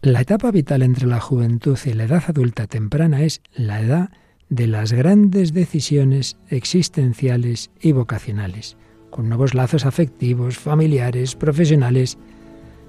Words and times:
La 0.00 0.20
etapa 0.20 0.52
vital 0.52 0.82
entre 0.82 1.08
la 1.08 1.18
juventud 1.18 1.76
y 1.84 1.92
la 1.92 2.04
edad 2.04 2.22
adulta 2.28 2.68
temprana 2.68 3.22
es 3.22 3.40
la 3.52 3.80
edad 3.80 4.10
de 4.48 4.68
las 4.68 4.92
grandes 4.92 5.52
decisiones 5.52 6.36
existenciales 6.50 7.72
y 7.80 7.90
vocacionales, 7.90 8.76
con 9.10 9.28
nuevos 9.28 9.54
lazos 9.54 9.84
afectivos, 9.84 10.56
familiares, 10.56 11.34
profesionales. 11.34 12.16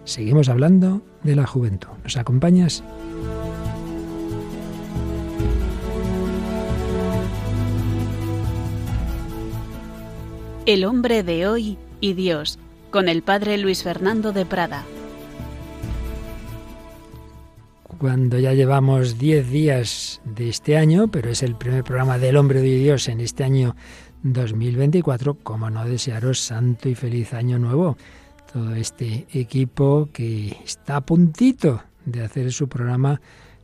Seguimos 0.04 0.50
hablando 0.50 1.02
de 1.24 1.36
la 1.36 1.48
juventud. 1.48 1.90
¿Nos 2.04 2.16
acompañas? 2.16 2.84
El 10.68 10.86
hombre 10.86 11.24
de 11.24 11.48
hoy 11.48 11.80
y 12.02 12.14
Dios, 12.14 12.60
con 12.92 13.10
el 13.10 13.24
padre 13.24 13.58
Luis 13.58 13.82
Fernando 13.82 14.32
de 14.32 14.46
Prada. 14.46 14.86
Cuando 18.00 18.40
ya 18.40 18.54
llevamos 18.54 19.20
10 19.20 19.50
días 19.50 20.22
de 20.24 20.48
este 20.48 20.78
año, 20.78 21.10
pero 21.10 21.30
es 21.30 21.44
el 21.44 21.58
primer 21.58 21.84
programa 21.84 22.18
del 22.18 22.38
hombre 22.38 22.62
de 22.62 22.78
Dios 22.78 23.10
en 23.10 23.20
este 23.20 23.44
año 23.44 23.76
2024, 24.24 25.34
como 25.44 25.70
no 25.70 25.84
desearos 25.84 26.40
santo 26.40 26.88
y 26.88 26.96
feliz 26.96 27.34
año 27.34 27.60
nuevo. 27.60 27.98
Todo 28.54 28.74
este 28.76 29.28
equipo 29.34 30.08
que 30.14 30.56
está 30.64 30.96
a 30.96 31.02
puntito 31.02 31.84
de 32.06 32.24
hacer 32.24 32.54
su 32.54 32.70
programa 32.70 33.20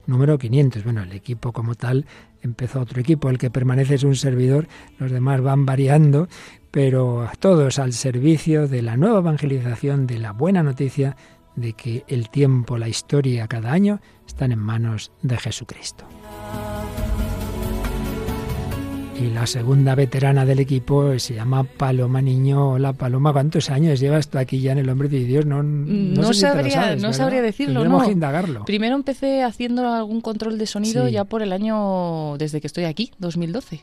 número 0.06 0.38
500. 0.38 0.84
Bueno, 0.84 1.04
el 1.04 1.14
equipo 1.14 1.54
como 1.54 1.76
tal 1.76 2.06
empezó 2.42 2.82
otro 2.82 3.00
equipo, 3.00 3.30
el 3.30 3.38
que 3.38 3.50
permanece 3.50 3.96
es 3.96 4.04
un 4.04 4.18
servidor, 4.18 4.68
los 5.00 5.12
demás 5.12 5.40
van 5.40 5.66
variando, 5.66 6.28
pero 6.72 7.30
todos 7.40 7.80
al 7.80 7.94
servicio 7.94 8.68
de 8.68 8.82
la 8.82 8.98
nueva 8.98 9.20
evangelización, 9.20 10.08
de 10.08 10.20
la 10.20 10.34
buena 10.34 10.62
noticia 10.62 11.16
de 11.56 11.74
que 11.74 12.04
el 12.08 12.30
tiempo, 12.30 12.78
la 12.78 12.88
historia 12.88 13.48
cada 13.48 13.72
año 13.72 14.02
están 14.28 14.52
en 14.52 14.60
manos 14.60 15.12
de 15.22 15.38
Jesucristo. 15.38 16.06
Y 19.18 19.30
la 19.30 19.48
segunda 19.48 19.96
veterana 19.96 20.46
del 20.46 20.60
equipo 20.60 21.18
se 21.20 21.36
llama 21.36 21.64
Paloma 21.64 22.22
Niño. 22.22 22.72
Hola 22.72 22.92
Paloma, 22.92 23.32
¿cuántos 23.32 23.70
años 23.70 24.02
llevas 24.02 24.28
tú 24.28 24.38
aquí 24.38 24.60
ya 24.60 24.74
en 24.74 24.80
el 24.80 24.90
Hombre 24.90 25.08
de 25.08 25.24
Dios? 25.24 25.46
No, 25.46 25.64
no, 25.64 26.34
sabría, 26.34 26.98
no 26.98 27.14
sabría 27.14 27.42
decirlo, 27.42 27.86
no. 27.86 28.12
indagarlo. 28.12 28.66
Primero 28.66 28.96
empecé 28.96 29.42
haciendo 29.44 29.88
algún 29.88 30.20
control 30.20 30.58
de 30.58 30.66
sonido 30.68 31.08
ya 31.08 31.24
por 31.24 31.42
el 31.42 31.54
año, 31.54 32.38
desde 32.38 32.60
que 32.60 32.68
estoy 32.68 32.84
aquí, 32.84 33.12
2012. 33.20 33.82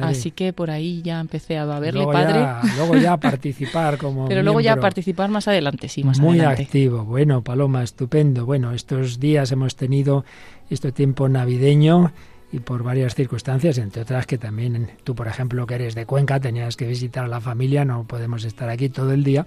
Así 0.00 0.30
que 0.30 0.52
por 0.52 0.70
ahí 0.70 1.02
ya 1.02 1.18
empecé 1.18 1.58
a 1.58 1.64
verle 1.80 2.06
padre. 2.06 2.46
luego 2.76 2.96
ya 2.96 3.14
a 3.14 3.16
participar 3.20 3.98
como 3.98 4.28
Pero 4.28 4.42
luego 4.44 4.60
ya 4.60 4.74
a 4.74 4.76
participar 4.76 5.28
más 5.28 5.48
adelante, 5.48 5.88
sí, 5.88 6.04
más 6.04 6.20
Muy 6.20 6.38
adelante. 6.38 6.62
activo. 6.62 7.04
Bueno, 7.04 7.42
Paloma, 7.42 7.82
estupendo. 7.82 8.46
Bueno, 8.46 8.72
estos 8.72 9.18
días 9.18 9.50
hemos 9.50 9.74
tenido 9.74 10.24
este 10.70 10.92
tiempo 10.92 11.28
navideño 11.28 12.12
y 12.50 12.60
por 12.60 12.82
varias 12.82 13.14
circunstancias, 13.14 13.78
entre 13.78 14.02
otras 14.02 14.26
que 14.26 14.38
también 14.38 14.90
tú, 15.04 15.14
por 15.14 15.28
ejemplo, 15.28 15.66
que 15.66 15.74
eres 15.74 15.94
de 15.94 16.06
Cuenca, 16.06 16.40
tenías 16.40 16.76
que 16.76 16.86
visitar 16.86 17.24
a 17.24 17.28
la 17.28 17.40
familia, 17.40 17.84
no 17.84 18.06
podemos 18.06 18.44
estar 18.44 18.68
aquí 18.68 18.88
todo 18.88 19.12
el 19.12 19.24
día, 19.24 19.46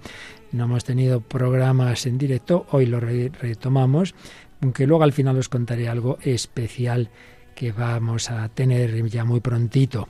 no 0.51 0.65
hemos 0.65 0.83
tenido 0.83 1.21
programas 1.21 2.05
en 2.05 2.17
directo, 2.17 2.65
hoy 2.71 2.85
lo 2.85 2.99
retomamos, 2.99 4.13
aunque 4.61 4.85
luego 4.85 5.03
al 5.03 5.13
final 5.13 5.37
os 5.37 5.49
contaré 5.49 5.89
algo 5.89 6.19
especial 6.21 7.09
que 7.55 7.71
vamos 7.71 8.31
a 8.31 8.49
tener 8.49 9.05
ya 9.07 9.25
muy 9.25 9.39
prontito. 9.39 10.07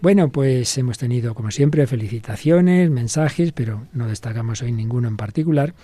Bueno, 0.00 0.30
pues 0.30 0.76
hemos 0.78 0.98
tenido, 0.98 1.34
como 1.34 1.50
siempre, 1.50 1.86
felicitaciones, 1.86 2.90
mensajes, 2.90 3.52
pero 3.52 3.86
no 3.92 4.06
destacamos 4.06 4.62
hoy 4.62 4.72
ninguno 4.72 5.08
en 5.08 5.16
particular. 5.16 5.74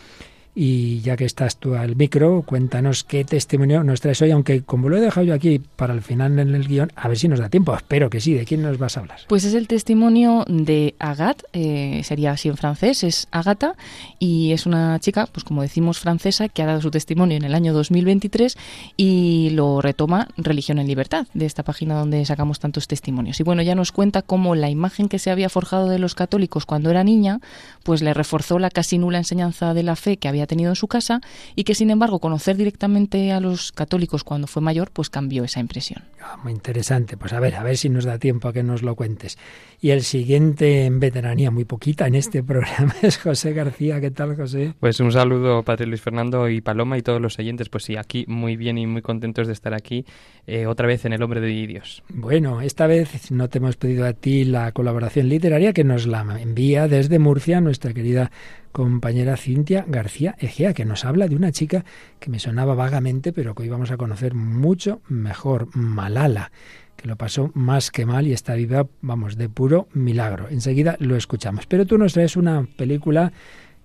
Y 0.55 1.01
ya 1.01 1.17
que 1.17 1.25
estás 1.25 1.57
tú 1.57 1.75
al 1.75 1.95
micro, 1.97 2.43
cuéntanos 2.43 3.05
qué 3.05 3.25
testimonio 3.25 3.85
nos 3.85 4.01
traes 4.01 4.21
hoy, 4.23 4.33
aunque 4.33 4.63
como 4.63 4.89
lo 4.89 4.97
he 4.97 5.01
dejado 5.01 5.27
yo 5.27 5.35
aquí 5.35 5.61
para 5.77 5.95
el 5.95 6.03
final 6.03 6.39
en 6.39 6.55
el 6.55 6.67
guion, 6.67 6.91
a 6.97 7.09
ver 7.09 7.19
si 7.19 7.29
nos 7.29 7.39
da 7.39 7.49
tiempo. 7.49 7.75
Espero 7.75 8.11
que 8.11 8.21
sí. 8.21 8.35
¿De 8.35 8.45
quién 8.45 8.63
nos 8.63 8.79
vas 8.79 8.97
a 8.97 9.01
hablar? 9.01 9.21
Pues 9.29 9.45
es 9.45 9.55
el 9.55 9.69
testimonio 9.69 10.45
de 10.49 10.95
Agathe, 10.99 11.45
eh, 11.53 12.03
sería 12.05 12.33
así 12.33 12.49
en 12.49 12.57
francés, 12.57 13.05
es 13.05 13.29
Agata, 13.31 13.75
y 14.19 14.53
es 14.53 14.67
una 14.67 14.99
chica, 14.99 15.27
pues 15.31 15.45
como 15.45 15.63
decimos, 15.63 15.99
francesa, 15.99 16.49
que 16.49 16.63
ha 16.63 16.67
dado 16.67 16.81
su 16.81 16.91
testimonio 16.91 17.37
en 17.37 17.45
el 17.45 17.55
año 17.55 17.73
2023 17.73 18.57
y 18.97 19.51
lo 19.51 19.81
retoma 19.81 20.29
Religión 20.37 20.79
en 20.79 20.89
Libertad, 20.89 21.27
de 21.35 21.47
esta 21.47 21.63
página 21.63 21.95
donde 21.95 22.25
sacamos 22.25 22.59
tantos 22.59 22.89
testimonios. 22.89 23.39
Y 23.41 23.43
bueno, 23.43 23.63
ya 23.63 23.75
nos 23.75 23.93
cuenta 23.93 24.23
cómo 24.23 24.55
la 24.55 24.71
imagen 24.71 25.09
que 25.09 25.19
se 25.19 25.31
había 25.31 25.49
forjado 25.49 25.89
de 25.89 25.99
los 25.99 26.15
católicos 26.15 26.67
cuando 26.67 26.91
era 26.91 27.05
niña, 27.05 27.41
pues 27.83 28.03
le 28.03 28.15
reforzó 28.15 28.59
la 28.59 28.71
casi 28.71 28.99
nula 28.99 29.19
enseñanza 29.19 29.75
de 29.75 29.83
la 29.83 29.97
fe 29.97 30.17
que 30.17 30.29
había 30.29 30.40
tenido 30.47 30.71
en 30.71 30.77
su 30.77 30.89
casa 30.89 31.21
y 31.55 31.65
que 31.65 31.75
sin 31.75 31.91
embargo 31.91 32.19
conocer 32.19 32.57
directamente 32.57 33.33
a 33.33 33.41
los 33.41 33.73
católicos 33.73 34.25
cuando 34.25 34.47
fue 34.47 34.63
mayor 34.63 34.91
pues 34.91 35.11
cambió 35.11 35.45
esa 35.45 35.61
impresión. 35.61 36.03
Ah, 36.23 36.39
muy 36.43 36.53
interesante, 36.53 37.17
pues 37.17 37.33
a 37.33 37.41
ver, 37.41 37.55
a 37.55 37.63
ver 37.63 37.77
si 37.77 37.89
nos 37.89 38.05
da 38.05 38.19
tiempo 38.19 38.49
a 38.49 38.53
que 38.53 38.63
nos 38.63 38.83
lo 38.83 38.95
cuentes. 38.95 39.39
Y 39.81 39.91
el 39.91 40.03
siguiente 40.03 40.85
en 40.85 41.01
veteranía, 41.01 41.51
muy 41.51 41.65
poquita 41.65 42.07
en 42.07 42.15
este 42.15 42.43
programa, 42.43 42.95
es 43.03 43.17
José 43.17 43.53
García. 43.53 44.01
¿Qué 44.01 44.11
tal, 44.11 44.37
José? 44.37 44.75
Pues 44.79 45.01
un 45.01 45.13
saludo, 45.13 45.63
Padre 45.63 45.87
Luis 45.87 46.03
Fernando 46.03 46.49
y 46.49 46.61
Paloma 46.61 46.99
y 46.99 47.03
todos 47.03 47.21
los 47.21 47.39
oyentes. 47.39 47.69
Pues 47.69 47.85
sí, 47.85 47.97
aquí 47.97 48.25
muy 48.29 48.57
bien 48.57 48.77
y 48.77 48.87
muy 48.87 49.01
contentos 49.01 49.47
de 49.47 49.55
estar 49.55 49.73
aquí 49.73 50.05
eh, 50.47 50.67
otra 50.67 50.87
vez 50.87 51.05
en 51.05 51.15
El 51.15 51.23
Hombre 51.23 51.41
de 51.41 51.49
Dios. 51.67 52.03
Bueno, 52.09 52.61
esta 52.61 52.87
vez 52.87 53.31
no 53.31 53.49
te 53.49 53.59
hemos 53.59 53.77
pedido 53.77 54.07
a 54.07 54.13
ti 54.13 54.45
la 54.45 54.73
colaboración 54.73 55.29
literaria 55.29 55.73
que 55.73 55.85
nos 55.85 56.07
la 56.07 56.21
envía 56.41 56.89
desde 56.89 57.19
Murcia 57.19 57.61
nuestra 57.61 57.93
querida 57.93 58.31
compañera 58.73 59.37
Cintia 59.37 59.85
García 59.89 60.37
Egea, 60.39 60.75
que 60.75 60.85
nos 60.85 61.05
habla 61.05 61.29
de 61.29 61.37
una 61.37 61.53
chica 61.53 61.85
que 62.19 62.31
me 62.31 62.39
sonaba 62.39 62.75
vagamente, 62.75 63.33
pero 63.33 63.55
que 63.55 63.65
hoy 63.65 63.69
vamos 63.69 63.91
a 63.91 63.97
conocer 63.97 64.35
mucho 64.35 65.01
mejor, 65.09 65.69
Malala 65.75 66.51
que 67.01 67.09
lo 67.09 67.17
pasó 67.17 67.51
más 67.55 67.91
que 67.91 68.05
mal 68.05 68.27
y 68.27 68.35
está 68.35 68.55
viva, 68.55 68.87
vamos, 69.01 69.39
de 69.39 69.49
puro 69.49 69.89
milagro. 69.95 70.49
Enseguida 70.51 70.97
lo 71.01 71.17
escuchamos. 71.17 71.65
Pero 71.65 71.87
tú 71.87 71.97
nos 71.97 72.13
traes 72.13 72.37
una 72.37 72.69
película 72.77 73.33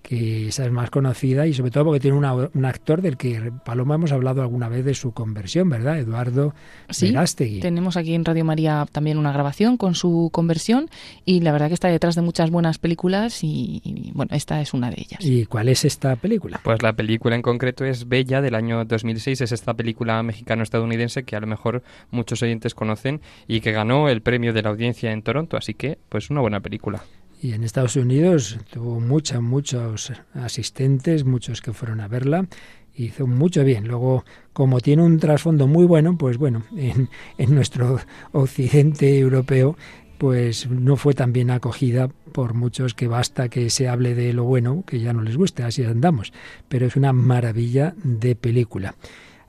que 0.07 0.49
esa 0.49 0.65
es 0.65 0.71
más 0.71 0.91
conocida 0.91 1.47
y 1.47 1.53
sobre 1.53 1.71
todo 1.71 1.85
porque 1.85 1.99
tiene 1.99 2.15
un 2.15 2.65
actor 2.65 3.01
del 3.01 3.17
que 3.17 3.51
Paloma 3.65 3.95
hemos 3.95 4.11
hablado 4.11 4.43
alguna 4.43 4.69
vez 4.69 4.85
de 4.85 4.93
su 4.93 5.13
conversión, 5.13 5.67
¿verdad? 5.67 5.97
Eduardo 5.97 6.53
sí, 6.89 7.15
Tenemos 7.59 7.97
aquí 7.97 8.13
en 8.13 8.23
Radio 8.23 8.45
María 8.45 8.85
también 8.91 9.17
una 9.17 9.31
grabación 9.31 9.77
con 9.77 9.95
su 9.95 10.29
conversión 10.31 10.89
y 11.25 11.41
la 11.41 11.51
verdad 11.51 11.69
que 11.69 11.73
está 11.73 11.87
detrás 11.87 12.13
de 12.13 12.21
muchas 12.21 12.51
buenas 12.51 12.77
películas 12.77 13.39
y, 13.43 14.11
bueno, 14.13 14.35
esta 14.35 14.61
es 14.61 14.75
una 14.75 14.91
de 14.91 14.97
ellas. 14.99 15.19
¿Y 15.21 15.45
cuál 15.45 15.69
es 15.69 15.85
esta 15.85 16.15
película? 16.17 16.59
Pues 16.63 16.83
la 16.83 16.93
película 16.93 17.35
en 17.35 17.41
concreto 17.41 17.83
es 17.83 18.07
Bella 18.07 18.41
del 18.41 18.53
año 18.53 18.85
2006, 18.85 19.41
es 19.41 19.51
esta 19.51 19.73
película 19.73 20.21
mexicano-estadounidense 20.21 21.23
que 21.23 21.35
a 21.35 21.39
lo 21.39 21.47
mejor 21.47 21.81
muchos 22.11 22.43
oyentes 22.43 22.75
conocen 22.75 23.21
y 23.47 23.61
que 23.61 23.71
ganó 23.71 24.07
el 24.07 24.21
premio 24.21 24.53
de 24.53 24.61
la 24.61 24.69
audiencia 24.69 25.11
en 25.11 25.23
Toronto, 25.23 25.57
así 25.57 25.73
que 25.73 25.97
pues 26.09 26.29
una 26.29 26.41
buena 26.41 26.59
película. 26.59 27.01
Y 27.45 27.53
en 27.53 27.63
Estados 27.63 27.95
Unidos 27.95 28.57
tuvo 28.71 28.99
muchos, 28.99 29.39
muchos 29.39 30.11
asistentes, 30.33 31.25
muchos 31.25 31.61
que 31.61 31.73
fueron 31.73 32.01
a 32.01 32.07
verla. 32.07 32.47
Hizo 32.95 33.27
mucho 33.27 33.63
bien. 33.63 33.87
Luego, 33.87 34.25
como 34.51 34.79
tiene 34.79 35.03
un 35.03 35.19
trasfondo 35.19 35.67
muy 35.67 35.85
bueno, 35.85 36.17
pues 36.17 36.39
bueno, 36.39 36.63
en, 36.75 37.07
en 37.37 37.53
nuestro 37.53 37.99
occidente 38.31 39.19
europeo, 39.19 39.77
pues 40.17 40.67
no 40.67 40.95
fue 40.95 41.13
tan 41.13 41.33
bien 41.33 41.51
acogida 41.51 42.07
por 42.31 42.55
muchos 42.55 42.95
que 42.95 43.07
basta 43.07 43.47
que 43.47 43.69
se 43.69 43.87
hable 43.87 44.15
de 44.15 44.33
lo 44.33 44.45
bueno, 44.45 44.83
que 44.83 44.99
ya 44.99 45.13
no 45.13 45.21
les 45.21 45.37
guste, 45.37 45.61
así 45.61 45.83
andamos. 45.83 46.33
Pero 46.67 46.87
es 46.87 46.95
una 46.95 47.13
maravilla 47.13 47.93
de 48.03 48.35
película. 48.35 48.95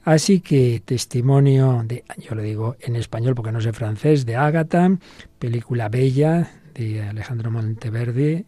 Así 0.05 0.41
que 0.41 0.83
testimonio 0.85 1.83
de, 1.87 2.05
yo 2.19 2.35
lo 2.35 2.43
digo 2.43 2.77
en 2.79 2.95
español 2.95 3.35
porque 3.35 3.53
no 3.53 3.63
sé 3.63 3.73
francés, 3.73 4.27
de 4.27 4.37
Ágata, 4.37 4.99
película 5.39 5.89
bella 5.89 6.51
de 6.77 7.03
Alejandro 7.03 7.51
Monteverde, 7.51 8.45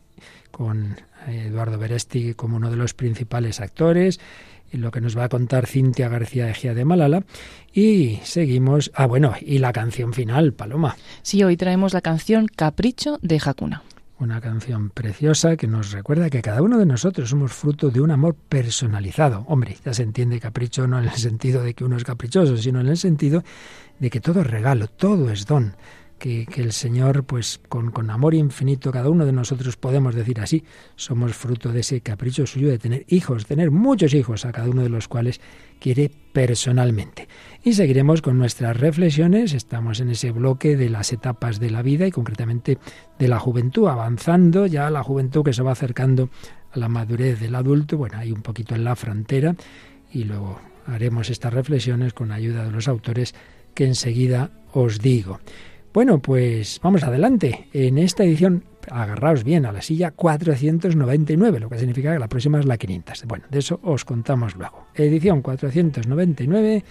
con 0.50 0.96
Eduardo 1.26 1.78
Beresti 1.78 2.34
como 2.34 2.56
uno 2.56 2.70
de 2.70 2.76
los 2.76 2.94
principales 2.94 3.60
actores, 3.60 4.20
y 4.70 4.76
lo 4.76 4.90
que 4.90 5.00
nos 5.00 5.16
va 5.16 5.24
a 5.24 5.28
contar 5.28 5.66
Cintia 5.66 6.08
García 6.08 6.50
Egea 6.50 6.74
de 6.74 6.84
Malala. 6.84 7.24
Y 7.72 8.20
seguimos. 8.22 8.90
Ah, 8.94 9.06
bueno, 9.06 9.34
y 9.40 9.58
la 9.58 9.72
canción 9.72 10.12
final, 10.12 10.52
Paloma. 10.52 10.96
Sí, 11.22 11.42
hoy 11.42 11.56
traemos 11.56 11.94
la 11.94 12.02
canción 12.02 12.46
Capricho 12.46 13.18
de 13.22 13.40
Hakuna. 13.42 13.82
Una 14.18 14.40
canción 14.40 14.90
preciosa 14.90 15.56
que 15.56 15.68
nos 15.68 15.92
recuerda 15.92 16.28
que 16.28 16.42
cada 16.42 16.60
uno 16.60 16.76
de 16.76 16.86
nosotros 16.86 17.30
somos 17.30 17.52
fruto 17.52 17.90
de 17.90 18.00
un 18.00 18.10
amor 18.10 18.34
personalizado. 18.34 19.44
Hombre, 19.46 19.76
ya 19.84 19.94
se 19.94 20.02
entiende 20.02 20.40
capricho 20.40 20.88
no 20.88 20.98
en 20.98 21.04
el 21.04 21.12
sentido 21.12 21.62
de 21.62 21.74
que 21.74 21.84
uno 21.84 21.96
es 21.96 22.02
caprichoso, 22.02 22.56
sino 22.56 22.80
en 22.80 22.88
el 22.88 22.96
sentido 22.96 23.44
de 24.00 24.10
que 24.10 24.20
todo 24.20 24.40
es 24.40 24.46
regalo, 24.48 24.88
todo 24.88 25.30
es 25.30 25.46
don 25.46 25.76
que, 26.18 26.46
el 26.56 26.72
Señor, 26.72 27.24
pues 27.24 27.60
con, 27.68 27.90
con, 27.90 28.10
amor 28.10 28.34
infinito, 28.34 28.90
cada 28.92 29.08
uno 29.08 29.24
de 29.24 29.32
nosotros 29.32 29.76
podemos 29.76 30.14
decir 30.14 30.40
así, 30.40 30.64
somos 30.96 31.34
fruto 31.34 31.72
de 31.72 31.80
ese 31.80 32.00
capricho 32.00 32.46
suyo 32.46 32.68
de 32.68 32.78
tener 32.78 33.04
hijos, 33.08 33.46
tener 33.46 33.70
muchos 33.70 34.14
hijos, 34.14 34.44
a 34.44 34.52
cada 34.52 34.68
uno 34.68 34.82
de 34.82 34.88
los 34.88 35.08
cuales 35.08 35.40
quiere 35.78 36.10
personalmente. 36.32 37.28
Y 37.62 37.72
seguiremos 37.72 38.22
con 38.22 38.38
nuestras 38.38 38.76
reflexiones, 38.76 39.54
estamos 39.54 40.00
en 40.00 40.10
ese 40.10 40.32
bloque 40.32 40.76
de 40.76 40.88
las 40.88 41.12
etapas 41.12 41.60
de 41.60 41.70
la 41.70 41.82
vida 41.82 42.06
y 42.06 42.10
concretamente 42.10 42.78
de 43.18 43.28
la 43.28 43.38
juventud, 43.38 43.88
avanzando 43.88 44.66
ya 44.66 44.90
la 44.90 45.02
juventud 45.02 45.44
que 45.44 45.52
se 45.52 45.62
va 45.62 45.72
acercando 45.72 46.30
a 46.72 46.78
la 46.78 46.88
madurez 46.88 47.40
del 47.40 47.54
adulto, 47.54 47.96
bueno, 47.96 48.18
hay 48.18 48.32
un 48.32 48.42
poquito 48.42 48.74
en 48.74 48.84
la 48.84 48.96
frontera 48.96 49.56
y 50.12 50.24
luego 50.24 50.60
haremos 50.86 51.30
estas 51.30 51.52
reflexiones 51.52 52.12
con 52.12 52.32
ayuda 52.32 52.64
de 52.64 52.70
los 52.70 52.88
autores 52.88 53.34
que 53.74 53.86
enseguida 53.86 54.50
os 54.72 54.98
digo. 54.98 55.40
Bueno, 55.92 56.20
pues 56.20 56.80
vamos 56.82 57.02
adelante. 57.02 57.68
En 57.72 57.98
esta 57.98 58.24
edición, 58.24 58.64
agarraos 58.90 59.42
bien 59.42 59.66
a 59.66 59.72
la 59.72 59.82
silla 59.82 60.10
499, 60.10 61.60
lo 61.60 61.68
que 61.68 61.78
significa 61.78 62.12
que 62.12 62.18
la 62.18 62.28
próxima 62.28 62.60
es 62.60 62.66
la 62.66 62.76
500. 62.76 63.24
Bueno, 63.26 63.44
de 63.50 63.58
eso 63.58 63.80
os 63.82 64.04
contamos 64.04 64.54
luego. 64.54 64.86
Edición 64.94 65.42
499 65.42 66.84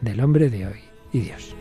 del 0.00 0.20
hombre 0.20 0.50
de 0.50 0.66
hoy 0.66 0.80
y 1.12 1.20
Dios. 1.20 1.54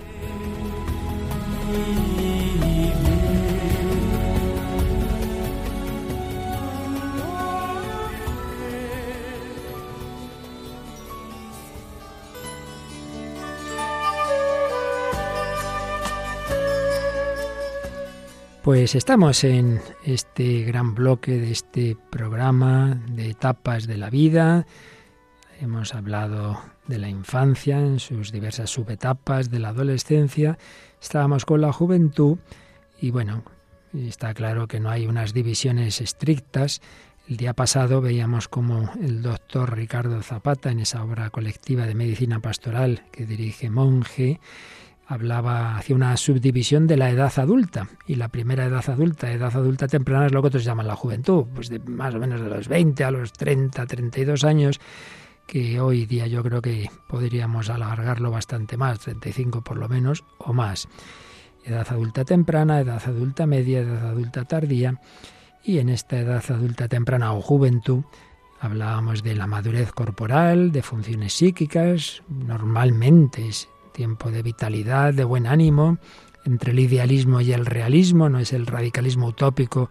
Pues 18.68 18.96
estamos 18.96 19.46
en 19.46 19.80
este 20.04 20.64
gran 20.64 20.94
bloque 20.94 21.40
de 21.40 21.52
este 21.52 21.96
programa 22.10 23.02
de 23.08 23.30
etapas 23.30 23.88
de 23.88 23.96
la 23.96 24.10
vida. 24.10 24.68
Hemos 25.62 25.96
hablado 25.96 26.62
de 26.86 26.98
la 26.98 27.08
infancia 27.08 27.80
en 27.80 28.02
sus 28.02 28.34
diversas 28.34 28.70
subetapas, 28.70 29.50
de 29.50 29.60
la 29.60 29.70
adolescencia. 29.70 30.58
Estábamos 31.02 31.46
con 31.46 31.62
la 31.62 31.72
juventud 31.72 32.40
y 33.00 33.12
bueno, 33.12 33.46
está 33.94 34.34
claro 34.34 34.68
que 34.68 34.82
no 34.82 34.90
hay 34.90 35.08
unas 35.08 35.34
divisiones 35.34 36.02
estrictas. 36.02 36.82
El 37.30 37.38
día 37.38 37.54
pasado 37.54 38.02
veíamos 38.02 38.50
como 38.50 38.92
el 39.02 39.22
doctor 39.22 39.78
Ricardo 39.78 40.22
Zapata, 40.24 40.72
en 40.72 40.82
esa 40.82 41.06
obra 41.06 41.30
colectiva 41.30 41.86
de 41.86 41.96
medicina 41.96 42.42
pastoral 42.42 43.06
que 43.14 43.26
dirige 43.26 43.70
Monje, 43.70 44.42
hablaba, 45.08 45.78
hacía 45.78 45.96
una 45.96 46.18
subdivisión 46.18 46.86
de 46.86 46.98
la 46.98 47.10
edad 47.10 47.32
adulta. 47.38 47.88
Y 48.06 48.16
la 48.16 48.28
primera 48.28 48.66
edad 48.66 48.88
adulta, 48.90 49.32
edad 49.32 49.56
adulta 49.56 49.88
temprana, 49.88 50.26
es 50.26 50.34
lo 50.34 50.42
que 50.42 50.50
otros 50.50 50.66
llaman 50.66 50.88
la 50.88 50.96
juventud, 50.96 51.46
pues 51.56 51.70
de 51.70 51.80
más 51.80 52.14
o 52.14 52.20
menos 52.20 52.42
de 52.42 52.50
los 52.50 52.68
20 52.68 53.04
a 53.04 53.12
los 53.12 53.32
30, 53.34 53.86
32 53.86 54.44
años, 54.44 54.80
que 55.46 55.80
hoy 55.80 56.06
día 56.06 56.28
yo 56.28 56.44
creo 56.44 56.62
que 56.62 56.90
podríamos 57.08 57.70
alargarlo 57.70 58.32
bastante 58.32 58.76
más, 58.76 59.00
35 59.00 59.62
por 59.62 59.78
lo 59.78 59.88
menos, 59.88 60.26
o 60.40 60.52
más. 60.52 60.90
Edad 61.64 61.88
adulta 61.90 62.26
temprana, 62.26 62.82
edad 62.82 63.02
adulta 63.06 63.48
media, 63.48 63.80
edad 63.80 64.08
adulta 64.08 64.44
tardía. 64.44 65.00
Y 65.64 65.80
en 65.80 65.90
esta 65.90 66.20
edad 66.20 66.44
adulta 66.50 66.88
temprana 66.88 67.34
o 67.34 67.42
juventud, 67.42 68.04
hablábamos 68.60 69.24
de 69.24 69.36
la 69.36 69.48
madurez 69.48 69.92
corporal, 69.92 70.72
de 70.72 70.82
funciones 70.82 71.34
psíquicas, 71.34 72.24
normalmente 72.30 73.48
es 73.48 73.70
tiempo 73.98 74.30
de 74.30 74.44
vitalidad, 74.44 75.12
de 75.12 75.24
buen 75.24 75.48
ánimo, 75.48 75.98
entre 76.46 76.72
el 76.72 76.80
idealismo 76.80 77.42
y 77.42 77.52
el 77.52 77.66
realismo, 77.66 78.30
no 78.30 78.38
es 78.38 78.54
el 78.54 78.68
radicalismo 78.68 79.26
utópico 79.26 79.90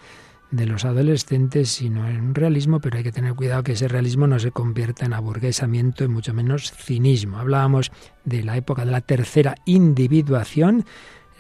de 0.53 0.65
los 0.65 0.85
adolescentes, 0.85 1.71
sino 1.71 2.09
en 2.09 2.21
un 2.21 2.35
realismo, 2.37 2.79
pero 2.81 2.99
hay 2.99 3.03
que 3.03 3.11
tener 3.11 3.35
cuidado 3.35 3.65
que 3.65 3.73
ese 3.73 3.89
realismo 3.89 4.29
no 4.29 4.39
se 4.39 4.53
convierta 4.53 5.05
en 5.05 5.13
aburguesamiento 5.13 6.05
y 6.05 6.09
mucho 6.09 6.33
menos 6.33 6.73
cinismo. 6.73 7.39
Hablábamos 7.39 7.91
de 8.25 8.45
la 8.45 8.57
época 8.57 8.85
de 8.85 8.93
la 8.93 9.01
tercera 9.01 9.57
individuación, 9.65 10.87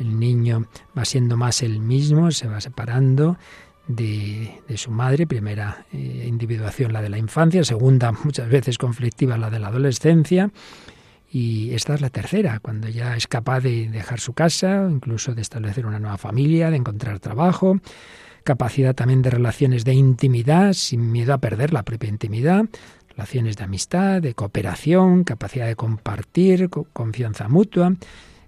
el 0.01 0.19
niño 0.19 0.67
va 0.99 1.05
siendo 1.05 1.37
más 1.37 1.63
el 1.63 1.79
mismo, 1.79 2.33
se 2.33 2.49
va 2.49 2.61
separando 2.61 3.39
de, 3.87 4.61
su 4.75 4.91
madre, 4.91 5.29
primera 5.29 5.87
eh, 5.93 6.27
individuación 6.27 6.93
la 6.93 7.01
de 7.01 7.11
la 7.11 7.19
infancia, 7.19 7.63
segunda 7.63 8.11
muchas 8.25 8.49
veces 8.49 8.77
conflictiva 8.77 9.39
la 9.39 9.51
de 9.51 9.61
la 9.61 9.69
adolescencia, 9.69 10.51
y 11.39 11.75
esta 11.75 11.93
es 11.93 12.01
la 12.01 12.09
tercera, 12.09 12.61
cuando 12.61 12.89
ya 12.89 13.15
es 13.15 13.27
capaz 13.27 13.61
de 13.61 13.91
dejar 13.91 14.21
su 14.21 14.33
casa, 14.33 14.89
incluso 14.91 15.35
de 15.35 15.43
establecer 15.43 15.85
una 15.85 15.99
nueva 15.99 16.17
familia, 16.17 16.71
de 16.71 16.79
encontrar 16.79 17.21
trabajo, 17.21 17.79
capacidad 18.43 18.95
también 18.95 19.21
de 19.21 19.29
relaciones 19.29 19.85
de 19.85 19.93
intimidad, 19.93 20.73
sin 20.73 21.13
miedo 21.13 21.35
a 21.35 21.39
perder 21.39 21.75
la 21.75 21.83
propia 21.83 22.09
intimidad, 22.09 22.65
relaciones 23.11 23.59
de 23.59 23.65
amistad, 23.65 24.23
de 24.23 24.33
cooperación, 24.33 25.25
capacidad 25.25 25.67
de 25.67 25.77
compartir, 25.77 26.71
confianza 26.71 27.49
mutua, 27.51 27.93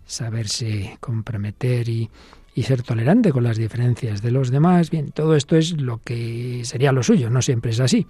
saberse 0.07 0.97
comprometer 0.99 1.91
y, 1.91 2.09
y 2.55 2.63
ser 2.63 2.83
tolerante 2.83 3.33
con 3.33 3.45
las 3.45 3.59
diferencias 3.59 4.23
de 4.23 4.31
los 4.31 4.51
demás. 4.51 4.89
Bien, 4.89 5.11
todo 5.11 5.37
esto 5.37 5.57
es 5.57 5.79
lo 5.79 6.01
que 6.03 6.63
sería 6.65 6.93
lo 6.93 7.03
suyo, 7.03 7.29
no 7.29 7.43
siempre 7.43 7.73
es 7.73 7.81
así. 7.81 8.07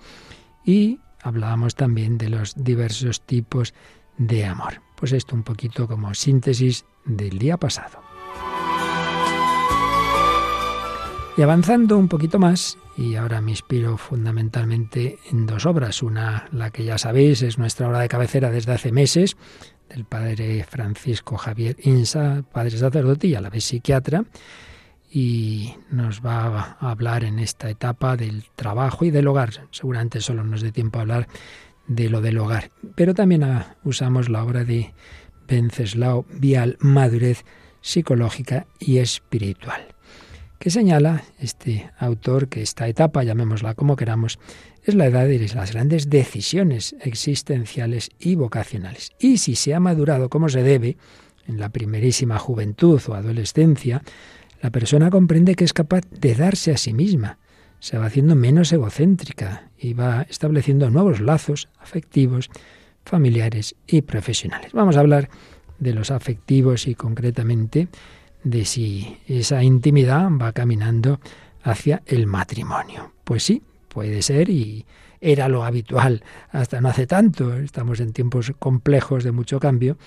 Y 0.64 1.00
hablábamos 1.20 1.74
también 1.74 2.16
de 2.16 2.28
los 2.28 2.54
diversos 2.54 3.22
tipos 3.22 3.74
de 4.18 4.44
amor. 4.44 4.82
Pues 4.96 5.12
esto 5.12 5.34
un 5.34 5.42
poquito 5.42 5.86
como 5.86 6.12
síntesis 6.14 6.84
del 7.04 7.38
día 7.38 7.56
pasado. 7.56 8.02
Y 11.36 11.42
avanzando 11.42 11.96
un 11.96 12.08
poquito 12.08 12.40
más, 12.40 12.76
y 12.96 13.14
ahora 13.14 13.40
me 13.40 13.52
inspiro 13.52 13.96
fundamentalmente 13.96 15.18
en 15.30 15.46
dos 15.46 15.66
obras. 15.66 16.02
Una, 16.02 16.48
la 16.50 16.70
que 16.70 16.84
ya 16.84 16.98
sabéis, 16.98 17.42
es 17.42 17.58
nuestra 17.58 17.86
obra 17.86 18.00
de 18.00 18.08
cabecera 18.08 18.50
desde 18.50 18.72
hace 18.72 18.90
meses, 18.90 19.36
del 19.88 20.04
padre 20.04 20.66
Francisco 20.68 21.36
Javier 21.36 21.76
Insa, 21.84 22.42
padre 22.52 22.76
sacerdote 22.76 23.28
y 23.28 23.36
a 23.36 23.40
la 23.40 23.50
vez 23.50 23.64
psiquiatra, 23.64 24.24
y 25.12 25.76
nos 25.90 26.20
va 26.26 26.76
a 26.80 26.90
hablar 26.90 27.22
en 27.22 27.38
esta 27.38 27.70
etapa 27.70 28.16
del 28.16 28.44
trabajo 28.56 29.04
y 29.04 29.12
del 29.12 29.28
hogar. 29.28 29.68
Seguramente 29.70 30.20
solo 30.20 30.42
nos 30.42 30.60
dé 30.60 30.72
tiempo 30.72 30.98
a 30.98 31.02
hablar 31.02 31.28
de 31.88 32.08
lo 32.08 32.20
del 32.20 32.38
hogar. 32.38 32.70
Pero 32.94 33.14
también 33.14 33.42
ah, 33.42 33.76
usamos 33.82 34.28
la 34.28 34.44
obra 34.44 34.64
de 34.64 34.94
Venceslao 35.48 36.26
Vial, 36.30 36.76
Madurez 36.80 37.44
psicológica 37.80 38.66
y 38.78 38.98
espiritual, 38.98 39.88
que 40.58 40.70
señala 40.70 41.24
este 41.38 41.90
autor 41.98 42.48
que 42.48 42.62
esta 42.62 42.86
etapa, 42.88 43.24
llamémosla 43.24 43.74
como 43.74 43.96
queramos, 43.96 44.38
es 44.84 44.94
la 44.94 45.06
edad 45.06 45.26
de 45.26 45.38
las 45.54 45.72
grandes 45.72 46.10
decisiones 46.10 46.96
existenciales 47.00 48.10
y 48.18 48.34
vocacionales. 48.34 49.12
Y 49.18 49.38
si 49.38 49.54
se 49.54 49.74
ha 49.74 49.80
madurado 49.80 50.28
como 50.28 50.48
se 50.48 50.62
debe, 50.62 50.96
en 51.46 51.58
la 51.58 51.70
primerísima 51.70 52.38
juventud 52.38 53.00
o 53.08 53.14
adolescencia, 53.14 54.02
la 54.60 54.70
persona 54.70 55.10
comprende 55.10 55.54
que 55.54 55.64
es 55.64 55.72
capaz 55.72 56.02
de 56.10 56.34
darse 56.34 56.72
a 56.72 56.76
sí 56.76 56.92
misma, 56.92 57.38
se 57.80 57.98
va 57.98 58.06
haciendo 58.06 58.34
menos 58.34 58.72
egocéntrica 58.72 59.70
y 59.78 59.94
va 59.94 60.22
estableciendo 60.22 60.90
nuevos 60.90 61.20
lazos 61.20 61.68
afectivos, 61.78 62.50
familiares 63.04 63.76
y 63.86 64.02
profesionales. 64.02 64.72
Vamos 64.72 64.96
a 64.96 65.00
hablar 65.00 65.28
de 65.78 65.94
los 65.94 66.10
afectivos 66.10 66.86
y 66.88 66.94
concretamente 66.94 67.88
de 68.44 68.64
si 68.64 69.18
esa 69.26 69.62
intimidad 69.62 70.28
va 70.30 70.52
caminando 70.52 71.20
hacia 71.62 72.02
el 72.06 72.26
matrimonio. 72.26 73.12
Pues 73.24 73.44
sí, 73.44 73.62
puede 73.88 74.22
ser 74.22 74.48
y 74.48 74.86
era 75.20 75.48
lo 75.48 75.64
habitual 75.64 76.22
hasta 76.50 76.80
no 76.80 76.88
hace 76.88 77.06
tanto. 77.06 77.54
Estamos 77.56 78.00
en 78.00 78.12
tiempos 78.12 78.52
complejos 78.58 79.24
de 79.24 79.32
mucho 79.32 79.58
cambio, 79.60 79.98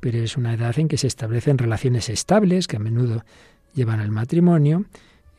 pero 0.00 0.18
es 0.18 0.36
una 0.36 0.54
edad 0.54 0.78
en 0.78 0.88
que 0.88 0.98
se 0.98 1.06
establecen 1.06 1.58
relaciones 1.58 2.08
estables 2.08 2.66
que 2.66 2.76
a 2.76 2.80
menudo 2.80 3.24
llevan 3.74 4.00
al 4.00 4.10
matrimonio 4.10 4.84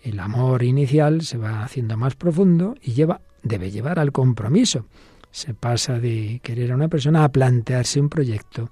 el 0.01 0.19
amor 0.19 0.63
inicial 0.63 1.21
se 1.21 1.37
va 1.37 1.63
haciendo 1.63 1.97
más 1.97 2.15
profundo 2.15 2.75
y 2.81 2.93
lleva, 2.93 3.21
debe 3.43 3.71
llevar 3.71 3.99
al 3.99 4.11
compromiso. 4.11 4.85
Se 5.31 5.53
pasa 5.53 5.99
de 5.99 6.39
querer 6.43 6.71
a 6.71 6.75
una 6.75 6.87
persona 6.87 7.23
a 7.23 7.29
plantearse 7.29 7.99
un 7.99 8.09
proyecto 8.09 8.69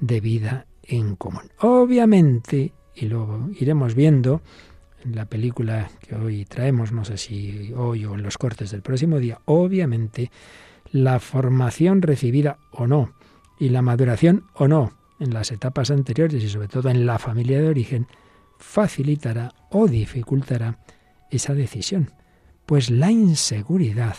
de 0.00 0.20
vida 0.20 0.66
en 0.84 1.16
común. 1.16 1.50
Obviamente, 1.60 2.72
y 2.94 3.06
luego 3.06 3.50
iremos 3.58 3.94
viendo 3.94 4.40
en 5.04 5.14
la 5.14 5.26
película 5.26 5.90
que 6.00 6.14
hoy 6.14 6.44
traemos, 6.44 6.92
no 6.92 7.04
sé 7.04 7.18
si 7.18 7.72
hoy 7.76 8.04
o 8.04 8.14
en 8.14 8.22
los 8.22 8.38
cortes 8.38 8.70
del 8.70 8.82
próximo 8.82 9.18
día, 9.18 9.40
obviamente 9.44 10.30
la 10.90 11.20
formación 11.20 12.02
recibida 12.02 12.58
o 12.70 12.86
no 12.86 13.12
y 13.58 13.68
la 13.68 13.82
maduración 13.82 14.44
o 14.54 14.68
no 14.68 14.92
en 15.20 15.34
las 15.34 15.50
etapas 15.52 15.90
anteriores 15.90 16.42
y 16.42 16.48
sobre 16.48 16.68
todo 16.68 16.88
en 16.88 17.04
la 17.04 17.18
familia 17.18 17.60
de 17.60 17.68
origen 17.68 18.06
facilitará 18.58 19.54
o 19.70 19.86
dificultará 19.86 20.78
esa 21.30 21.54
decisión, 21.54 22.12
pues 22.66 22.90
la 22.90 23.10
inseguridad 23.10 24.16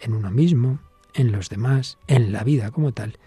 en 0.00 0.14
uno 0.14 0.30
mismo, 0.30 0.80
en 1.14 1.32
los 1.32 1.48
demás, 1.48 1.98
en 2.06 2.32
la 2.32 2.44
vida 2.44 2.70
como 2.70 2.92
tal, 2.92 3.18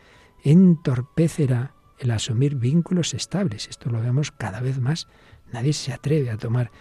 entorpecerá 0.44 1.74
el 2.00 2.12
asumir 2.12 2.56
vínculos 2.56 3.14
estables. 3.14 3.68
Esto 3.68 3.90
lo 3.90 4.02
vemos 4.02 4.32
cada 4.32 4.60
vez 4.60 4.80
más. 4.80 5.08
Nadie 5.52 5.74
se 5.74 5.94
atreve 5.94 6.30
a 6.32 6.38
tomar 6.38 6.72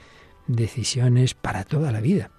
decisiones 0.47 1.35
para 1.35 1.65
toda 1.65 1.93
la 1.93 2.01
vida. 2.01 2.31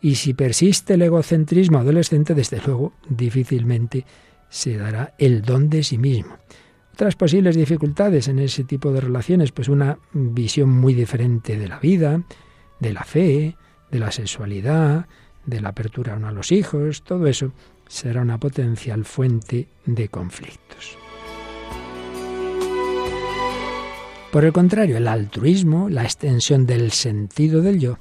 Y 0.00 0.14
si 0.14 0.34
persiste 0.34 0.94
el 0.94 1.02
egocentrismo 1.02 1.78
adolescente, 1.78 2.34
desde 2.34 2.60
luego 2.64 2.92
difícilmente 3.08 4.06
se 4.48 4.76
dará 4.76 5.14
el 5.18 5.42
don 5.42 5.68
de 5.68 5.82
sí 5.82 5.98
mismo. 5.98 6.36
Otras 6.92 7.16
posibles 7.16 7.56
dificultades 7.56 8.28
en 8.28 8.38
ese 8.38 8.64
tipo 8.64 8.92
de 8.92 9.00
relaciones, 9.00 9.52
pues 9.52 9.68
una 9.68 9.98
visión 10.12 10.70
muy 10.70 10.94
diferente 10.94 11.56
de 11.56 11.68
la 11.68 11.78
vida, 11.78 12.22
de 12.78 12.92
la 12.92 13.04
fe, 13.04 13.56
de 13.90 13.98
la 13.98 14.10
sexualidad, 14.10 15.06
de 15.46 15.60
la 15.60 15.70
apertura 15.70 16.14
a 16.14 16.32
los 16.32 16.52
hijos, 16.52 17.02
todo 17.02 17.26
eso 17.26 17.52
será 17.88 18.22
una 18.22 18.38
potencial 18.38 19.04
fuente 19.04 19.68
de 19.86 20.08
conflictos. 20.08 20.96
Por 24.30 24.44
el 24.44 24.52
contrario, 24.52 24.96
el 24.96 25.08
altruismo, 25.08 25.88
la 25.88 26.04
extensión 26.04 26.64
del 26.64 26.92
sentido 26.92 27.62
del 27.62 27.80
yo, 27.80 27.98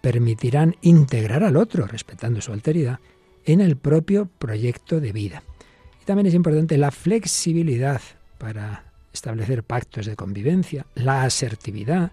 permitirán 0.00 0.76
integrar 0.80 1.44
al 1.44 1.56
otro, 1.56 1.86
respetando 1.86 2.40
su 2.40 2.52
alteridad, 2.52 3.00
en 3.44 3.60
el 3.60 3.76
propio 3.76 4.30
proyecto 4.38 4.98
de 5.00 5.12
vida. 5.12 5.42
Y 6.00 6.06
también 6.06 6.26
es 6.26 6.34
importante 6.34 6.78
la 6.78 6.90
flexibilidad, 6.90 8.00
para 8.38 8.92
establecer 9.12 9.64
pactos 9.64 10.06
de 10.06 10.16
convivencia, 10.16 10.86
la 10.94 11.24
asertividad 11.24 12.12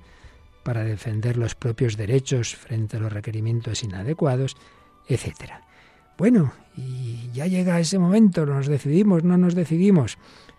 para 0.64 0.84
defender 0.84 1.38
los 1.38 1.54
propios 1.54 1.96
derechos 1.96 2.56
frente 2.56 2.98
a 2.98 3.00
los 3.00 3.14
requerimientos 3.14 3.84
inadecuados, 3.84 4.58
etc. 5.08 5.52
Bueno, 6.18 6.54
y 6.76 7.30
ya 7.34 7.46
llega 7.46 7.80
ese 7.80 8.00
momento, 8.00 8.46
nos 8.46 8.68
decidimos, 8.68 9.24
no 9.24 9.38
nos 9.38 9.54
decidimos. 9.54 10.18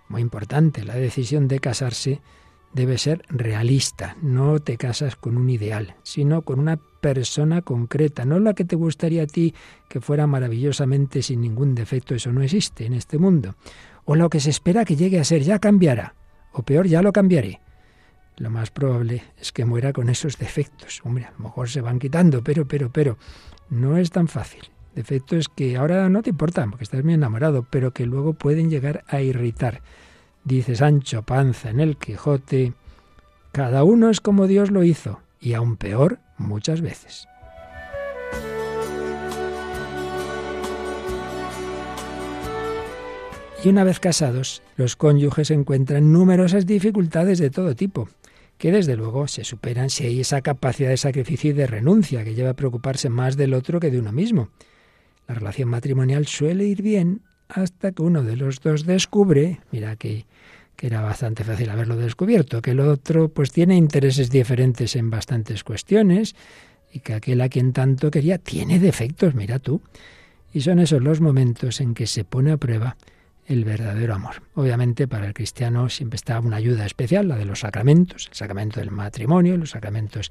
Muy 0.09 0.23
importante, 0.23 0.85
la 0.85 0.95
decisión 0.95 1.49
de 1.49 1.59
casarse 1.59 2.21
debe 2.73 2.99
ser 2.99 3.25
realista. 3.29 4.17
No 4.23 4.61
te 4.61 4.77
casas 4.77 5.17
con 5.17 5.37
un 5.37 5.51
ideal, 5.51 5.97
sino 6.03 6.43
con 6.43 6.61
una 6.61 6.77
persona 6.77 7.63
concreta, 7.63 8.25
no 8.25 8.39
la 8.39 8.55
que 8.55 8.65
te 8.65 8.77
gustaría 8.77 9.23
a 9.23 9.27
ti 9.27 9.55
que 9.89 10.01
fuera 10.01 10.27
maravillosamente 10.27 11.23
sin 11.23 11.41
ningún 11.41 11.75
defecto, 11.75 12.15
eso 12.15 12.33
no 12.33 12.43
existe 12.43 12.85
en 12.85 12.93
este 12.93 13.19
mundo. 13.19 13.55
O 14.07 14.17
lo 14.17 14.31
que 14.31 14.41
se 14.41 14.51
espera 14.51 14.87
que 14.87 14.97
llegue 14.97 15.21
a 15.21 15.25
ser, 15.25 15.43
ya 15.43 15.59
cambiará, 15.59 16.15
o 16.53 16.63
peor, 16.63 16.87
ya 16.87 17.03
lo 17.03 17.13
cambiaré. 17.13 17.61
Lo 18.39 18.51
más 18.51 18.71
probable 18.71 19.23
es 19.39 19.53
que 19.53 19.65
muera 19.65 19.93
con 19.93 20.09
esos 20.09 20.39
defectos. 20.39 21.01
Hombre, 21.05 21.25
a 21.25 21.33
lo 21.33 21.45
mejor 21.45 21.69
se 21.69 21.81
van 21.81 21.99
quitando, 21.99 22.43
pero, 22.43 22.67
pero, 22.67 22.91
pero, 22.91 23.19
no 23.69 23.97
es 23.97 24.11
tan 24.11 24.29
fácil. 24.29 24.63
Defectos 24.95 25.49
que 25.49 25.77
ahora 25.77 26.09
no 26.09 26.23
te 26.23 26.31
importan, 26.31 26.71
porque 26.71 26.85
estás 26.85 27.05
muy 27.05 27.15
enamorado, 27.15 27.67
pero 27.69 27.93
que 27.93 28.07
luego 28.07 28.33
pueden 28.33 28.71
llegar 28.71 29.05
a 29.09 29.21
irritar. 29.21 29.83
Dice 30.45 30.77
Sancho 30.77 31.23
Panza 31.23 31.71
en 31.71 31.81
el 31.81 31.97
Quijote, 31.97 32.75
cada 33.53 33.85
uno 33.85 34.11
es 34.11 34.21
como 34.21 34.47
Dios 34.47 34.71
lo 34.71 34.85
hizo, 34.85 35.21
y 35.41 35.55
aún 35.55 35.77
peor 35.77 36.19
muchas 36.39 36.81
veces. 36.81 37.27
Y 43.65 43.69
una 43.69 43.85
vez 43.85 44.01
casados, 44.01 44.63
los 44.77 44.97
cónyuges 44.97 45.51
encuentran 45.51 46.13
numerosas 46.13 46.67
dificultades 46.67 47.39
de 47.39 47.51
todo 47.51 47.75
tipo, 47.75 48.09
que 48.59 48.71
desde 48.71 48.97
luego 48.97 49.27
se 49.29 49.45
superan 49.45 49.91
si 49.91 50.07
hay 50.07 50.21
esa 50.21 50.43
capacidad 50.43 50.91
de 50.91 50.97
sacrificio 50.97 51.51
y 51.51 51.55
de 51.55 51.67
renuncia 51.67 52.25
que 52.25 52.35
lleva 52.35 52.51
a 52.51 52.55
preocuparse 52.55 53.09
más 53.09 53.37
del 53.37 53.55
otro 53.55 53.81
que 53.81 53.91
de 53.91 53.99
uno 53.99 54.13
mismo. 54.13 54.51
La 55.27 55.35
relación 55.35 55.69
matrimonial 55.69 56.27
suele 56.27 56.65
ir 56.65 56.83
bien 56.83 57.23
hasta 57.49 57.93
que 57.93 58.03
uno 58.03 58.23
de 58.23 58.37
los 58.37 58.61
dos 58.61 58.87
descubre, 58.87 59.61
mira 59.73 59.97
que 59.97 60.27
que 60.77 60.87
era 60.87 61.01
bastante 61.01 61.43
fácil 61.43 61.71
haberlo 61.71 61.97
descubierto, 61.97 62.63
que 62.63 62.73
el 62.73 62.81
otro 62.81 63.31
pues 63.31 63.51
tiene 63.51 63.77
intereses 63.77 64.31
diferentes 64.31 64.95
en 64.95 65.11
bastantes 65.11 65.65
cuestiones 65.65 66.37
y 66.93 67.01
que 67.01 67.15
aquel 67.15 67.41
a 67.41 67.49
quien 67.49 67.73
tanto 67.73 68.11
quería 68.11 68.39
tiene 68.39 68.79
defectos, 68.79 69.35
mira 69.35 69.59
tú. 69.59 69.81
Y 70.53 70.61
son 70.61 70.79
esos 70.79 71.03
los 71.03 71.21
momentos 71.21 71.81
en 71.81 71.95
que 71.95 72.07
se 72.07 72.25
pone 72.25 72.53
a 72.53 72.57
prueba 72.57 72.97
el 73.47 73.65
verdadero 73.65 74.15
amor. 74.15 74.43
Obviamente 74.55 75.09
para 75.09 75.27
el 75.27 75.35
cristiano 75.35 75.89
siempre 75.89 76.17
está 76.17 76.41
una 76.41 76.57
ayuda 76.57 76.87
especial, 76.87 77.29
la 77.29 77.37
de 77.37 77.45
los 77.45 77.61
sacramentos, 77.61 78.27
el 78.29 78.35
sacramento 78.35 78.81
del 78.81 78.91
matrimonio, 78.91 79.57
los 79.57 79.71
sacramentos 79.71 80.31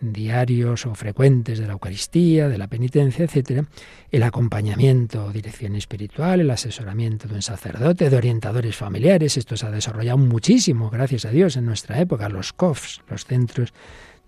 diarios 0.00 0.86
o 0.86 0.94
frecuentes 0.94 1.58
de 1.58 1.66
la 1.66 1.72
Eucaristía, 1.72 2.48
de 2.48 2.58
la 2.58 2.68
penitencia, 2.68 3.24
etcétera, 3.24 3.64
el 4.10 4.22
acompañamiento, 4.22 5.30
dirección 5.32 5.76
espiritual, 5.76 6.40
el 6.40 6.50
asesoramiento 6.50 7.28
de 7.28 7.36
un 7.36 7.42
sacerdote, 7.42 8.10
de 8.10 8.16
orientadores 8.16 8.76
familiares, 8.76 9.36
esto 9.36 9.56
se 9.56 9.66
ha 9.66 9.70
desarrollado 9.70 10.18
muchísimo, 10.18 10.90
gracias 10.90 11.24
a 11.24 11.30
Dios, 11.30 11.56
en 11.56 11.66
nuestra 11.66 12.00
época, 12.00 12.28
los 12.28 12.52
COFs, 12.52 13.02
los 13.08 13.24
centros 13.24 13.72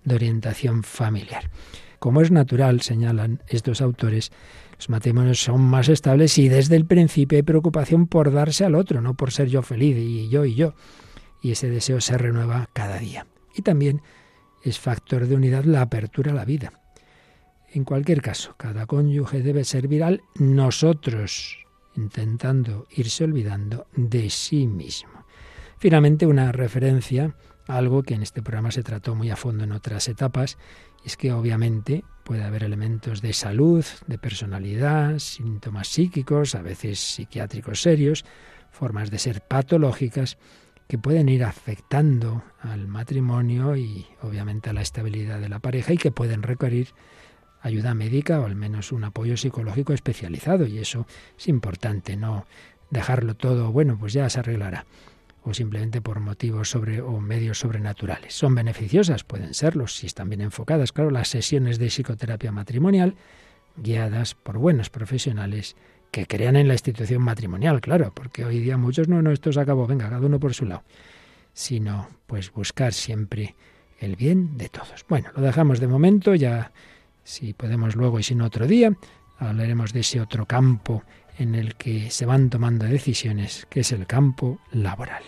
de 0.03 0.15
orientación 0.15 0.83
familiar. 0.83 1.49
Como 1.99 2.21
es 2.21 2.31
natural, 2.31 2.81
señalan 2.81 3.41
estos 3.47 3.81
autores, 3.81 4.31
los 4.77 4.89
matrimonios 4.89 5.39
son 5.39 5.61
más 5.61 5.89
estables 5.89 6.37
y 6.37 6.49
desde 6.49 6.75
el 6.75 6.85
principio 6.85 7.37
hay 7.37 7.43
preocupación 7.43 8.07
por 8.07 8.31
darse 8.31 8.63
al 8.63 8.75
otro, 8.75 9.01
no 9.01 9.15
por 9.15 9.31
ser 9.31 9.47
yo 9.47 9.63
feliz 9.63 9.97
y 9.97 10.29
yo 10.29 10.45
y 10.45 10.53
yo. 10.53 10.75
Y 11.41 11.51
ese 11.51 11.69
deseo 11.69 11.99
se 11.99 12.17
renueva 12.17 12.69
cada 12.73 12.99
día. 12.99 13.25
Y 13.55 13.63
también 13.63 14.01
es 14.63 14.79
factor 14.79 15.27
de 15.27 15.35
unidad 15.35 15.63
la 15.63 15.81
apertura 15.81 16.31
a 16.31 16.35
la 16.35 16.45
vida. 16.45 16.73
En 17.73 17.83
cualquier 17.83 18.21
caso, 18.21 18.55
cada 18.57 18.85
cónyuge 18.85 19.41
debe 19.41 19.63
servir 19.63 20.03
al 20.03 20.21
nosotros, 20.35 21.57
intentando 21.95 22.87
irse 22.91 23.23
olvidando 23.23 23.87
de 23.95 24.29
sí 24.29 24.67
mismo. 24.67 25.25
Finalmente, 25.77 26.25
una 26.25 26.51
referencia 26.51 27.35
a 27.67 27.77
algo 27.77 28.03
que 28.03 28.13
en 28.13 28.23
este 28.23 28.41
programa 28.41 28.71
se 28.71 28.83
trató 28.83 29.15
muy 29.15 29.29
a 29.29 29.35
fondo 29.35 29.63
en 29.63 29.71
otras 29.71 30.07
etapas, 30.07 30.57
es 31.03 31.17
que 31.17 31.31
obviamente 31.31 32.03
puede 32.27 32.43
haber 32.43 32.65
elementos 32.65 33.21
de 33.21 33.31
salud, 33.31 33.85
de 34.05 34.17
personalidad, 34.17 35.17
síntomas 35.17 35.87
psíquicos, 35.87 36.55
a 36.55 36.61
veces 36.61 36.99
psiquiátricos 36.99 37.81
serios, 37.81 38.25
formas 38.69 39.09
de 39.11 39.17
ser 39.17 39.39
patológicas, 39.39 40.37
que 40.89 40.97
pueden 40.97 41.29
ir 41.29 41.45
afectando 41.45 42.43
al 42.59 42.89
matrimonio 42.89 43.77
y 43.77 44.05
obviamente 44.21 44.69
a 44.69 44.73
la 44.73 44.81
estabilidad 44.81 45.39
de 45.39 45.47
la 45.47 45.59
pareja 45.59 45.93
y 45.93 45.97
que 45.97 46.11
pueden 46.11 46.43
requerir 46.43 46.89
ayuda 47.61 47.93
médica 47.93 48.41
o 48.41 48.45
al 48.45 48.55
menos 48.55 48.91
un 48.91 49.05
apoyo 49.05 49.37
psicológico 49.37 49.93
especializado. 49.93 50.67
Y 50.67 50.79
eso 50.79 51.07
es 51.37 51.47
importante, 51.47 52.17
no 52.17 52.45
dejarlo 52.89 53.37
todo, 53.37 53.71
bueno, 53.71 53.97
pues 53.97 54.11
ya 54.11 54.29
se 54.29 54.39
arreglará 54.39 54.85
o 55.47 55.53
simplemente 55.53 56.01
por 56.01 56.19
motivos 56.19 56.69
sobre 56.69 57.01
o 57.01 57.21
medios 57.21 57.59
sobrenaturales. 57.59 58.33
Son 58.33 58.53
beneficiosas, 58.53 59.23
pueden 59.23 59.53
serlo 59.53 59.87
si 59.87 60.05
están 60.05 60.29
bien 60.29 60.41
enfocadas, 60.41 60.91
claro, 60.91 61.09
las 61.09 61.29
sesiones 61.29 61.79
de 61.79 61.87
psicoterapia 61.87 62.51
matrimonial 62.51 63.15
guiadas 63.77 64.35
por 64.35 64.57
buenos 64.57 64.89
profesionales 64.89 65.75
que 66.11 66.25
crean 66.25 66.55
en 66.55 66.67
la 66.67 66.73
institución 66.73 67.21
matrimonial, 67.21 67.79
claro, 67.79 68.11
porque 68.13 68.43
hoy 68.43 68.59
día 68.59 68.77
muchos 68.77 69.07
no, 69.07 69.21
no, 69.21 69.31
esto 69.31 69.51
se 69.53 69.59
acabó, 69.59 69.87
venga, 69.87 70.09
cada 70.09 70.25
uno 70.25 70.39
por 70.39 70.53
su 70.53 70.65
lado, 70.65 70.83
sino 71.53 72.07
pues 72.25 72.51
buscar 72.51 72.93
siempre 72.93 73.55
el 73.99 74.15
bien 74.15 74.57
de 74.57 74.67
todos. 74.69 75.05
Bueno, 75.07 75.29
lo 75.35 75.41
dejamos 75.41 75.79
de 75.79 75.87
momento, 75.87 76.35
ya 76.35 76.71
si 77.23 77.53
podemos 77.53 77.95
luego 77.95 78.19
y 78.19 78.23
si 78.23 78.35
no 78.35 78.45
otro 78.45 78.67
día, 78.67 78.93
hablaremos 79.37 79.93
de 79.93 80.01
ese 80.01 80.19
otro 80.19 80.45
campo 80.45 81.03
en 81.37 81.55
el 81.55 81.75
que 81.75 82.09
se 82.09 82.25
van 82.25 82.49
tomando 82.49 82.85
decisiones, 82.85 83.65
que 83.69 83.81
es 83.81 83.91
el 83.91 84.07
campo 84.07 84.59
laboral. 84.71 85.23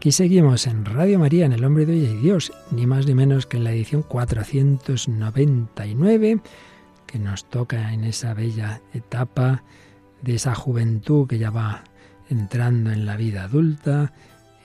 Aquí 0.00 0.12
seguimos 0.12 0.66
en 0.66 0.86
Radio 0.86 1.18
María, 1.18 1.44
en 1.44 1.52
El 1.52 1.62
Hombre 1.62 1.84
de 1.84 1.92
Hoy 1.92 2.06
y 2.06 2.16
Dios, 2.16 2.54
ni 2.70 2.86
más 2.86 3.06
ni 3.06 3.14
menos 3.14 3.44
que 3.44 3.58
en 3.58 3.64
la 3.64 3.72
edición 3.72 4.02
499, 4.02 6.40
que 7.06 7.18
nos 7.18 7.44
toca 7.44 7.92
en 7.92 8.04
esa 8.04 8.32
bella 8.32 8.80
etapa 8.94 9.62
de 10.22 10.36
esa 10.36 10.54
juventud 10.54 11.28
que 11.28 11.36
ya 11.36 11.50
va 11.50 11.84
entrando 12.30 12.90
en 12.90 13.04
la 13.04 13.18
vida 13.18 13.44
adulta, 13.44 14.14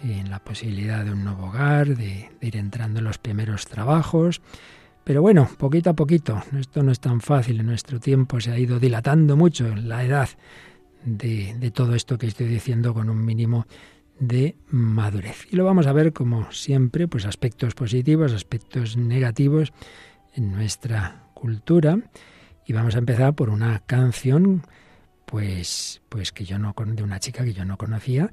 en 0.01 0.29
la 0.29 0.39
posibilidad 0.39 1.03
de 1.03 1.11
un 1.11 1.25
nuevo 1.25 1.47
hogar, 1.47 1.97
de, 1.97 2.31
ir 2.39 2.55
entrando 2.55 2.99
en 2.99 3.05
los 3.05 3.17
primeros 3.17 3.65
trabajos. 3.65 4.41
Pero 5.03 5.21
bueno, 5.21 5.49
poquito 5.57 5.89
a 5.89 5.95
poquito, 5.95 6.41
esto 6.57 6.81
no 6.81 6.93
es 6.93 7.01
tan 7.01 7.19
fácil, 7.19 7.59
en 7.59 7.65
nuestro 7.65 7.99
tiempo 7.99 8.39
se 8.39 8.51
ha 8.51 8.57
ido 8.57 8.79
dilatando 8.79 9.35
mucho 9.35 9.75
la 9.75 10.05
edad 10.05 10.29
de, 11.03 11.57
de 11.59 11.71
todo 11.71 11.93
esto 11.93 12.17
que 12.17 12.27
estoy 12.27 12.47
diciendo 12.47 12.93
con 12.93 13.09
un 13.09 13.25
mínimo 13.25 13.65
de 14.19 14.55
madurez. 14.69 15.47
Y 15.51 15.55
lo 15.55 15.65
vamos 15.65 15.87
a 15.87 15.93
ver 15.93 16.13
como 16.13 16.51
siempre, 16.51 17.07
pues 17.07 17.25
aspectos 17.25 17.73
positivos, 17.73 18.33
aspectos 18.33 18.97
negativos 18.97 19.73
en 20.33 20.51
nuestra 20.51 21.27
cultura. 21.33 21.99
Y 22.65 22.73
vamos 22.73 22.95
a 22.95 22.99
empezar 22.99 23.35
por 23.35 23.49
una 23.49 23.79
canción, 23.85 24.63
pues, 25.25 26.01
pues 26.09 26.31
que 26.31 26.45
yo 26.45 26.57
no 26.57 26.73
de 26.77 27.03
una 27.03 27.19
chica 27.19 27.43
que 27.43 27.53
yo 27.53 27.65
no 27.65 27.77
conocía 27.77 28.31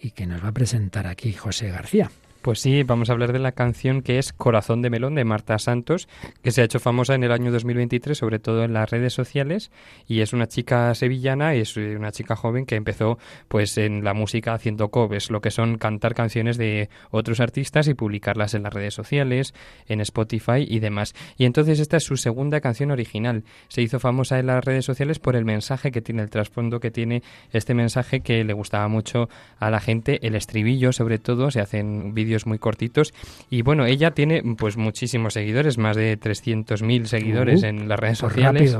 y 0.00 0.12
que 0.12 0.26
nos 0.26 0.42
va 0.42 0.48
a 0.48 0.52
presentar 0.52 1.06
aquí 1.06 1.32
José 1.32 1.70
García. 1.70 2.10
Pues 2.42 2.58
sí, 2.58 2.82
vamos 2.82 3.08
a 3.08 3.12
hablar 3.12 3.32
de 3.32 3.38
la 3.38 3.52
canción 3.52 4.02
que 4.02 4.18
es 4.18 4.32
Corazón 4.32 4.82
de 4.82 4.90
Melón 4.90 5.14
de 5.14 5.24
Marta 5.24 5.60
Santos, 5.60 6.08
que 6.42 6.50
se 6.50 6.60
ha 6.60 6.64
hecho 6.64 6.80
famosa 6.80 7.14
en 7.14 7.22
el 7.22 7.30
año 7.30 7.52
2023, 7.52 8.18
sobre 8.18 8.40
todo 8.40 8.64
en 8.64 8.72
las 8.72 8.90
redes 8.90 9.12
sociales, 9.12 9.70
y 10.08 10.22
es 10.22 10.32
una 10.32 10.48
chica 10.48 10.92
sevillana, 10.96 11.54
es 11.54 11.76
una 11.76 12.10
chica 12.10 12.34
joven 12.34 12.66
que 12.66 12.74
empezó 12.74 13.16
pues 13.46 13.78
en 13.78 14.02
la 14.02 14.12
música 14.12 14.54
haciendo 14.54 14.88
covers, 14.88 15.30
lo 15.30 15.40
que 15.40 15.52
son 15.52 15.78
cantar 15.78 16.16
canciones 16.16 16.58
de 16.58 16.88
otros 17.12 17.38
artistas 17.38 17.86
y 17.86 17.94
publicarlas 17.94 18.54
en 18.54 18.64
las 18.64 18.74
redes 18.74 18.94
sociales, 18.94 19.54
en 19.86 20.00
Spotify 20.00 20.66
y 20.66 20.80
demás. 20.80 21.14
Y 21.36 21.44
entonces 21.44 21.78
esta 21.78 21.98
es 21.98 22.02
su 22.02 22.16
segunda 22.16 22.60
canción 22.60 22.90
original. 22.90 23.44
Se 23.68 23.82
hizo 23.82 24.00
famosa 24.00 24.40
en 24.40 24.48
las 24.48 24.64
redes 24.64 24.84
sociales 24.84 25.20
por 25.20 25.36
el 25.36 25.44
mensaje 25.44 25.92
que 25.92 26.02
tiene, 26.02 26.22
el 26.22 26.30
trasfondo 26.30 26.80
que 26.80 26.90
tiene 26.90 27.22
este 27.52 27.72
mensaje 27.72 28.20
que 28.20 28.42
le 28.42 28.52
gustaba 28.52 28.88
mucho 28.88 29.28
a 29.60 29.70
la 29.70 29.78
gente, 29.78 30.26
el 30.26 30.34
estribillo 30.34 30.92
sobre 30.92 31.20
todo, 31.20 31.52
se 31.52 31.60
hacen 31.60 32.14
vídeos 32.14 32.31
muy 32.46 32.58
cortitos. 32.58 33.12
Y 33.50 33.62
bueno, 33.62 33.86
ella 33.86 34.12
tiene 34.12 34.42
pues 34.56 34.76
muchísimos 34.76 35.34
seguidores, 35.34 35.78
más 35.78 35.96
de 35.96 36.18
300.000 36.18 37.04
seguidores 37.04 37.62
uh, 37.62 37.66
en 37.66 37.88
las 37.88 37.98
redes 37.98 38.20
pues 38.20 38.32
sociales. 38.32 38.76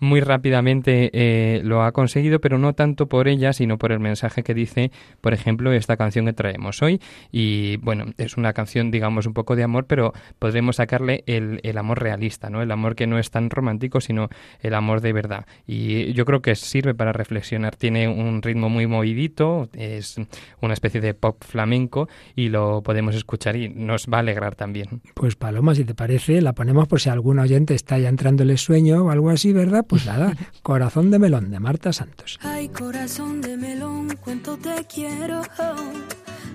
Muy 0.00 0.20
rápidamente 0.20 1.10
eh, 1.12 1.60
lo 1.64 1.82
ha 1.82 1.92
conseguido, 1.92 2.40
pero 2.40 2.58
no 2.58 2.74
tanto 2.74 3.06
por 3.06 3.28
ella, 3.28 3.52
sino 3.52 3.78
por 3.78 3.92
el 3.92 4.00
mensaje 4.00 4.42
que 4.42 4.54
dice, 4.54 4.90
por 5.20 5.34
ejemplo, 5.34 5.72
esta 5.72 5.96
canción 5.96 6.26
que 6.26 6.32
traemos 6.32 6.82
hoy. 6.82 7.00
Y 7.30 7.76
bueno, 7.78 8.06
es 8.18 8.36
una 8.36 8.52
canción, 8.52 8.90
digamos, 8.90 9.26
un 9.26 9.34
poco 9.34 9.56
de 9.56 9.62
amor, 9.62 9.86
pero 9.86 10.12
podremos 10.38 10.76
sacarle 10.76 11.24
el, 11.26 11.60
el 11.62 11.78
amor 11.78 12.00
realista, 12.00 12.50
¿no? 12.50 12.62
El 12.62 12.70
amor 12.70 12.94
que 12.96 13.06
no 13.06 13.18
es 13.18 13.30
tan 13.30 13.50
romántico, 13.50 14.00
sino 14.00 14.28
el 14.60 14.74
amor 14.74 15.00
de 15.00 15.12
verdad. 15.12 15.46
Y 15.66 16.12
yo 16.12 16.24
creo 16.24 16.42
que 16.42 16.54
sirve 16.54 16.94
para 16.94 17.12
reflexionar. 17.12 17.76
Tiene 17.76 18.08
un 18.08 18.42
ritmo 18.42 18.68
muy 18.68 18.86
movidito, 18.86 19.68
es 19.72 20.16
una 20.60 20.74
especie 20.74 21.00
de 21.00 21.14
pop 21.14 21.42
flamenco 21.44 22.08
y 22.34 22.48
lo 22.48 22.82
podemos 22.82 22.95
podemos 22.96 23.14
escuchar 23.14 23.56
y 23.56 23.68
nos 23.68 24.06
va 24.06 24.16
a 24.16 24.20
alegrar 24.20 24.54
también. 24.54 25.02
Pues 25.12 25.36
Paloma, 25.36 25.74
si 25.74 25.84
te 25.84 25.94
parece, 25.94 26.40
la 26.40 26.54
ponemos 26.54 26.88
por 26.88 26.98
si 26.98 27.10
algún 27.10 27.38
oyente 27.38 27.74
está 27.74 27.98
ya 27.98 28.08
entrándole 28.08 28.56
sueño 28.56 29.04
o 29.04 29.10
algo 29.10 29.28
así, 29.28 29.52
¿verdad? 29.52 29.84
Pues 29.86 30.06
nada, 30.06 30.34
Corazón 30.62 31.10
de 31.10 31.18
Melón 31.18 31.50
de 31.50 31.60
Marta 31.60 31.92
Santos. 31.92 32.38
Ay, 32.40 32.70
corazón 32.70 33.42
de 33.42 33.58
melón, 33.58 34.16
cuánto 34.24 34.56
te 34.56 34.82
quiero. 34.86 35.42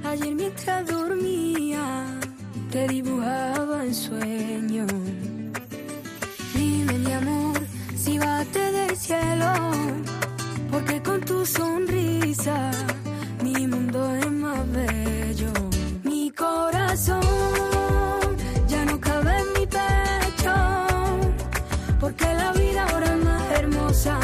Ayer 0.03 0.33
mientras 0.33 0.87
dormía, 0.87 2.07
te 2.71 2.87
dibujaba 2.87 3.85
en 3.85 3.93
sueño. 3.93 4.87
Dime, 6.55 6.93
mi 6.97 7.11
amor, 7.11 7.59
si 7.95 8.17
bate 8.17 8.71
del 8.71 8.97
cielo, 8.97 9.53
porque 10.71 11.03
con 11.03 11.21
tu 11.21 11.45
sonrisa 11.45 12.71
mi 13.43 13.67
mundo 13.67 14.15
es 14.15 14.31
más 14.31 14.71
bello 14.71 15.70
corazón 16.33 17.21
ya 18.67 18.85
no 18.85 18.99
cabe 18.99 19.37
en 19.37 19.53
mi 19.59 19.65
pecho, 19.65 20.53
porque 21.99 22.25
la 22.33 22.51
vida 22.53 22.85
ahora 22.89 23.07
es 23.07 23.23
más 23.23 23.51
hermosa. 23.59 24.19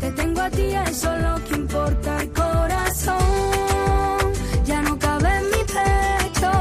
Te 0.00 0.10
tengo 0.12 0.40
a 0.40 0.50
ti, 0.50 0.62
eso 0.86 1.14
es 1.14 1.22
lo 1.22 1.44
que 1.44 1.54
importa. 1.54 2.22
El 2.22 2.32
corazón 2.32 3.22
ya 4.64 4.82
no 4.82 4.98
cabe 4.98 5.28
en 5.38 5.44
mi 5.44 5.64
pecho, 5.78 6.52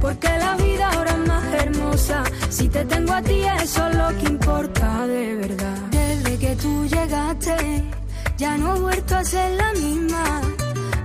porque 0.00 0.28
la 0.28 0.56
vida 0.56 0.90
ahora 0.90 1.10
es 1.10 1.28
más 1.28 1.44
hermosa. 1.54 2.22
Si 2.50 2.68
te 2.68 2.84
tengo 2.84 3.12
a 3.12 3.22
ti, 3.22 3.42
eso 3.62 3.88
es 3.88 3.96
lo 3.96 4.08
que 4.18 4.26
importa 4.26 5.06
de 5.06 5.34
verdad. 5.36 5.78
Desde 5.90 6.38
que 6.38 6.56
tú 6.56 6.86
llegaste, 6.86 7.84
ya 8.36 8.56
no 8.56 8.76
he 8.76 8.80
vuelto 8.80 9.16
a 9.16 9.24
ser 9.24 9.50
la 9.52 9.72
misma 9.72 10.40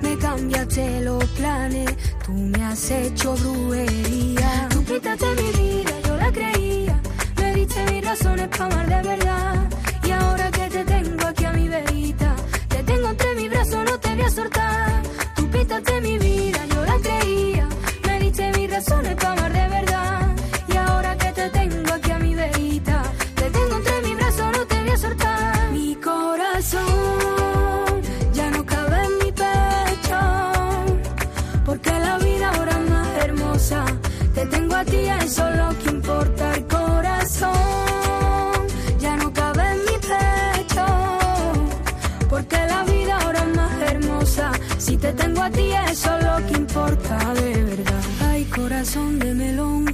me 0.03 0.17
cambiaste 0.17 1.01
los 1.01 1.24
planes, 1.38 1.89
tú 2.25 2.32
me 2.34 2.63
has 2.63 2.92
hecho 2.92 3.36
brujería. 3.36 4.68
Tú 4.70 4.84
quitaste 4.86 5.25
mi 5.36 5.51
vida, 5.62 5.94
yo 6.08 6.18
la 6.18 6.32
creía, 6.32 7.01
me 7.38 7.53
diste 7.53 7.92
mis 7.92 8.06
razones 8.06 8.48
para 8.50 8.65
amar 8.65 8.88
de 8.88 9.10
verdad. 9.10 9.70
Y 10.03 10.12
ahora 10.12 10.51
que 10.51 10.70
te 10.70 10.84
tengo 10.86 11.27
aquí 11.27 11.46
a 11.46 11.53
mi 11.53 11.68
verita, 11.68 12.36
te 12.70 12.84
tengo 12.84 13.10
entre 13.10 13.36
mis 13.36 13.50
brazos, 13.50 13.86
no 13.86 14.00
te 14.00 14.15
voy 14.15 14.24
a 14.24 14.30
soltar. 14.30 15.03
Tú 15.36 15.50
quitaste 15.50 16.01
mi 16.01 16.18
vida, 16.18 16.65
yo 16.65 16.86
la 16.86 16.98
creía, 17.00 17.68
me 18.08 18.20
diste 18.20 18.51
mis 18.58 18.72
razones 18.72 19.15
para 19.15 19.32
amar 19.34 19.53
de 19.53 19.68
verdad. 19.68 19.93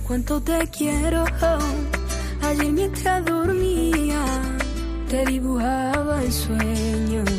Cuánto 0.09 0.41
te 0.41 0.67
quiero. 0.75 1.23
Ayer 2.41 2.71
mientras 2.71 3.23
dormía, 3.25 4.25
te 5.07 5.23
dibujaba 5.25 6.23
el 6.23 6.33
sueño. 6.33 7.38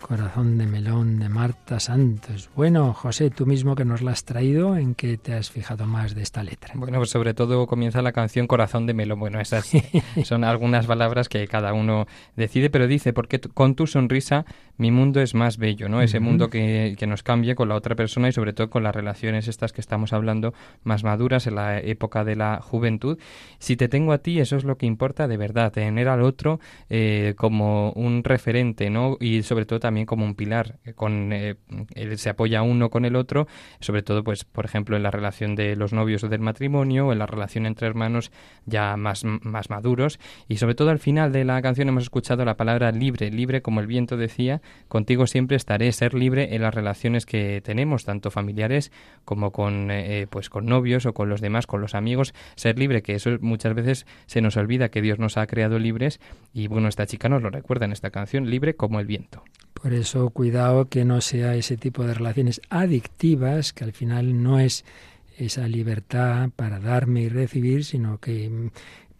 Corazón 0.00 0.58
de 0.58 0.66
melón 0.66 1.18
de 1.18 1.28
Marta 1.28 1.78
Santos. 1.78 2.50
Bueno, 2.56 2.92
José, 2.92 3.30
tú 3.30 3.46
mismo 3.46 3.74
que 3.74 3.84
nos 3.84 4.02
la 4.02 4.12
has 4.12 4.24
traído, 4.24 4.76
¿en 4.76 4.94
qué 4.94 5.16
te 5.16 5.34
has 5.34 5.50
fijado 5.50 5.86
más 5.86 6.14
de 6.14 6.22
esta 6.22 6.42
letra? 6.42 6.74
Bueno, 6.74 6.98
pues 6.98 7.10
sobre 7.10 7.34
todo 7.34 7.66
comienza 7.66 8.02
la 8.02 8.12
canción 8.12 8.46
Corazón 8.46 8.86
de 8.86 8.94
melón. 8.94 9.20
Bueno, 9.20 9.40
esas 9.40 9.70
son 10.24 10.44
algunas 10.44 10.86
palabras 10.86 11.28
que 11.28 11.46
cada 11.46 11.72
uno 11.72 12.06
decide, 12.36 12.70
pero 12.70 12.86
dice, 12.86 13.12
porque 13.12 13.40
con 13.40 13.74
tu 13.74 13.86
sonrisa 13.86 14.44
mi 14.78 14.90
mundo 14.90 15.20
es 15.20 15.34
más 15.34 15.58
bello, 15.58 15.88
¿no? 15.88 16.00
Ese 16.00 16.20
mundo 16.20 16.48
que, 16.48 16.96
que 16.98 17.06
nos 17.06 17.22
cambie 17.22 17.54
con 17.54 17.68
la 17.68 17.74
otra 17.74 17.94
persona 17.94 18.28
y 18.28 18.32
sobre 18.32 18.54
todo 18.54 18.70
con 18.70 18.82
las 18.82 18.94
relaciones 18.94 19.46
estas 19.46 19.72
que 19.72 19.82
estamos 19.82 20.12
hablando 20.12 20.54
más 20.82 21.04
maduras 21.04 21.46
en 21.46 21.56
la 21.56 21.78
época 21.78 22.24
de 22.24 22.36
la 22.36 22.60
juventud. 22.62 23.18
Si 23.58 23.76
te 23.76 23.88
tengo 23.88 24.12
a 24.12 24.18
ti, 24.18 24.40
eso 24.40 24.56
es 24.56 24.64
lo 24.64 24.78
que 24.78 24.86
importa 24.86 25.28
de 25.28 25.36
verdad, 25.36 25.70
tener 25.70 26.08
al 26.08 26.22
otro 26.22 26.60
eh, 26.88 27.34
como 27.36 27.92
un 27.92 28.24
referente, 28.24 28.88
¿no? 28.88 29.18
Y 29.20 29.42
sobre 29.42 29.66
todo 29.66 29.78
también 29.80 29.89
como 30.06 30.24
un 30.24 30.34
pilar, 30.34 30.78
eh, 30.84 30.94
con 30.94 31.32
eh, 31.32 31.56
se 32.16 32.30
apoya 32.30 32.62
uno 32.62 32.90
con 32.90 33.04
el 33.04 33.16
otro, 33.16 33.46
sobre 33.80 34.02
todo, 34.02 34.22
pues, 34.24 34.44
por 34.44 34.64
ejemplo, 34.64 34.96
en 34.96 35.02
la 35.02 35.10
relación 35.10 35.54
de 35.54 35.76
los 35.76 35.92
novios 35.92 36.24
o 36.24 36.28
del 36.28 36.40
matrimonio, 36.40 37.08
o 37.08 37.12
en 37.12 37.18
la 37.18 37.26
relación 37.26 37.66
entre 37.66 37.86
hermanos 37.86 38.30
ya 38.66 38.96
más, 38.96 39.24
más 39.24 39.70
maduros, 39.70 40.18
y 40.48 40.56
sobre 40.56 40.74
todo 40.74 40.90
al 40.90 40.98
final 40.98 41.32
de 41.32 41.44
la 41.44 41.60
canción 41.62 41.88
hemos 41.88 42.04
escuchado 42.04 42.44
la 42.44 42.56
palabra 42.56 42.92
libre, 42.92 43.30
libre 43.30 43.62
como 43.62 43.80
el 43.80 43.86
viento 43.86 44.16
decía, 44.16 44.62
contigo 44.88 45.26
siempre 45.26 45.56
estaré, 45.56 45.90
ser 45.92 46.14
libre 46.14 46.54
en 46.54 46.62
las 46.62 46.74
relaciones 46.74 47.26
que 47.26 47.60
tenemos, 47.62 48.04
tanto 48.04 48.30
familiares 48.30 48.92
como 49.24 49.50
con, 49.50 49.90
eh, 49.90 50.26
pues, 50.30 50.48
con 50.50 50.66
novios 50.66 51.06
o 51.06 51.12
con 51.12 51.28
los 51.28 51.40
demás, 51.40 51.66
con 51.66 51.80
los 51.80 51.94
amigos, 51.94 52.34
ser 52.54 52.78
libre, 52.78 53.02
que 53.02 53.14
eso 53.14 53.30
muchas 53.40 53.74
veces 53.74 54.06
se 54.26 54.40
nos 54.40 54.56
olvida 54.56 54.90
que 54.90 55.02
Dios 55.02 55.18
nos 55.18 55.36
ha 55.36 55.46
creado 55.46 55.78
libres, 55.78 56.20
y 56.52 56.68
bueno, 56.68 56.88
esta 56.88 57.06
chica 57.06 57.28
nos 57.28 57.42
lo 57.42 57.50
recuerda 57.50 57.86
en 57.86 57.92
esta 57.92 58.10
canción, 58.10 58.48
libre 58.48 58.74
como 58.74 59.00
el 59.00 59.06
viento. 59.06 59.44
Por 59.82 59.94
eso 59.94 60.28
cuidado 60.30 60.88
que 60.88 61.04
no 61.04 61.20
sea 61.20 61.54
ese 61.54 61.76
tipo 61.76 62.04
de 62.04 62.14
relaciones 62.14 62.60
adictivas, 62.68 63.72
que 63.72 63.84
al 63.84 63.92
final 63.92 64.42
no 64.42 64.60
es 64.60 64.84
esa 65.38 65.66
libertad 65.68 66.50
para 66.54 66.80
darme 66.80 67.22
y 67.22 67.28
recibir, 67.30 67.84
sino 67.84 68.18
que 68.18 68.70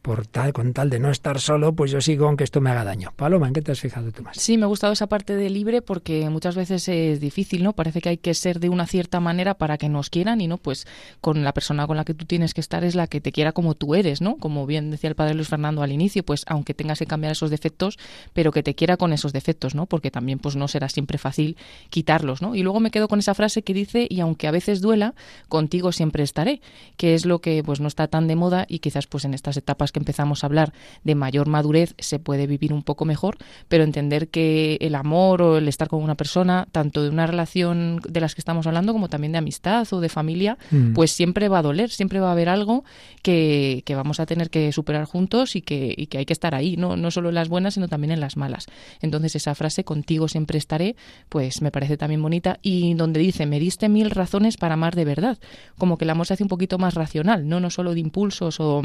por 0.03 0.27
tal, 0.27 0.53
con 0.53 0.73
tal 0.73 0.91
de 0.91 0.99
no 0.99 1.11
estar 1.11 1.41
solo, 1.41 1.75
pues 1.75 1.91
yo 1.91 2.01
sigo 2.01 2.27
aunque 2.27 2.45
esto 2.45 2.61
me 2.61 2.71
haga 2.71 2.85
daño. 2.85 3.13
Paloma, 3.17 3.49
¿en 3.49 3.55
qué 3.55 3.63
te 3.63 3.73
has 3.73 3.81
fijado 3.81 4.11
tú 4.13 4.23
más? 4.23 4.37
Sí, 4.37 4.57
me 4.57 4.65
ha 4.65 4.67
gustado 4.67 4.93
esa 4.93 5.09
parte 5.09 5.37
de 5.37 5.51
libre 5.51 5.83
porque 5.83 6.29
muchas 6.31 6.57
veces 6.57 6.89
es 6.89 7.21
difícil, 7.21 7.63
¿no? 7.63 7.73
Parece 7.75 8.01
que 8.01 8.09
hay 8.09 8.17
que 8.17 8.35
ser 8.35 8.61
de 8.61 8.69
una 8.69 8.87
cierta 8.87 9.21
manera 9.21 9.55
para 9.55 9.79
que 9.79 9.89
nos 9.89 10.11
quieran 10.11 10.41
y 10.41 10.49
no, 10.49 10.57
pues 10.57 10.87
con 11.21 11.45
la 11.45 11.53
persona 11.53 11.87
con 11.87 11.97
la 11.97 12.05
que 12.05 12.15
tú 12.15 12.25
tienes 12.25 12.55
que 12.55 12.61
estar 12.61 12.85
es 12.85 12.95
la 12.95 13.07
que 13.07 13.21
te 13.21 13.33
quiera 13.33 13.53
como 13.53 13.75
tú 13.75 13.95
eres, 13.95 14.21
¿no? 14.21 14.37
Como 14.37 14.67
bien 14.67 14.91
decía 14.91 15.09
el 15.09 15.17
padre 15.17 15.35
Luis 15.35 15.49
Fernando 15.49 15.83
al 15.83 15.93
inicio, 15.93 16.25
pues 16.25 16.45
aunque 16.47 16.75
tengas 16.75 16.99
que 16.99 17.07
cambiar 17.07 17.33
esos 17.33 17.51
defectos, 17.51 17.99
pero 18.33 18.53
que 18.53 18.63
te 18.63 18.75
quiera 18.75 18.97
con 18.97 19.13
esos 19.13 19.33
defectos, 19.33 19.75
¿no? 19.75 19.87
Porque 19.87 20.11
también 20.11 20.39
pues 20.39 20.57
no 20.57 20.69
será 20.69 20.89
siempre 20.89 21.19
fácil 21.19 21.57
quitarlos, 21.91 22.41
¿no? 22.43 22.55
Y 22.55 22.63
luego 22.63 22.81
me 22.81 22.91
quedo 22.91 23.09
con 23.09 23.19
esa 23.19 23.35
frase 23.35 23.63
que 23.63 23.75
dice, 23.75 24.07
y 24.09 24.21
aunque 24.21 24.49
a 24.49 24.51
veces 24.51 24.81
duela, 24.81 25.15
contigo 25.49 25.93
siempre 25.93 26.23
estaré, 26.23 26.61
que 26.97 27.15
es 27.15 27.27
lo 27.27 27.41
que 27.41 27.63
pues 27.63 27.81
no 27.81 27.89
está 27.89 28.09
tan 28.09 28.29
de 28.29 28.37
moda 28.37 28.65
y 28.69 28.79
quizás 28.79 29.07
pues 29.07 29.25
en 29.25 29.35
estas 29.35 29.57
etapas 29.57 29.89
que 29.92 29.98
empezamos 29.98 30.42
a 30.42 30.46
hablar 30.46 30.72
de 31.05 31.14
mayor 31.14 31.48
madurez 31.48 31.94
se 31.98 32.18
puede 32.18 32.46
vivir 32.46 32.72
un 32.72 32.83
poco 32.83 33.05
mejor, 33.05 33.37
pero 33.68 33.85
entender 33.85 34.29
que 34.29 34.79
el 34.81 34.94
amor 34.94 35.42
o 35.42 35.59
el 35.59 35.68
estar 35.68 35.88
con 35.88 36.03
una 36.03 36.16
persona, 36.16 36.68
tanto 36.72 37.03
de 37.03 37.11
una 37.11 37.26
relación 37.26 38.00
de 38.09 38.20
las 38.20 38.35
que 38.35 38.40
estamos 38.40 38.66
hablando 38.66 38.92
como 38.92 39.09
también 39.09 39.33
de 39.33 39.38
amistad 39.38 39.87
o 39.92 40.00
de 40.00 40.09
familia, 40.09 40.59
mm. 40.70 40.92
pues 40.92 41.11
siempre 41.11 41.48
va 41.48 41.59
a 41.59 41.62
doler, 41.62 41.90
siempre 41.90 42.20
va 42.20 42.29
a 42.29 42.33
haber 42.33 42.48
algo 42.48 42.85
que, 43.22 43.83
que 43.85 43.94
vamos 43.94 44.20
a 44.20 44.26
tener 44.26 44.50
que 44.50 44.72
superar 44.72 45.05
juntos 45.05 45.57
y 45.57 45.62
que, 45.62 45.94
y 45.96 46.07
que 46.07 46.18
hay 46.18 46.26
que 46.26 46.33
estar 46.33 46.55
ahí, 46.55 46.76
¿no? 46.76 46.96
no 46.96 47.11
solo 47.11 47.29
en 47.29 47.35
las 47.35 47.48
buenas, 47.48 47.74
sino 47.74 47.88
también 47.88 48.12
en 48.12 48.20
las 48.20 48.37
malas. 48.37 48.66
Entonces 49.00 49.37
esa 49.37 49.55
frase, 49.55 49.85
contigo 49.85 50.29
siempre 50.29 50.59
estaré, 50.59 50.96
pues 51.29 51.62
me 51.62 51.70
parece 51.70 51.96
también 51.96 52.22
bonita 52.22 52.59
y 52.62 52.94
donde 52.94 53.20
dice, 53.20 53.46
me 53.46 53.61
diste 53.61 53.88
mil 53.88 54.11
razones 54.11 54.57
para 54.57 54.74
amar 54.74 54.94
de 54.94 55.05
verdad, 55.05 55.38
como 55.79 55.98
que 55.98 56.05
el 56.05 56.11
amor 56.11 56.26
se 56.26 56.35
hace 56.35 56.42
un 56.42 56.48
poquito 56.48 56.79
más 56.79 56.94
racional, 56.94 57.48
no, 57.48 57.61
no 57.61 57.70
solo 57.70 57.94
de 57.94 58.00
impulsos 58.00 58.61
o 58.61 58.83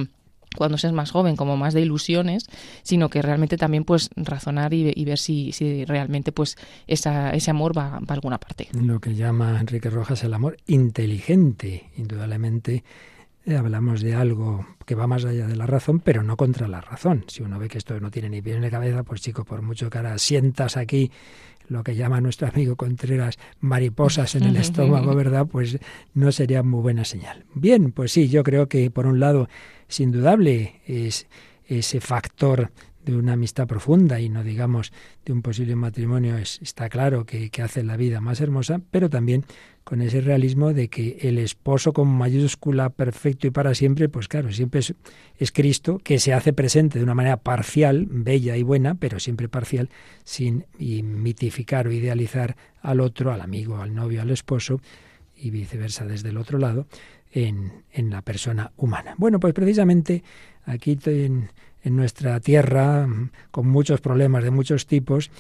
cuando 0.56 0.78
seas 0.78 0.94
más 0.94 1.12
joven, 1.12 1.36
como 1.36 1.58
más 1.58 1.74
de 1.74 1.82
ilusiones, 1.82 2.48
sino 2.84 3.10
que 3.10 3.22
realmente 3.22 3.58
también 3.58 3.84
pues 3.84 4.10
razonar 4.16 4.74
y, 4.74 5.06
ver 5.06 5.20
si, 5.20 5.52
si, 5.52 5.86
realmente 5.86 6.32
pues 6.32 6.58
esa, 6.88 7.32
ese 7.32 7.52
amor 7.52 7.78
va, 7.78 8.00
va, 8.00 8.06
a 8.10 8.14
alguna 8.14 8.40
parte. 8.40 8.70
Lo 8.74 9.00
que 9.00 9.16
llama 9.16 9.60
Enrique 9.60 9.90
Rojas 9.90 10.24
el 10.24 10.34
amor 10.34 10.58
inteligente, 10.68 11.90
indudablemente 11.98 12.84
eh, 13.48 13.56
hablamos 13.56 14.02
de 14.02 14.16
algo 14.16 14.66
que 14.88 14.96
va 14.96 15.06
más 15.06 15.24
allá 15.24 15.46
de 15.46 15.56
la 15.56 15.68
razón, 15.68 16.00
pero 16.00 16.24
no 16.24 16.36
contra 16.36 16.68
la 16.68 16.82
razón. 16.82 17.26
Si 17.28 17.44
uno 17.44 17.60
ve 17.60 17.68
que 17.68 17.78
esto 17.78 18.00
no 18.00 18.10
tiene 18.10 18.30
ni 18.30 18.42
pie 18.42 18.60
ni 18.60 18.72
cabeza, 18.72 19.04
pues 19.04 19.22
chico, 19.22 19.46
por 19.46 19.62
mucho 19.62 19.88
que 19.90 20.00
ahora 20.00 20.18
sientas 20.18 20.78
aquí 20.78 21.12
lo 21.68 21.84
que 21.84 21.96
llama 21.96 22.22
nuestro 22.22 22.48
amigo 22.48 22.76
Contreras 22.76 23.38
mariposas 23.60 24.36
en 24.36 24.44
el 24.44 24.56
estómago, 24.58 25.16
¿verdad? 25.16 25.46
Pues 25.46 25.80
no 26.14 26.32
sería 26.32 26.64
muy 26.64 26.82
buena 26.82 27.06
señal. 27.06 27.46
Bien, 27.54 27.92
pues 27.92 28.12
sí, 28.12 28.30
yo 28.30 28.44
creo 28.44 28.68
que 28.68 28.92
por 28.92 29.06
un 29.06 29.20
lado 29.20 29.50
es 29.88 30.00
indudable 30.00 30.82
es 30.86 31.28
ese 31.68 32.00
factor 32.00 32.72
de 33.06 33.16
una 33.16 33.34
amistad 33.34 33.68
profunda 33.68 34.20
y 34.20 34.30
no 34.30 34.44
digamos 34.44 34.92
de 35.26 35.34
un 35.34 35.42
posible 35.42 35.76
matrimonio 35.76 36.38
es, 36.38 36.60
está 36.62 36.90
claro 36.90 37.26
que, 37.26 37.50
que 37.50 37.62
hace 37.62 37.84
la 37.84 37.98
vida 37.98 38.20
más 38.22 38.42
hermosa, 38.42 38.82
pero 38.92 39.10
también 39.10 39.46
con 39.86 40.02
ese 40.02 40.20
realismo 40.20 40.74
de 40.74 40.90
que 40.90 41.20
el 41.22 41.38
esposo 41.38 41.94
con 41.94 42.08
mayúscula 42.08 42.90
perfecto 42.90 43.46
y 43.46 43.52
para 43.52 43.76
siempre, 43.76 44.10
pues 44.10 44.28
claro, 44.28 44.52
siempre 44.52 44.80
es, 44.80 44.96
es, 45.38 45.52
Cristo, 45.52 46.00
que 46.04 46.18
se 46.18 46.34
hace 46.34 46.54
presente 46.54 46.98
de 46.98 47.04
una 47.04 47.14
manera 47.14 47.38
parcial, 47.38 48.08
bella 48.10 48.58
y 48.58 48.64
buena, 48.64 48.96
pero 48.96 49.20
siempre 49.20 49.48
parcial, 49.48 49.90
sin 50.24 50.66
mitificar 50.80 51.88
o 51.88 51.92
idealizar 51.92 52.58
al 52.82 53.00
otro, 53.00 53.32
al 53.32 53.42
amigo, 53.42 53.78
al 53.78 53.94
novio, 53.94 54.24
al 54.24 54.32
esposo, 54.32 54.82
y 55.36 55.52
viceversa 55.52 56.06
desde 56.06 56.30
el 56.30 56.38
otro 56.38 56.58
lado, 56.58 56.88
en, 57.32 57.84
en 57.92 58.10
la 58.10 58.24
persona 58.24 58.72
humana. 58.78 59.14
Bueno, 59.18 59.40
pues 59.40 59.54
precisamente 59.54 60.24
aquí 60.66 60.98
en, 61.06 61.52
en 61.86 61.96
nuestra 61.96 62.40
tierra, 62.40 63.08
con 63.52 63.68
muchos 63.68 64.02
problemas 64.02 64.44
de 64.44 64.52
muchos 64.52 64.88
tipos, 64.88 65.32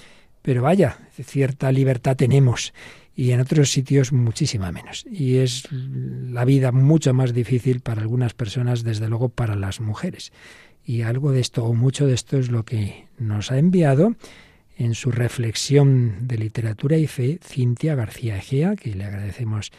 pero 0.41 0.62
vaya, 0.62 0.99
cierta 1.12 1.71
libertad 1.71 2.15
tenemos 2.15 2.71
y 3.15 3.31
en 3.31 3.39
otros 3.39 3.71
sitios 3.71 4.13
muchísima 4.13 4.71
menos. 4.71 5.05
Y 5.10 5.38
es 5.38 5.67
la 5.71 6.45
vida 6.45 6.71
mucho 6.71 7.13
más 7.15 7.34
difícil 7.34 7.79
para 7.79 8.01
algunas 8.01 8.34
personas, 8.34 8.84
desde 8.84 9.10
luego 9.10 9.29
para 9.29 9.55
las 9.55 9.81
mujeres. 9.81 10.31
Y 10.86 11.01
algo 11.01 11.31
de 11.31 11.39
esto, 11.39 11.65
o 11.65 11.73
mucho 11.73 12.05
de 12.05 12.13
esto, 12.13 12.38
es 12.38 12.51
lo 12.51 12.63
que 12.63 13.08
nos 13.17 13.51
ha 13.51 13.58
enviado 13.58 14.15
en 14.77 14.93
su 14.93 15.10
reflexión 15.10 16.27
de 16.27 16.38
literatura 16.38 16.97
y 16.97 17.08
fe 17.08 17.39
Cintia 17.41 17.95
García 17.95 18.38
Egea, 18.38 18.75
que 18.75 18.93
le 18.93 19.05
agradecemos 19.05 19.71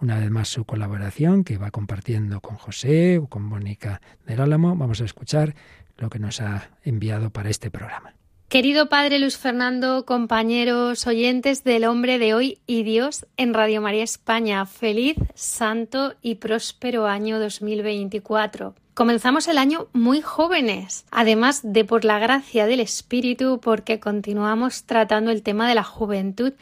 una 0.00 0.18
vez 0.18 0.30
más 0.30 0.48
su 0.48 0.64
colaboración, 0.64 1.42
que 1.42 1.58
va 1.58 1.70
compartiendo 1.70 2.40
con 2.40 2.56
José 2.56 3.18
o 3.18 3.26
con 3.28 3.42
Mónica 3.42 4.00
del 4.26 4.40
Álamo. 4.40 4.76
Vamos 4.76 5.00
a 5.00 5.04
escuchar 5.04 5.54
lo 6.02 6.10
que 6.10 6.18
nos 6.18 6.40
ha 6.40 6.68
enviado 6.84 7.30
para 7.30 7.48
este 7.48 7.70
programa. 7.70 8.14
Querido 8.48 8.90
Padre 8.90 9.18
Luis 9.18 9.38
Fernando, 9.38 10.04
compañeros 10.04 11.06
oyentes 11.06 11.64
del 11.64 11.84
Hombre 11.84 12.18
de 12.18 12.34
Hoy 12.34 12.58
y 12.66 12.82
Dios 12.82 13.24
en 13.38 13.54
Radio 13.54 13.80
María 13.80 14.02
España, 14.02 14.66
feliz, 14.66 15.16
santo 15.34 16.14
y 16.20 16.34
próspero 16.34 17.06
año 17.06 17.40
2024. 17.40 18.74
Comenzamos 18.92 19.48
el 19.48 19.56
año 19.56 19.88
muy 19.94 20.20
jóvenes, 20.20 21.06
además 21.10 21.60
de 21.62 21.86
por 21.86 22.04
la 22.04 22.18
gracia 22.18 22.66
del 22.66 22.80
Espíritu, 22.80 23.58
porque 23.62 24.00
continuamos 24.00 24.84
tratando 24.84 25.30
el 25.30 25.42
tema 25.42 25.66
de 25.66 25.76
la 25.76 25.84
juventud 25.84 26.52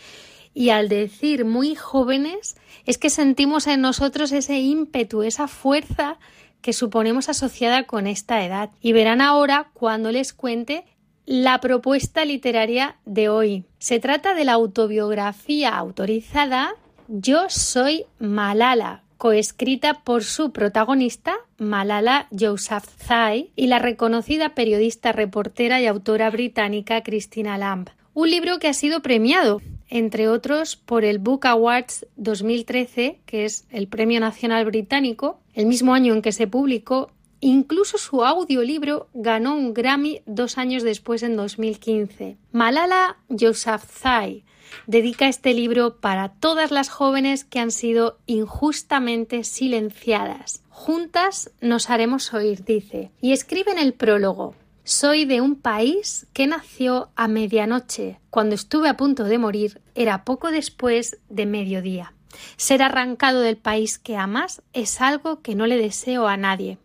y 0.54 0.70
al 0.70 0.88
decir 0.88 1.44
muy 1.44 1.74
jóvenes 1.74 2.56
es 2.86 2.98
que 2.98 3.10
sentimos 3.10 3.66
en 3.66 3.80
nosotros 3.80 4.32
ese 4.32 4.60
ímpetu, 4.60 5.22
esa 5.22 5.48
fuerza 5.48 6.18
que 6.60 6.72
suponemos 6.72 7.28
asociada 7.28 7.84
con 7.84 8.06
esta 8.06 8.44
edad. 8.44 8.70
Y 8.80 8.92
verán 8.92 9.20
ahora 9.20 9.70
cuando 9.74 10.12
les 10.12 10.32
cuente 10.32 10.84
la 11.26 11.60
propuesta 11.60 12.24
literaria 12.24 12.96
de 13.04 13.28
hoy. 13.28 13.64
Se 13.78 14.00
trata 14.00 14.34
de 14.34 14.44
la 14.44 14.52
autobiografía 14.54 15.70
autorizada 15.76 16.74
Yo 17.08 17.44
soy 17.48 18.06
Malala, 18.18 19.02
coescrita 19.16 20.02
por 20.02 20.24
su 20.24 20.50
protagonista, 20.50 21.34
Malala 21.58 22.26
Yousafzai, 22.30 23.52
y 23.54 23.66
la 23.66 23.78
reconocida 23.78 24.54
periodista, 24.54 25.12
reportera 25.12 25.80
y 25.80 25.86
autora 25.86 26.30
británica 26.30 27.02
Christina 27.02 27.58
Lamb. 27.58 27.90
Un 28.14 28.30
libro 28.30 28.58
que 28.58 28.68
ha 28.68 28.74
sido 28.74 29.02
premiado, 29.02 29.60
entre 29.90 30.28
otros, 30.28 30.76
por 30.76 31.04
el 31.04 31.18
Book 31.18 31.46
Awards 31.46 32.06
2013, 32.16 33.20
que 33.26 33.44
es 33.44 33.66
el 33.70 33.88
Premio 33.88 34.20
Nacional 34.20 34.64
Británico, 34.64 35.40
el 35.52 35.66
mismo 35.66 35.92
año 35.92 36.14
en 36.14 36.22
que 36.22 36.32
se 36.32 36.46
publicó 36.46 37.10
Incluso 37.40 37.96
su 37.96 38.22
audiolibro 38.22 39.08
ganó 39.14 39.56
un 39.56 39.72
Grammy 39.72 40.20
dos 40.26 40.58
años 40.58 40.82
después, 40.82 41.22
en 41.22 41.36
2015. 41.36 42.36
Malala 42.52 43.16
Yousafzai 43.30 44.44
dedica 44.86 45.26
este 45.26 45.54
libro 45.54 45.96
para 45.96 46.28
todas 46.28 46.70
las 46.70 46.90
jóvenes 46.90 47.44
que 47.44 47.58
han 47.58 47.70
sido 47.70 48.18
injustamente 48.26 49.42
silenciadas. 49.44 50.62
Juntas 50.68 51.50
nos 51.60 51.88
haremos 51.88 52.32
oír, 52.34 52.64
dice, 52.64 53.10
y 53.20 53.32
escribe 53.32 53.72
en 53.72 53.78
el 53.78 53.94
prólogo. 53.94 54.54
Soy 54.84 55.24
de 55.26 55.40
un 55.40 55.56
país 55.56 56.26
que 56.32 56.46
nació 56.46 57.10
a 57.14 57.28
medianoche. 57.28 58.18
Cuando 58.30 58.54
estuve 58.54 58.88
a 58.88 58.96
punto 58.96 59.24
de 59.24 59.38
morir 59.38 59.80
era 59.94 60.24
poco 60.24 60.50
después 60.50 61.18
de 61.28 61.46
mediodía. 61.46 62.14
Ser 62.56 62.82
arrancado 62.82 63.40
del 63.40 63.56
país 63.56 63.98
que 63.98 64.16
amas 64.16 64.62
es 64.72 65.00
algo 65.00 65.42
que 65.42 65.54
no 65.54 65.66
le 65.66 65.76
deseo 65.76 66.26
a 66.28 66.36
nadie. 66.36 66.78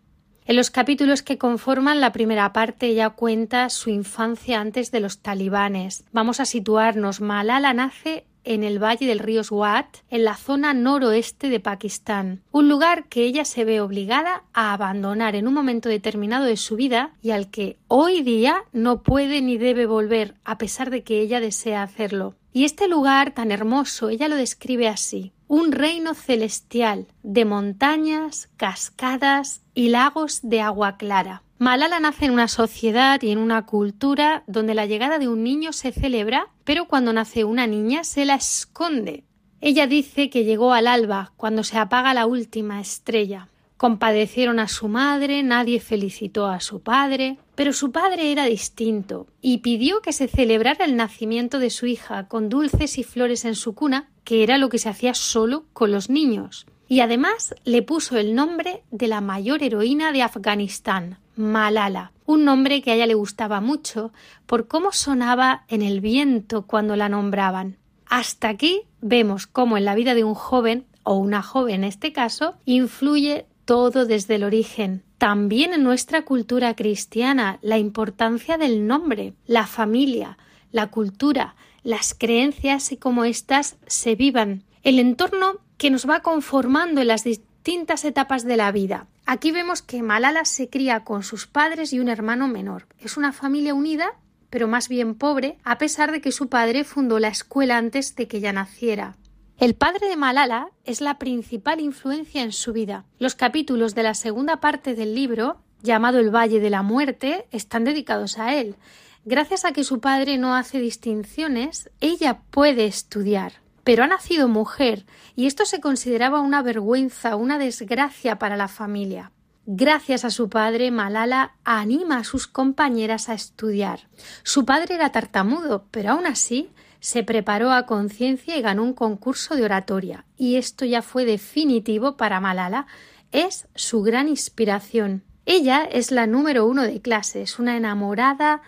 En 0.44 0.56
los 0.56 0.70
capítulos 0.70 1.22
que 1.22 1.38
conforman 1.38 2.00
la 2.00 2.12
primera 2.12 2.52
parte 2.52 2.86
ella 2.86 3.10
cuenta 3.10 3.68
su 3.70 3.90
infancia 3.90 4.60
antes 4.60 4.92
de 4.92 5.00
los 5.00 5.18
talibanes. 5.18 6.04
Vamos 6.12 6.38
a 6.38 6.44
situarnos. 6.44 7.20
Malala 7.20 7.72
nace 7.72 8.26
en 8.46 8.64
el 8.64 8.82
valle 8.82 9.06
del 9.06 9.18
río 9.18 9.44
Swat, 9.44 9.98
en 10.08 10.24
la 10.24 10.36
zona 10.36 10.72
noroeste 10.72 11.50
de 11.50 11.60
Pakistán, 11.60 12.42
un 12.52 12.68
lugar 12.68 13.08
que 13.08 13.24
ella 13.24 13.44
se 13.44 13.64
ve 13.64 13.80
obligada 13.80 14.44
a 14.54 14.72
abandonar 14.72 15.36
en 15.36 15.46
un 15.46 15.54
momento 15.54 15.88
determinado 15.88 16.46
de 16.46 16.56
su 16.56 16.76
vida 16.76 17.12
y 17.20 17.32
al 17.32 17.50
que 17.50 17.76
hoy 17.88 18.22
día 18.22 18.64
no 18.72 19.02
puede 19.02 19.42
ni 19.42 19.58
debe 19.58 19.86
volver, 19.86 20.34
a 20.44 20.56
pesar 20.56 20.90
de 20.90 21.02
que 21.02 21.20
ella 21.20 21.40
desea 21.40 21.82
hacerlo. 21.82 22.34
Y 22.52 22.64
este 22.64 22.88
lugar 22.88 23.32
tan 23.32 23.50
hermoso, 23.50 24.08
ella 24.08 24.28
lo 24.28 24.36
describe 24.36 24.88
así 24.88 25.32
un 25.48 25.72
reino 25.72 26.14
celestial 26.14 27.06
de 27.22 27.44
montañas, 27.44 28.48
cascadas 28.56 29.60
y 29.74 29.90
lagos 29.90 30.40
de 30.42 30.60
agua 30.60 30.96
clara. 30.96 31.42
Malala 31.58 32.00
nace 32.00 32.26
en 32.26 32.32
una 32.32 32.48
sociedad 32.48 33.22
y 33.22 33.30
en 33.30 33.38
una 33.38 33.64
cultura 33.64 34.44
donde 34.46 34.74
la 34.74 34.84
llegada 34.84 35.18
de 35.18 35.26
un 35.26 35.42
niño 35.42 35.72
se 35.72 35.90
celebra, 35.90 36.48
pero 36.64 36.86
cuando 36.86 37.14
nace 37.14 37.44
una 37.44 37.66
niña 37.66 38.04
se 38.04 38.26
la 38.26 38.34
esconde. 38.34 39.24
Ella 39.62 39.86
dice 39.86 40.28
que 40.28 40.44
llegó 40.44 40.74
al 40.74 40.86
alba, 40.86 41.32
cuando 41.38 41.64
se 41.64 41.78
apaga 41.78 42.12
la 42.12 42.26
última 42.26 42.78
estrella. 42.78 43.48
Compadecieron 43.78 44.58
a 44.58 44.68
su 44.68 44.88
madre, 44.88 45.42
nadie 45.42 45.80
felicitó 45.80 46.46
a 46.46 46.60
su 46.60 46.80
padre, 46.80 47.38
pero 47.54 47.72
su 47.72 47.90
padre 47.90 48.32
era 48.32 48.44
distinto 48.44 49.26
y 49.40 49.58
pidió 49.58 50.02
que 50.02 50.12
se 50.12 50.28
celebrara 50.28 50.84
el 50.84 50.94
nacimiento 50.94 51.58
de 51.58 51.70
su 51.70 51.86
hija 51.86 52.28
con 52.28 52.50
dulces 52.50 52.98
y 52.98 53.02
flores 53.02 53.46
en 53.46 53.54
su 53.54 53.74
cuna, 53.74 54.10
que 54.24 54.42
era 54.42 54.58
lo 54.58 54.68
que 54.68 54.78
se 54.78 54.90
hacía 54.90 55.14
solo 55.14 55.64
con 55.72 55.90
los 55.90 56.10
niños. 56.10 56.66
Y 56.86 57.00
además 57.00 57.54
le 57.64 57.82
puso 57.82 58.18
el 58.18 58.34
nombre 58.34 58.82
de 58.90 59.08
la 59.08 59.22
mayor 59.22 59.62
heroína 59.62 60.12
de 60.12 60.22
Afganistán, 60.22 61.18
Malala, 61.36 62.12
un 62.24 62.44
nombre 62.44 62.80
que 62.80 62.90
a 62.90 62.94
ella 62.94 63.06
le 63.06 63.14
gustaba 63.14 63.60
mucho 63.60 64.12
por 64.46 64.68
cómo 64.68 64.92
sonaba 64.92 65.64
en 65.68 65.82
el 65.82 66.00
viento 66.00 66.66
cuando 66.66 66.96
la 66.96 67.10
nombraban. 67.10 67.76
Hasta 68.06 68.48
aquí 68.48 68.82
vemos 69.02 69.46
cómo 69.46 69.76
en 69.76 69.84
la 69.84 69.94
vida 69.94 70.14
de 70.14 70.24
un 70.24 70.34
joven, 70.34 70.86
o 71.02 71.16
una 71.16 71.42
joven 71.42 71.76
en 71.76 71.84
este 71.84 72.12
caso, 72.12 72.56
influye 72.64 73.46
todo 73.66 74.06
desde 74.06 74.36
el 74.36 74.44
origen. 74.44 75.02
También 75.18 75.74
en 75.74 75.82
nuestra 75.82 76.24
cultura 76.24 76.74
cristiana, 76.74 77.58
la 77.60 77.78
importancia 77.78 78.56
del 78.56 78.86
nombre, 78.86 79.34
la 79.46 79.66
familia, 79.66 80.38
la 80.72 80.88
cultura, 80.88 81.54
las 81.82 82.14
creencias 82.14 82.92
y 82.92 82.96
cómo 82.96 83.24
éstas 83.24 83.76
se 83.86 84.14
vivan, 84.14 84.64
el 84.82 84.98
entorno 84.98 85.58
que 85.76 85.90
nos 85.90 86.08
va 86.08 86.20
conformando 86.20 87.00
en 87.02 87.08
las 87.08 87.24
distintas 87.24 88.04
etapas 88.04 88.44
de 88.44 88.56
la 88.56 88.72
vida. 88.72 89.06
Aquí 89.28 89.50
vemos 89.50 89.82
que 89.82 90.02
Malala 90.02 90.44
se 90.44 90.70
cría 90.70 91.00
con 91.02 91.24
sus 91.24 91.48
padres 91.48 91.92
y 91.92 91.98
un 91.98 92.08
hermano 92.08 92.46
menor. 92.46 92.86
Es 93.00 93.16
una 93.16 93.32
familia 93.32 93.74
unida, 93.74 94.14
pero 94.50 94.68
más 94.68 94.88
bien 94.88 95.16
pobre, 95.16 95.58
a 95.64 95.78
pesar 95.78 96.12
de 96.12 96.20
que 96.20 96.30
su 96.30 96.48
padre 96.48 96.84
fundó 96.84 97.18
la 97.18 97.26
escuela 97.26 97.76
antes 97.76 98.14
de 98.14 98.28
que 98.28 98.36
ella 98.36 98.52
naciera. 98.52 99.16
El 99.58 99.74
padre 99.74 100.08
de 100.08 100.16
Malala 100.16 100.68
es 100.84 101.00
la 101.00 101.18
principal 101.18 101.80
influencia 101.80 102.42
en 102.42 102.52
su 102.52 102.72
vida. 102.72 103.04
Los 103.18 103.34
capítulos 103.34 103.96
de 103.96 104.04
la 104.04 104.14
segunda 104.14 104.60
parte 104.60 104.94
del 104.94 105.16
libro, 105.16 105.56
llamado 105.82 106.20
El 106.20 106.32
Valle 106.32 106.60
de 106.60 106.70
la 106.70 106.82
Muerte, 106.82 107.48
están 107.50 107.82
dedicados 107.82 108.38
a 108.38 108.54
él. 108.54 108.76
Gracias 109.24 109.64
a 109.64 109.72
que 109.72 109.82
su 109.82 109.98
padre 109.98 110.38
no 110.38 110.54
hace 110.54 110.78
distinciones, 110.78 111.90
ella 112.00 112.42
puede 112.50 112.86
estudiar. 112.86 113.54
Pero 113.86 114.02
ha 114.02 114.08
nacido 114.08 114.48
mujer 114.48 115.06
y 115.36 115.46
esto 115.46 115.64
se 115.64 115.80
consideraba 115.80 116.40
una 116.40 116.60
vergüenza, 116.60 117.36
una 117.36 117.56
desgracia 117.56 118.36
para 118.36 118.56
la 118.56 118.66
familia. 118.66 119.30
Gracias 119.64 120.24
a 120.24 120.30
su 120.30 120.48
padre, 120.48 120.90
Malala 120.90 121.54
anima 121.62 122.18
a 122.18 122.24
sus 122.24 122.48
compañeras 122.48 123.28
a 123.28 123.34
estudiar. 123.34 124.08
Su 124.42 124.64
padre 124.64 124.96
era 124.96 125.12
tartamudo, 125.12 125.84
pero 125.92 126.10
aún 126.10 126.26
así 126.26 126.68
se 126.98 127.22
preparó 127.22 127.70
a 127.70 127.86
conciencia 127.86 128.56
y 128.56 128.60
ganó 128.60 128.82
un 128.82 128.92
concurso 128.92 129.54
de 129.54 129.64
oratoria. 129.64 130.24
Y 130.36 130.56
esto 130.56 130.84
ya 130.84 131.00
fue 131.00 131.24
definitivo 131.24 132.16
para 132.16 132.40
Malala. 132.40 132.88
Es 133.30 133.68
su 133.76 134.02
gran 134.02 134.26
inspiración. 134.26 135.22
Ella 135.44 135.84
es 135.84 136.10
la 136.10 136.26
número 136.26 136.66
uno 136.66 136.82
de 136.82 137.00
clase, 137.00 137.42
es 137.42 137.60
una 137.60 137.76
enamorada 137.76 138.62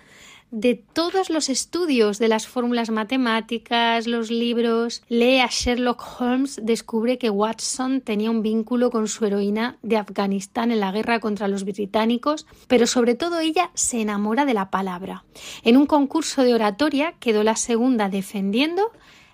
de 0.51 0.75
todos 0.75 1.31
los 1.31 1.49
estudios 1.49 2.19
de 2.19 2.29
las 2.29 2.47
fórmulas 2.47 2.91
matemáticas, 2.91 4.07
los 4.07 4.31
libros, 4.31 5.03
lee 5.09 5.41
a 5.41 5.49
Sherlock 5.49 6.03
Holmes, 6.19 6.61
descubre 6.63 7.19
que 7.19 7.31
Watson 7.31 8.01
tenía 8.01 8.31
un 8.31 8.43
vínculo 8.43 8.91
con 8.91 9.09
su 9.09 9.25
heroína 9.27 9.79
de 9.83 9.97
Afganistán 9.97 10.71
en 10.71 10.81
la 10.81 10.93
guerra 10.93 11.21
contra 11.21 11.49
los 11.49 11.65
británicos, 11.65 12.47
pero 12.67 12.87
sobre 12.87 13.15
todo 13.15 13.41
ella 13.41 13.71
se 13.75 14.01
enamora 14.01 14.45
de 14.45 14.55
la 14.55 14.71
palabra. 14.71 15.25
En 15.63 15.77
un 15.77 15.87
concurso 15.87 16.43
de 16.43 16.55
oratoria 16.55 17.15
quedó 17.21 17.43
la 17.43 17.57
segunda 17.57 18.09
defendiendo 18.09 18.91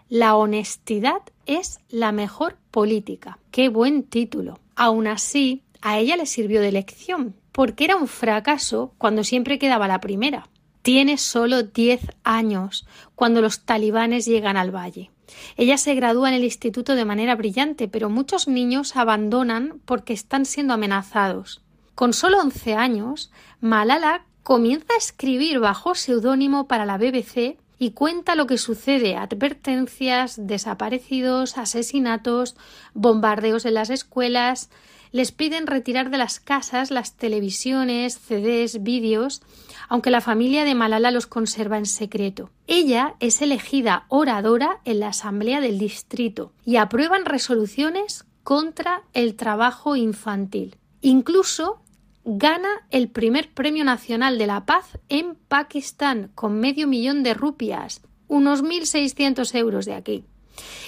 La 0.08 0.36
honestidad 0.36 1.22
es 1.46 1.78
la 1.88 2.12
mejor 2.12 2.56
política. 2.70 3.38
Qué 3.50 3.68
buen 3.68 4.02
título. 4.02 4.60
Aún 4.76 5.06
así, 5.06 5.62
a 5.80 5.98
ella 5.98 6.16
le 6.16 6.26
sirvió 6.26 6.60
de 6.60 6.72
lección, 6.72 7.34
porque 7.52 7.84
era 7.84 7.96
un 7.96 8.08
fracaso 8.08 8.92
cuando 8.98 9.24
siempre 9.24 9.58
quedaba 9.58 9.88
la 9.88 10.00
primera. 10.00 10.48
Tiene 10.84 11.16
solo 11.16 11.62
10 11.62 12.02
años 12.24 12.86
cuando 13.14 13.40
los 13.40 13.60
talibanes 13.60 14.26
llegan 14.26 14.58
al 14.58 14.70
valle. 14.70 15.10
Ella 15.56 15.78
se 15.78 15.94
gradúa 15.94 16.28
en 16.28 16.34
el 16.34 16.44
instituto 16.44 16.94
de 16.94 17.06
manera 17.06 17.34
brillante, 17.36 17.88
pero 17.88 18.10
muchos 18.10 18.48
niños 18.48 18.94
abandonan 18.94 19.80
porque 19.86 20.12
están 20.12 20.44
siendo 20.44 20.74
amenazados. 20.74 21.62
Con 21.94 22.12
solo 22.12 22.38
11 22.38 22.74
años, 22.74 23.32
Malala 23.62 24.26
comienza 24.42 24.92
a 24.92 24.98
escribir 24.98 25.58
bajo 25.58 25.94
seudónimo 25.94 26.68
para 26.68 26.84
la 26.84 26.98
BBC 26.98 27.56
y 27.78 27.92
cuenta 27.92 28.34
lo 28.34 28.46
que 28.46 28.58
sucede, 28.58 29.16
advertencias, 29.16 30.34
desaparecidos, 30.46 31.56
asesinatos, 31.56 32.56
bombardeos 32.92 33.64
en 33.64 33.72
las 33.72 33.88
escuelas, 33.88 34.68
les 35.14 35.30
piden 35.30 35.68
retirar 35.68 36.10
de 36.10 36.18
las 36.18 36.40
casas 36.40 36.90
las 36.90 37.16
televisiones, 37.16 38.18
CDs, 38.18 38.82
vídeos, 38.82 39.42
aunque 39.88 40.10
la 40.10 40.20
familia 40.20 40.64
de 40.64 40.74
Malala 40.74 41.12
los 41.12 41.28
conserva 41.28 41.78
en 41.78 41.86
secreto. 41.86 42.50
Ella 42.66 43.14
es 43.20 43.40
elegida 43.40 44.06
oradora 44.08 44.80
en 44.84 44.98
la 44.98 45.10
Asamblea 45.10 45.60
del 45.60 45.78
Distrito 45.78 46.52
y 46.64 46.78
aprueban 46.78 47.26
resoluciones 47.26 48.24
contra 48.42 49.04
el 49.12 49.36
trabajo 49.36 49.94
infantil. 49.94 50.78
Incluso 51.00 51.80
gana 52.24 52.84
el 52.90 53.08
primer 53.08 53.54
Premio 53.54 53.84
Nacional 53.84 54.36
de 54.36 54.48
la 54.48 54.66
Paz 54.66 54.98
en 55.08 55.36
Pakistán 55.36 56.32
con 56.34 56.58
medio 56.58 56.88
millón 56.88 57.22
de 57.22 57.34
rupias, 57.34 58.02
unos 58.26 58.64
1.600 58.64 59.54
euros 59.54 59.84
de 59.86 59.94
aquí 59.94 60.24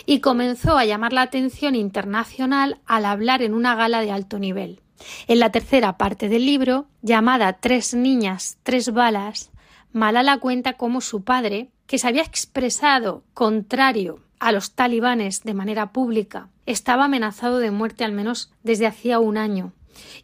y 0.07 0.21
comenzó 0.21 0.79
a 0.79 0.85
llamar 0.85 1.13
la 1.13 1.23
atención 1.23 1.75
internacional 1.75 2.79
al 2.87 3.05
hablar 3.05 3.43
en 3.43 3.55
una 3.55 3.75
gala 3.75 4.01
de 4.01 4.11
alto 4.11 4.39
nivel. 4.39 4.81
En 5.27 5.41
la 5.41 5.51
tercera 5.51 5.99
parte 5.99 6.29
del 6.29 6.47
libro, 6.47 6.87
llamada 7.03 7.55
Tres 7.55 7.95
niñas, 7.95 8.59
tres 8.63 8.93
balas, 8.93 9.51
Malala 9.97 10.37
cuenta 10.41 10.75
cómo 10.75 11.01
su 11.01 11.25
padre, 11.25 11.71
que 11.87 11.99
se 11.99 12.07
había 12.07 12.21
expresado 12.21 13.25
contrario 13.33 14.21
a 14.39 14.53
los 14.53 14.73
talibanes 14.73 15.43
de 15.43 15.55
manera 15.55 15.91
pública, 15.93 16.51
estaba 16.67 17.07
amenazado 17.07 17.61
de 17.61 17.71
muerte 17.71 18.05
al 18.05 18.13
menos 18.13 18.53
desde 18.63 18.87
hacía 18.87 19.21
un 19.21 19.39
año. 19.39 19.73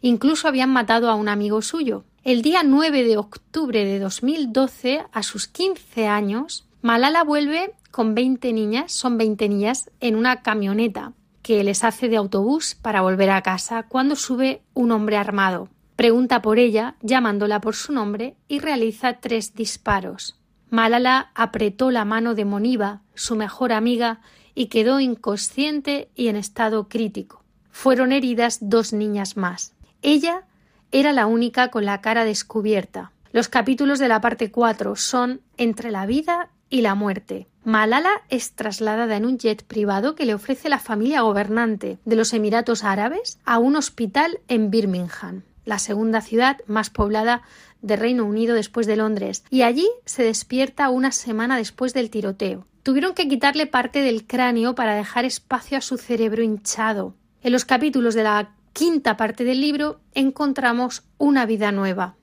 Incluso 0.01 0.47
habían 0.47 0.69
matado 0.69 1.09
a 1.09 1.15
un 1.15 1.27
amigo 1.27 1.63
suyo. 1.63 2.03
El 2.23 2.43
día 2.43 2.61
9 2.63 3.03
de 3.03 3.17
octubre 3.17 3.83
de 3.83 3.97
2012, 3.97 5.03
a 5.11 5.23
sus 5.23 5.47
15 5.47 6.07
años, 6.07 6.67
Malala 6.83 7.23
vuelve 7.23 7.73
con 7.91 8.13
20 8.13 8.51
niñas, 8.51 8.91
son 8.91 9.17
20 9.17 9.47
niñas, 9.47 9.89
en 10.01 10.17
una 10.17 10.41
camioneta 10.41 11.13
que 11.41 11.63
les 11.63 11.85
hace 11.85 12.09
de 12.09 12.17
autobús 12.17 12.75
para 12.75 12.99
volver 12.99 13.29
a 13.29 13.41
casa 13.41 13.83
cuando 13.83 14.17
sube 14.17 14.63
un 14.73 14.91
hombre 14.91 15.15
armado. 15.15 15.69
Pregunta 15.95 16.41
por 16.41 16.59
ella, 16.59 16.97
llamándola 17.01 17.61
por 17.61 17.77
su 17.77 17.93
nombre, 17.93 18.35
y 18.49 18.59
realiza 18.59 19.21
tres 19.21 19.55
disparos. 19.55 20.37
Malala 20.71 21.31
apretó 21.35 21.89
la 21.89 22.03
mano 22.03 22.35
de 22.35 22.43
Moniba, 22.43 22.99
su 23.13 23.37
mejor 23.37 23.71
amiga, 23.71 24.19
y 24.53 24.65
quedó 24.65 24.99
inconsciente 24.99 26.09
y 26.15 26.27
en 26.27 26.35
estado 26.35 26.89
crítico. 26.89 27.45
Fueron 27.71 28.11
heridas 28.11 28.57
dos 28.59 28.91
niñas 28.91 29.37
más. 29.37 29.73
Ella 30.01 30.43
era 30.91 31.13
la 31.13 31.27
única 31.27 31.71
con 31.71 31.85
la 31.85 32.01
cara 32.01 32.25
descubierta. 32.25 33.13
Los 33.31 33.47
capítulos 33.47 33.99
de 33.99 34.09
la 34.09 34.19
parte 34.19 34.51
4 34.51 34.97
son 34.97 35.39
Entre 35.55 35.89
la 35.89 36.05
vida 36.05 36.49
y 36.73 36.81
la 36.81 36.95
muerte. 36.95 37.45
Malala 37.63 38.23
es 38.29 38.53
trasladada 38.53 39.15
en 39.15 39.27
un 39.27 39.37
jet 39.37 39.63
privado 39.63 40.15
que 40.15 40.25
le 40.25 40.33
ofrece 40.33 40.69
la 40.69 40.79
familia 40.79 41.21
gobernante 41.21 41.99
de 42.03 42.15
los 42.15 42.33
Emiratos 42.33 42.83
Árabes 42.83 43.37
a 43.45 43.59
un 43.59 43.75
hospital 43.75 44.39
en 44.47 44.71
Birmingham, 44.71 45.43
la 45.65 45.77
segunda 45.77 46.19
ciudad 46.21 46.57
más 46.65 46.89
poblada 46.89 47.43
de 47.83 47.95
Reino 47.95 48.25
Unido 48.25 48.55
después 48.55 48.87
de 48.87 48.95
Londres, 48.95 49.43
y 49.51 49.61
allí 49.61 49.87
se 50.05 50.23
despierta 50.23 50.89
una 50.89 51.11
semana 51.11 51.57
después 51.57 51.93
del 51.93 52.09
tiroteo. 52.09 52.65
Tuvieron 52.81 53.13
que 53.13 53.27
quitarle 53.27 53.67
parte 53.67 54.01
del 54.01 54.25
cráneo 54.25 54.73
para 54.73 54.95
dejar 54.95 55.25
espacio 55.25 55.77
a 55.77 55.81
su 55.81 55.99
cerebro 55.99 56.41
hinchado. 56.41 57.13
En 57.43 57.51
los 57.53 57.65
capítulos 57.65 58.15
de 58.15 58.23
la 58.23 58.49
quinta 58.73 59.15
parte 59.17 59.43
del 59.43 59.61
libro 59.61 60.01
encontramos 60.13 61.03
una 61.17 61.45
vida 61.45 61.71
nueva. 61.71 62.15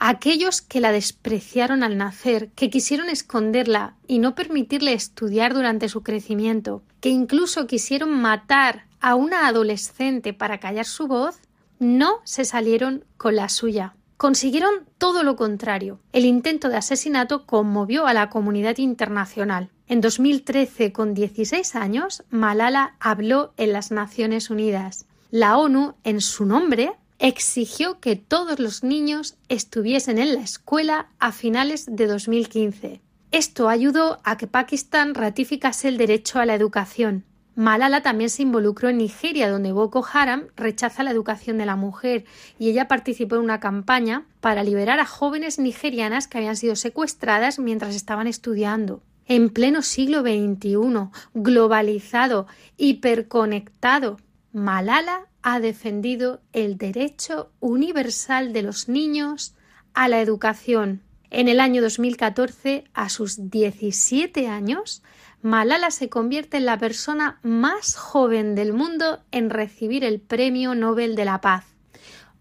Aquellos 0.00 0.62
que 0.62 0.80
la 0.80 0.92
despreciaron 0.92 1.82
al 1.82 1.98
nacer, 1.98 2.48
que 2.52 2.70
quisieron 2.70 3.10
esconderla 3.10 3.96
y 4.06 4.18
no 4.18 4.34
permitirle 4.34 4.94
estudiar 4.94 5.54
durante 5.54 5.88
su 5.88 6.02
crecimiento, 6.02 6.82
que 7.00 7.10
incluso 7.10 7.66
quisieron 7.66 8.10
matar 8.10 8.86
a 9.00 9.14
una 9.14 9.46
adolescente 9.46 10.32
para 10.32 10.58
callar 10.58 10.86
su 10.86 11.06
voz, 11.06 11.38
no 11.78 12.20
se 12.24 12.44
salieron 12.44 13.04
con 13.16 13.36
la 13.36 13.48
suya. 13.48 13.94
Consiguieron 14.16 14.86
todo 14.96 15.22
lo 15.22 15.36
contrario. 15.36 16.00
El 16.12 16.24
intento 16.24 16.70
de 16.70 16.76
asesinato 16.76 17.46
conmovió 17.46 18.06
a 18.08 18.14
la 18.14 18.30
comunidad 18.30 18.78
internacional. 18.78 19.70
En 19.86 20.00
2013, 20.00 20.92
con 20.92 21.14
16 21.14 21.76
años, 21.76 22.24
Malala 22.30 22.96
habló 22.98 23.52
en 23.56 23.72
las 23.72 23.92
Naciones 23.92 24.50
Unidas 24.50 25.06
la 25.30 25.58
ONU, 25.58 25.94
en 26.04 26.20
su 26.20 26.46
nombre, 26.46 26.92
exigió 27.18 28.00
que 28.00 28.16
todos 28.16 28.58
los 28.58 28.82
niños 28.82 29.36
estuviesen 29.48 30.18
en 30.18 30.34
la 30.34 30.40
escuela 30.40 31.08
a 31.18 31.32
finales 31.32 31.86
de 31.90 32.06
2015. 32.06 33.00
Esto 33.30 33.68
ayudó 33.68 34.20
a 34.24 34.38
que 34.38 34.46
Pakistán 34.46 35.14
ratificase 35.14 35.88
el 35.88 35.98
derecho 35.98 36.38
a 36.38 36.46
la 36.46 36.54
educación. 36.54 37.24
Malala 37.56 38.02
también 38.02 38.30
se 38.30 38.42
involucró 38.42 38.88
en 38.88 38.98
Nigeria, 38.98 39.50
donde 39.50 39.72
Boko 39.72 40.06
Haram 40.10 40.44
rechaza 40.56 41.02
la 41.02 41.10
educación 41.10 41.58
de 41.58 41.66
la 41.66 41.74
mujer 41.74 42.24
y 42.58 42.70
ella 42.70 42.86
participó 42.86 43.34
en 43.34 43.42
una 43.42 43.58
campaña 43.58 44.26
para 44.40 44.62
liberar 44.62 45.00
a 45.00 45.04
jóvenes 45.04 45.58
nigerianas 45.58 46.28
que 46.28 46.38
habían 46.38 46.56
sido 46.56 46.76
secuestradas 46.76 47.58
mientras 47.58 47.96
estaban 47.96 48.28
estudiando. 48.28 49.02
En 49.26 49.50
pleno 49.50 49.82
siglo 49.82 50.20
XXI, 50.20 51.10
globalizado, 51.34 52.46
hiperconectado, 52.76 54.18
Malala 54.52 55.26
ha 55.42 55.60
defendido 55.60 56.40
el 56.54 56.78
derecho 56.78 57.52
universal 57.60 58.54
de 58.54 58.62
los 58.62 58.88
niños 58.88 59.54
a 59.92 60.08
la 60.08 60.20
educación. 60.20 61.02
En 61.30 61.48
el 61.48 61.60
año 61.60 61.82
2014, 61.82 62.84
a 62.94 63.10
sus 63.10 63.50
17 63.50 64.48
años, 64.48 65.02
Malala 65.42 65.90
se 65.90 66.08
convierte 66.08 66.56
en 66.56 66.64
la 66.64 66.78
persona 66.78 67.38
más 67.42 67.96
joven 67.96 68.54
del 68.54 68.72
mundo 68.72 69.20
en 69.32 69.50
recibir 69.50 70.02
el 70.02 70.18
Premio 70.18 70.74
Nobel 70.74 71.14
de 71.14 71.26
la 71.26 71.42
Paz. 71.42 71.66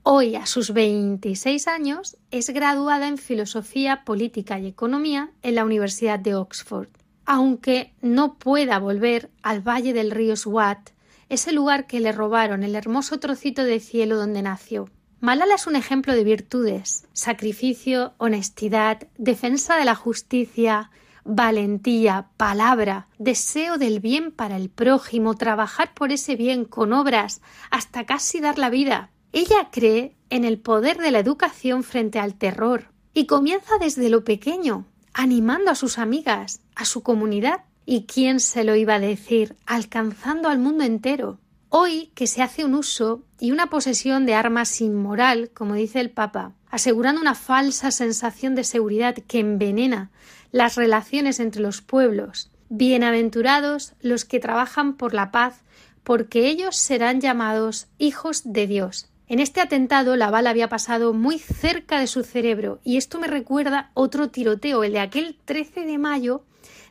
Hoy, 0.04 0.36
a 0.36 0.46
sus 0.46 0.72
26 0.72 1.68
años, 1.68 2.16
es 2.32 2.50
graduada 2.52 3.10
en 3.10 3.18
Filosofía, 3.18 4.06
Política 4.06 4.58
y 4.58 4.68
Economía 4.68 5.32
en 5.42 5.56
la 5.56 5.66
Universidad 5.66 6.20
de 6.20 6.36
Oxford. 6.36 6.88
Aunque 7.26 7.94
no 8.02 8.36
pueda 8.36 8.80
volver 8.80 9.30
al 9.44 9.60
Valle 9.60 9.92
del 9.92 10.12
río 10.12 10.38
Swat, 10.38 10.92
ese 11.30 11.52
lugar 11.52 11.88
que 11.88 12.00
le 12.00 12.12
robaron, 12.12 12.64
el 12.64 12.76
hermoso 12.76 13.20
trocito 13.20 13.64
de 13.64 13.80
cielo 13.80 14.18
donde 14.18 14.42
nació. 14.42 14.90
Malala 15.20 15.56
es 15.56 15.66
un 15.68 15.76
ejemplo 15.76 16.14
de 16.14 16.24
virtudes, 16.24 17.08
sacrificio, 17.14 18.14
honestidad, 18.18 19.08
defensa 19.18 19.76
de 19.78 19.86
la 19.86 19.96
justicia, 19.96 20.92
valentía, 21.24 22.30
palabra, 22.38 23.08
deseo 23.18 23.78
del 23.78 24.00
bien 24.00 24.32
para 24.32 24.56
el 24.58 24.70
prójimo, 24.70 25.36
trabajar 25.36 25.94
por 25.94 26.12
ese 26.12 26.36
bien 26.36 26.66
con 26.66 26.94
obras, 26.94 27.42
hasta 27.72 28.06
casi 28.06 28.40
dar 28.40 28.58
la 28.58 28.70
vida. 28.70 29.10
Ella 29.34 29.70
cree 29.72 30.16
en 30.30 30.46
el 30.46 30.60
poder 30.60 30.98
de 30.98 31.12
la 31.12 31.20
educación 31.20 31.84
frente 31.84 32.20
al 32.20 32.36
terror 32.36 32.92
y 33.14 33.26
comienza 33.26 33.78
desde 33.80 34.10
lo 34.10 34.24
pequeño, 34.24 34.86
animando 35.14 35.72
a 35.72 35.76
sus 35.76 35.98
amigas, 35.98 36.62
a 36.76 36.86
su 36.86 37.04
comunidad. 37.04 37.62
¿Y 37.90 38.04
quién 38.04 38.42
se 38.42 38.66
lo 38.66 38.76
iba 38.76 38.96
a 38.96 39.00
decir? 39.00 39.56
alcanzando 39.66 40.50
al 40.50 40.60
mundo 40.60 40.84
entero. 40.84 41.40
Hoy 41.70 42.12
que 42.16 42.28
se 42.28 42.42
hace 42.42 42.66
un 42.66 42.76
uso 42.76 43.24
y 43.40 43.52
una 43.52 43.70
posesión 43.70 44.26
de 44.26 44.34
armas 44.34 44.82
inmoral, 44.82 45.52
como 45.54 45.76
dice 45.76 46.02
el 46.02 46.10
Papa, 46.10 46.52
asegurando 46.70 47.22
una 47.22 47.34
falsa 47.34 47.92
sensación 47.92 48.56
de 48.56 48.66
seguridad 48.66 49.16
que 49.16 49.40
envenena 49.40 50.12
las 50.52 50.76
relaciones 50.76 51.40
entre 51.40 51.62
los 51.62 51.82
pueblos. 51.82 52.52
Bienaventurados 52.68 53.94
los 54.02 54.26
que 54.26 54.42
trabajan 54.42 54.98
por 54.98 55.14
la 55.14 55.32
paz, 55.32 55.64
porque 56.04 56.50
ellos 56.50 56.76
serán 56.76 57.22
llamados 57.22 57.88
hijos 58.00 58.42
de 58.44 58.68
Dios. 58.68 59.08
En 59.30 59.40
este 59.40 59.62
atentado 59.62 60.18
la 60.18 60.30
bala 60.30 60.50
había 60.50 60.68
pasado 60.68 61.14
muy 61.14 61.40
cerca 61.40 62.02
de 62.02 62.08
su 62.08 62.24
cerebro 62.24 62.82
y 62.84 62.98
esto 62.98 63.18
me 63.18 63.28
recuerda 63.28 63.92
otro 63.94 64.30
tiroteo, 64.30 64.84
el 64.84 64.92
de 64.92 65.00
aquel 65.00 65.38
13 65.46 65.86
de 65.86 65.98
mayo 65.98 66.44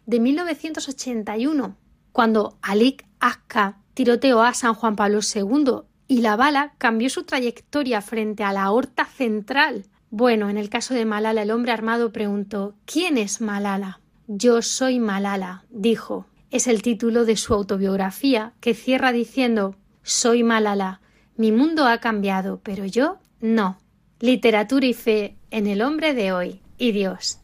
de 0.07 0.21
1981, 0.21 1.77
cuando 2.13 2.57
Alik 2.63 3.05
Akka 3.21 3.79
tiroteó 3.95 4.43
a 4.43 4.55
San 4.55 4.75
Juan 4.75 4.97
Pablo 4.97 5.21
II 5.23 5.83
y 6.09 6.21
la 6.21 6.37
bala 6.37 6.75
cambió 6.79 7.11
su 7.11 7.25
trayectoria 7.25 8.01
frente 8.01 8.45
a 8.45 8.53
la 8.53 8.63
aorta 8.63 9.05
central. 9.05 9.87
Bueno, 10.11 10.49
en 10.49 10.57
el 10.57 10.71
caso 10.71 10.95
de 10.95 11.05
Malala, 11.05 11.43
el 11.43 11.51
hombre 11.51 11.73
armado 11.73 12.13
preguntó 12.13 12.75
¿Quién 12.85 13.19
es 13.19 13.41
Malala? 13.41 14.01
Yo 14.29 14.63
soy 14.63 15.01
Malala, 15.01 15.65
dijo. 15.71 16.27
Es 16.51 16.69
el 16.69 16.83
título 16.83 17.25
de 17.25 17.37
su 17.37 17.55
autobiografía, 17.55 18.55
que 18.61 18.75
cierra 18.75 19.13
diciendo 19.13 19.77
Soy 20.03 20.45
Malala. 20.45 21.01
Mi 21.37 21.51
mundo 21.53 21.87
ha 21.87 21.99
cambiado, 21.99 22.61
pero 22.63 22.85
yo 22.85 23.19
no. 23.41 23.79
Literatura 24.21 24.87
y 24.87 24.95
fe 24.95 25.37
en 25.51 25.67
el 25.67 25.83
hombre 25.83 26.15
de 26.15 26.33
hoy 26.33 26.63
y 26.79 26.93
Dios. 26.93 27.41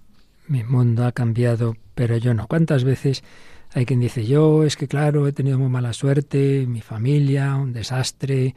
Mi 0.47 0.65
mundo 0.65 1.05
ha 1.05 1.13
cambiado, 1.13 1.77
pero 1.95 2.17
yo 2.17 2.35
no. 2.35 2.47
¿Cuántas 2.47 2.85
veces 2.85 3.23
hay 3.75 3.87
quien 3.87 4.01
dice 4.01 4.27
yo 4.27 4.65
es 4.65 4.77
que 4.77 4.89
claro, 4.89 5.27
he 5.27 5.33
tenido 5.33 5.59
muy 5.59 5.69
mala 5.69 5.93
suerte, 5.93 6.67
mi 6.67 6.81
familia, 6.81 7.55
un 7.57 7.73
desastre, 7.73 8.55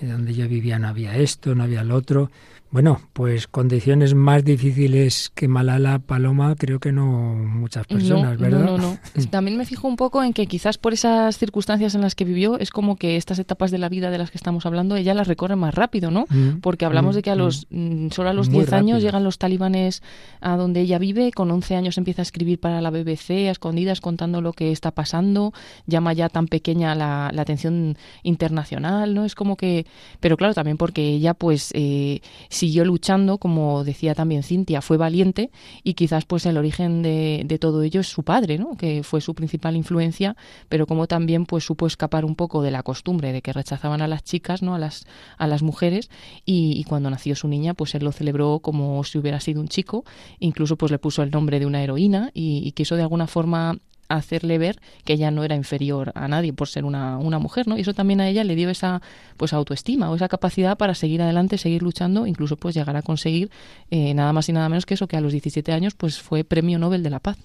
donde 0.00 0.34
yo 0.34 0.48
vivía 0.48 0.78
no 0.78 0.88
había 0.88 1.16
esto, 1.16 1.54
no 1.54 1.64
había 1.64 1.84
lo 1.84 1.96
otro. 1.96 2.30
Bueno, 2.72 3.02
pues 3.12 3.48
condiciones 3.48 4.14
más 4.14 4.46
difíciles 4.46 5.30
que 5.34 5.46
Malala 5.46 5.98
Paloma, 5.98 6.54
creo 6.56 6.80
que 6.80 6.90
no 6.90 7.34
muchas 7.34 7.86
personas, 7.86 8.38
¿verdad? 8.38 8.60
No, 8.60 8.78
no, 8.78 8.98
no. 9.14 9.26
También 9.28 9.58
me 9.58 9.66
fijo 9.66 9.86
un 9.86 9.96
poco 9.96 10.22
en 10.22 10.32
que 10.32 10.46
quizás 10.46 10.78
por 10.78 10.94
esas 10.94 11.36
circunstancias 11.36 11.94
en 11.94 12.00
las 12.00 12.14
que 12.14 12.24
vivió, 12.24 12.58
es 12.58 12.70
como 12.70 12.96
que 12.96 13.18
estas 13.18 13.38
etapas 13.38 13.72
de 13.72 13.76
la 13.76 13.90
vida 13.90 14.10
de 14.10 14.16
las 14.16 14.30
que 14.30 14.38
estamos 14.38 14.64
hablando, 14.64 14.96
ella 14.96 15.12
las 15.12 15.28
recorre 15.28 15.54
más 15.54 15.74
rápido, 15.74 16.10
¿no? 16.10 16.24
Mm, 16.30 16.60
Porque 16.62 16.86
hablamos 16.86 17.14
mm, 17.14 17.16
de 17.16 17.22
que 17.22 17.30
a 17.30 17.34
los 17.34 17.66
mm. 17.68 18.08
solo 18.08 18.30
a 18.30 18.32
los 18.32 18.48
10 18.48 18.72
años 18.72 19.02
llegan 19.02 19.22
los 19.22 19.36
talibanes 19.36 20.02
a 20.40 20.56
donde 20.56 20.80
ella 20.80 20.98
vive, 20.98 21.30
con 21.32 21.50
11 21.50 21.76
años 21.76 21.98
empieza 21.98 22.22
a 22.22 22.24
escribir 22.24 22.58
para 22.58 22.80
la 22.80 22.88
BBC 22.88 23.48
a 23.48 23.50
escondidas 23.50 24.00
contando 24.00 24.40
lo 24.40 24.54
que 24.54 24.72
está 24.72 24.92
pasando, 24.92 25.52
llama 25.86 26.14
ya 26.14 26.30
tan 26.30 26.46
pequeña 26.46 26.94
la, 26.94 27.26
atención 27.36 27.98
internacional, 28.22 29.14
¿no? 29.14 29.26
Es 29.26 29.34
como 29.34 29.56
que... 29.58 29.84
Pero 30.20 30.38
claro, 30.38 30.54
también 30.54 30.78
porque 30.78 31.06
ella 31.06 31.34
pues... 31.34 31.70
Eh, 31.74 32.22
siguió 32.62 32.84
luchando, 32.84 33.38
como 33.38 33.82
decía 33.82 34.14
también 34.14 34.44
Cintia, 34.44 34.82
fue 34.82 34.96
valiente 34.96 35.50
y 35.82 35.94
quizás 35.94 36.26
pues 36.26 36.46
el 36.46 36.56
origen 36.56 37.02
de, 37.02 37.42
de, 37.44 37.58
todo 37.58 37.82
ello 37.82 38.00
es 38.00 38.06
su 38.06 38.22
padre, 38.22 38.56
¿no? 38.56 38.76
que 38.76 39.02
fue 39.02 39.20
su 39.20 39.34
principal 39.34 39.74
influencia, 39.74 40.36
pero 40.68 40.86
como 40.86 41.08
también 41.08 41.44
pues 41.44 41.64
supo 41.64 41.88
escapar 41.88 42.24
un 42.24 42.36
poco 42.36 42.62
de 42.62 42.70
la 42.70 42.84
costumbre 42.84 43.32
de 43.32 43.42
que 43.42 43.52
rechazaban 43.52 44.00
a 44.00 44.06
las 44.06 44.22
chicas, 44.22 44.62
¿no? 44.62 44.76
a 44.76 44.78
las, 44.78 45.06
a 45.38 45.48
las 45.48 45.64
mujeres 45.64 46.08
y, 46.44 46.84
cuando 46.84 47.10
nació 47.10 47.34
su 47.34 47.48
niña 47.48 47.74
pues 47.74 47.96
él 47.96 48.04
lo 48.04 48.12
celebró 48.12 48.60
como 48.60 49.02
si 49.02 49.18
hubiera 49.18 49.40
sido 49.40 49.60
un 49.60 49.66
chico, 49.66 50.04
incluso 50.38 50.76
pues 50.76 50.92
le 50.92 51.00
puso 51.00 51.24
el 51.24 51.32
nombre 51.32 51.58
de 51.58 51.66
una 51.66 51.82
heroína 51.82 52.30
y, 52.32 52.62
y 52.64 52.70
quiso 52.72 52.94
de 52.94 53.02
alguna 53.02 53.26
forma 53.26 53.80
hacerle 54.16 54.58
ver 54.58 54.80
que 55.04 55.14
ella 55.14 55.30
no 55.30 55.44
era 55.44 55.54
inferior 55.54 56.12
a 56.14 56.28
nadie 56.28 56.52
por 56.52 56.68
ser 56.68 56.84
una, 56.84 57.18
una 57.18 57.38
mujer, 57.38 57.68
¿no? 57.68 57.78
Y 57.78 57.82
eso 57.82 57.94
también 57.94 58.20
a 58.20 58.28
ella 58.28 58.44
le 58.44 58.54
dio 58.54 58.70
esa 58.70 59.02
pues 59.36 59.52
autoestima 59.52 60.10
o 60.10 60.16
esa 60.16 60.28
capacidad 60.28 60.76
para 60.76 60.94
seguir 60.94 61.22
adelante, 61.22 61.58
seguir 61.58 61.82
luchando, 61.82 62.26
incluso 62.26 62.56
pues 62.56 62.74
llegar 62.74 62.96
a 62.96 63.02
conseguir 63.02 63.50
eh, 63.90 64.14
nada 64.14 64.32
más 64.32 64.48
y 64.48 64.52
nada 64.52 64.68
menos 64.68 64.86
que 64.86 64.94
eso, 64.94 65.06
que 65.06 65.16
a 65.16 65.20
los 65.20 65.32
17 65.32 65.72
años 65.72 65.94
pues 65.94 66.20
fue 66.20 66.44
Premio 66.44 66.78
Nobel 66.78 67.02
de 67.02 67.10
la 67.10 67.20
Paz 67.20 67.38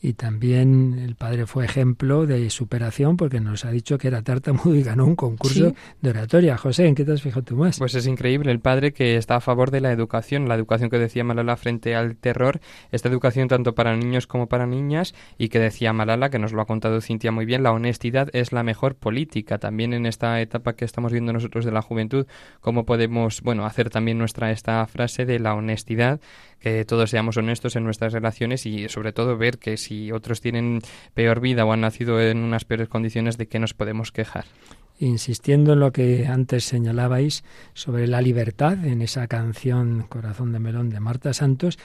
y 0.00 0.12
también 0.12 0.98
el 0.98 1.14
padre 1.14 1.46
fue 1.46 1.64
ejemplo 1.64 2.26
de 2.26 2.50
superación 2.50 3.16
porque 3.16 3.40
nos 3.40 3.64
ha 3.64 3.70
dicho 3.70 3.98
que 3.98 4.08
era 4.08 4.22
tartamudo 4.22 4.74
y 4.74 4.82
ganó 4.82 5.06
un 5.06 5.16
concurso 5.16 5.74
de 6.00 6.10
oratoria. 6.10 6.56
José, 6.56 6.86
¿en 6.86 6.94
qué 6.94 7.04
te 7.04 7.12
has 7.12 7.22
fijado 7.22 7.42
tú 7.42 7.56
más? 7.56 7.78
Pues 7.78 7.94
es 7.94 8.06
increíble 8.06 8.52
el 8.52 8.60
padre 8.60 8.92
que 8.92 9.16
está 9.16 9.36
a 9.36 9.40
favor 9.40 9.70
de 9.70 9.80
la 9.80 9.92
educación, 9.92 10.48
la 10.48 10.54
educación 10.54 10.90
que 10.90 10.98
decía 10.98 11.24
Malala 11.24 11.56
frente 11.56 11.94
al 11.94 12.16
terror, 12.16 12.60
esta 12.92 13.08
educación 13.08 13.48
tanto 13.48 13.74
para 13.74 13.96
niños 13.96 14.26
como 14.26 14.48
para 14.48 14.66
niñas 14.66 15.14
y 15.38 15.48
que 15.48 15.58
decía 15.58 15.92
Malala, 15.92 16.30
que 16.30 16.38
nos 16.38 16.52
lo 16.52 16.60
ha 16.60 16.66
contado 16.66 17.00
Cintia 17.00 17.32
muy 17.32 17.46
bien, 17.46 17.62
la 17.62 17.72
honestidad 17.72 18.28
es 18.32 18.52
la 18.52 18.62
mejor 18.62 18.96
política. 18.96 19.58
También 19.58 19.92
en 19.94 20.06
esta 20.06 20.40
etapa 20.40 20.74
que 20.74 20.84
estamos 20.84 21.12
viendo 21.12 21.32
nosotros 21.32 21.64
de 21.64 21.72
la 21.72 21.82
juventud, 21.82 22.26
cómo 22.60 22.84
podemos, 22.84 23.40
bueno, 23.40 23.64
hacer 23.64 23.90
también 23.90 24.18
nuestra 24.18 24.50
esta 24.50 24.86
frase 24.86 25.24
de 25.24 25.38
la 25.38 25.54
honestidad 25.54 26.20
que 26.58 26.84
todos 26.84 27.10
seamos 27.10 27.36
honestos 27.36 27.76
en 27.76 27.84
nuestras 27.84 28.12
relaciones 28.12 28.66
y 28.66 28.88
sobre 28.88 29.12
todo 29.12 29.36
ver 29.36 29.58
que 29.58 29.76
si 29.86 30.12
otros 30.12 30.40
tienen 30.40 30.80
peor 31.14 31.40
vida 31.40 31.64
o 31.64 31.72
han 31.72 31.80
nacido 31.80 32.20
en 32.20 32.38
unas 32.38 32.64
peores 32.64 32.88
condiciones, 32.88 33.38
de 33.38 33.46
qué 33.46 33.58
nos 33.58 33.74
podemos 33.74 34.12
quejar. 34.12 34.44
Insistiendo 34.98 35.74
en 35.74 35.80
lo 35.80 35.92
que 35.92 36.26
antes 36.26 36.64
señalabais 36.64 37.44
sobre 37.74 38.06
la 38.06 38.22
libertad 38.22 38.82
en 38.86 39.02
esa 39.02 39.26
canción 39.26 40.06
Corazón 40.08 40.52
de 40.52 40.58
Melón 40.58 40.88
de 40.88 41.00
Marta 41.00 41.34
Santos, 41.34 41.78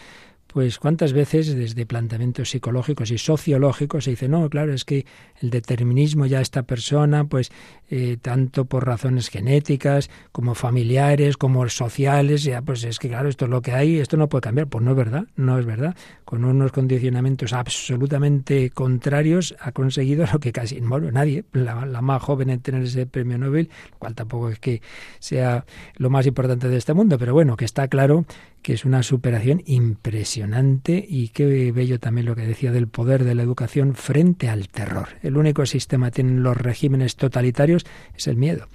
pues 0.54 0.80
cuántas 0.80 1.14
veces 1.14 1.56
desde 1.56 1.86
planteamientos 1.86 2.50
psicológicos 2.50 3.12
y 3.12 3.18
sociológicos 3.18 4.04
se 4.04 4.12
dice, 4.12 4.28
no, 4.28 4.50
claro, 4.50 4.74
es 4.74 4.86
que 4.86 5.06
el 5.42 5.50
determinismo 5.50 6.26
ya 6.26 6.42
esta 6.42 6.64
persona, 6.64 7.26
pues 7.26 7.52
eh, 7.90 8.18
tanto 8.22 8.66
por 8.66 8.86
razones 8.86 9.30
genéticas 9.30 10.10
como 10.32 10.56
familiares, 10.56 11.38
como 11.38 11.68
sociales, 11.70 12.44
ya 12.44 12.62
pues 12.62 12.84
es 12.84 13.00
que 13.00 13.10
claro, 13.10 13.30
esto 13.30 13.46
es 13.46 13.52
lo 13.52 13.62
que 13.62 13.72
hay, 13.74 14.00
esto 14.00 14.18
no 14.18 14.30
puede 14.30 14.42
cambiar. 14.42 14.68
Pues 14.68 14.84
no 14.84 14.92
es 14.92 14.98
verdad, 14.98 15.26
no 15.36 15.58
es 15.58 15.66
verdad. 15.66 15.96
Con 16.26 16.46
unos 16.46 16.72
condicionamientos 16.72 17.54
absolutamente 17.54 18.70
contrarios 18.70 19.56
ha 19.60 19.72
conseguido 19.72 20.26
lo 20.34 20.40
que 20.40 20.52
casi, 20.52 20.80
bueno, 20.82 21.12
nadie, 21.12 21.46
la, 21.54 21.86
la 21.86 22.02
más 22.02 22.22
joven 22.22 22.50
en 22.50 22.60
tener 22.60 22.84
ese 22.84 23.06
premio 23.06 23.38
Nobel, 23.38 23.70
cual 24.00 24.16
tampoco 24.16 24.50
es 24.50 24.60
que 24.60 24.82
sea 25.20 25.66
lo 25.96 26.10
más 26.10 26.26
importante 26.28 26.68
de 26.68 26.78
este 26.78 26.94
mundo, 26.94 27.18
pero 27.18 27.34
bueno, 27.34 27.56
que 27.56 27.66
está 27.66 27.88
claro 27.88 28.26
que 28.62 28.74
es 28.74 28.86
una 28.86 29.04
superación 29.04 29.62
impresionante 29.66 31.04
y 31.08 31.30
qué 31.30 31.72
bello 31.72 32.00
también 32.00 32.28
lo 32.28 32.36
que 32.36 32.46
decía 32.46 32.72
del 32.72 32.88
poder 32.88 33.24
de 33.24 33.36
la 33.36 33.44
educación 33.44 33.96
frente 33.96 34.50
al 34.50 34.70
terror. 34.70 35.10
El 35.24 35.38
único 35.38 35.66
sistema 35.66 36.08
que 36.08 36.16
tienen 36.16 36.44
los 36.44 36.58
regímenes 36.58 37.16
totalitarios 37.16 37.86
es 38.16 38.28
el 38.28 38.38
miedo. 38.38 38.68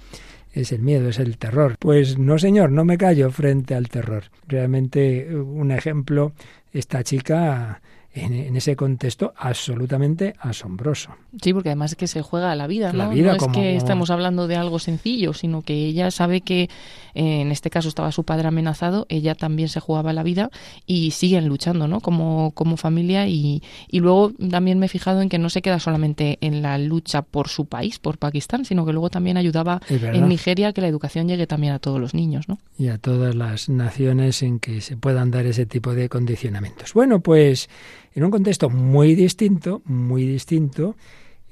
Es 0.53 0.71
el 0.71 0.81
miedo, 0.81 1.09
es 1.09 1.19
el 1.19 1.37
terror. 1.37 1.75
Pues 1.79 2.17
no, 2.17 2.39
señor, 2.39 2.71
no 2.71 2.83
me 2.83 2.97
callo 2.97 3.29
frente 3.31 3.75
al 3.75 3.89
terror. 3.89 4.23
Realmente 4.47 5.35
un 5.35 5.71
ejemplo, 5.71 6.33
esta 6.73 7.03
chica 7.03 7.81
en, 8.13 8.55
ese 8.55 8.75
contexto 8.75 9.33
absolutamente 9.37 10.35
asombroso. 10.39 11.11
Sí, 11.41 11.53
porque 11.53 11.69
además 11.69 11.91
es 11.91 11.97
que 11.97 12.07
se 12.07 12.21
juega 12.21 12.55
la 12.55 12.67
vida, 12.67 12.91
¿no? 12.91 12.99
La 12.99 13.09
vida 13.09 13.35
no 13.37 13.45
es 13.45 13.53
que 13.53 13.75
estamos 13.75 14.09
hablando 14.09 14.47
de 14.47 14.55
algo 14.55 14.79
sencillo, 14.79 15.33
sino 15.33 15.61
que 15.61 15.73
ella 15.73 16.09
sabe 16.11 16.41
que 16.41 16.69
eh, 17.13 17.41
en 17.41 17.51
este 17.51 17.69
caso 17.69 17.89
estaba 17.89 18.11
su 18.11 18.23
padre 18.23 18.47
amenazado, 18.47 19.05
ella 19.09 19.35
también 19.35 19.69
se 19.69 19.79
jugaba 19.79 20.13
la 20.13 20.23
vida 20.23 20.49
y 20.85 21.11
siguen 21.11 21.47
luchando, 21.47 21.87
¿no? 21.87 22.01
Como, 22.01 22.51
como 22.51 22.77
familia 22.77 23.27
y, 23.27 23.61
y 23.87 23.99
luego 23.99 24.31
también 24.49 24.79
me 24.79 24.87
he 24.87 24.89
fijado 24.89 25.21
en 25.21 25.29
que 25.29 25.37
no 25.37 25.49
se 25.49 25.61
queda 25.61 25.79
solamente 25.79 26.37
en 26.41 26.61
la 26.61 26.77
lucha 26.77 27.21
por 27.21 27.49
su 27.49 27.65
país, 27.65 27.99
por 27.99 28.17
Pakistán, 28.17 28.65
sino 28.65 28.85
que 28.85 28.93
luego 28.93 29.09
también 29.09 29.37
ayudaba 29.37 29.81
en 29.89 30.27
Nigeria 30.27 30.69
a 30.69 30.73
que 30.73 30.81
la 30.81 30.87
educación 30.87 31.27
llegue 31.27 31.47
también 31.47 31.73
a 31.73 31.79
todos 31.79 31.99
los 31.99 32.13
niños, 32.13 32.47
¿no? 32.47 32.59
Y 32.77 32.87
a 32.87 32.97
todas 32.97 33.35
las 33.35 33.69
naciones 33.69 34.41
en 34.43 34.59
que 34.59 34.81
se 34.81 34.97
puedan 34.97 35.31
dar 35.31 35.45
ese 35.45 35.65
tipo 35.65 35.93
de 35.93 36.09
condicionamientos. 36.09 36.93
Bueno, 36.93 37.19
pues 37.19 37.69
en 38.17 38.23
un 38.23 38.31
contexto 38.31 38.71
muy 38.71 39.13
distinto, 39.13 39.83
muy 39.85 40.25
distinto, 40.25 40.95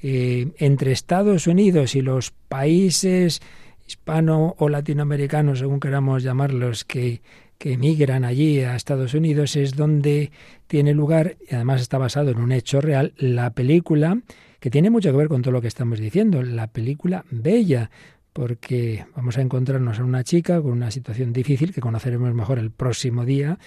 eh, 0.02 0.48
entre 0.58 0.94
Estados 0.94 1.46
Unidos 1.46 1.94
y 1.94 2.02
los 2.02 2.32
países 2.32 3.40
hispano 3.88 4.56
o 4.58 4.68
latinoamericanos, 4.68 5.60
según 5.60 5.80
queramos 5.80 6.24
llamarlos, 6.24 6.84
que, 6.84 7.22
que 7.60 7.74
emigran 7.74 8.26
allí 8.26 8.62
a 8.62 8.76
Estados 8.76 9.14
Unidos, 9.14 9.56
es 9.56 9.76
donde 9.76 10.32
tiene 10.66 10.96
lugar, 10.96 11.38
y 11.48 11.54
además 11.54 11.82
está 11.82 12.00
basado 12.00 12.32
en 12.32 12.40
un 12.40 12.52
hecho 12.52 12.82
real, 12.82 13.14
la 13.18 13.52
película 13.52 14.18
que 14.60 14.72
tiene 14.72 14.90
mucho 14.90 15.12
que 15.12 15.18
ver 15.18 15.28
con 15.28 15.44
todo 15.44 15.52
lo 15.52 15.62
que 15.62 15.68
estamos 15.68 16.00
diciendo, 16.00 16.42
la 16.42 16.66
película 16.66 17.26
Bella, 17.30 17.92
porque 18.34 19.06
vamos 19.16 19.38
a 19.38 19.42
encontrarnos 19.42 20.00
a 20.00 20.04
una 20.04 20.24
chica 20.24 20.60
con 20.64 20.72
una 20.72 20.90
situación 20.90 21.32
difícil 21.32 21.76
que 21.76 21.80
conoceremos 21.80 22.34
mejor 22.34 22.58
el 22.58 22.72
próximo 22.72 23.24
día 23.24 23.60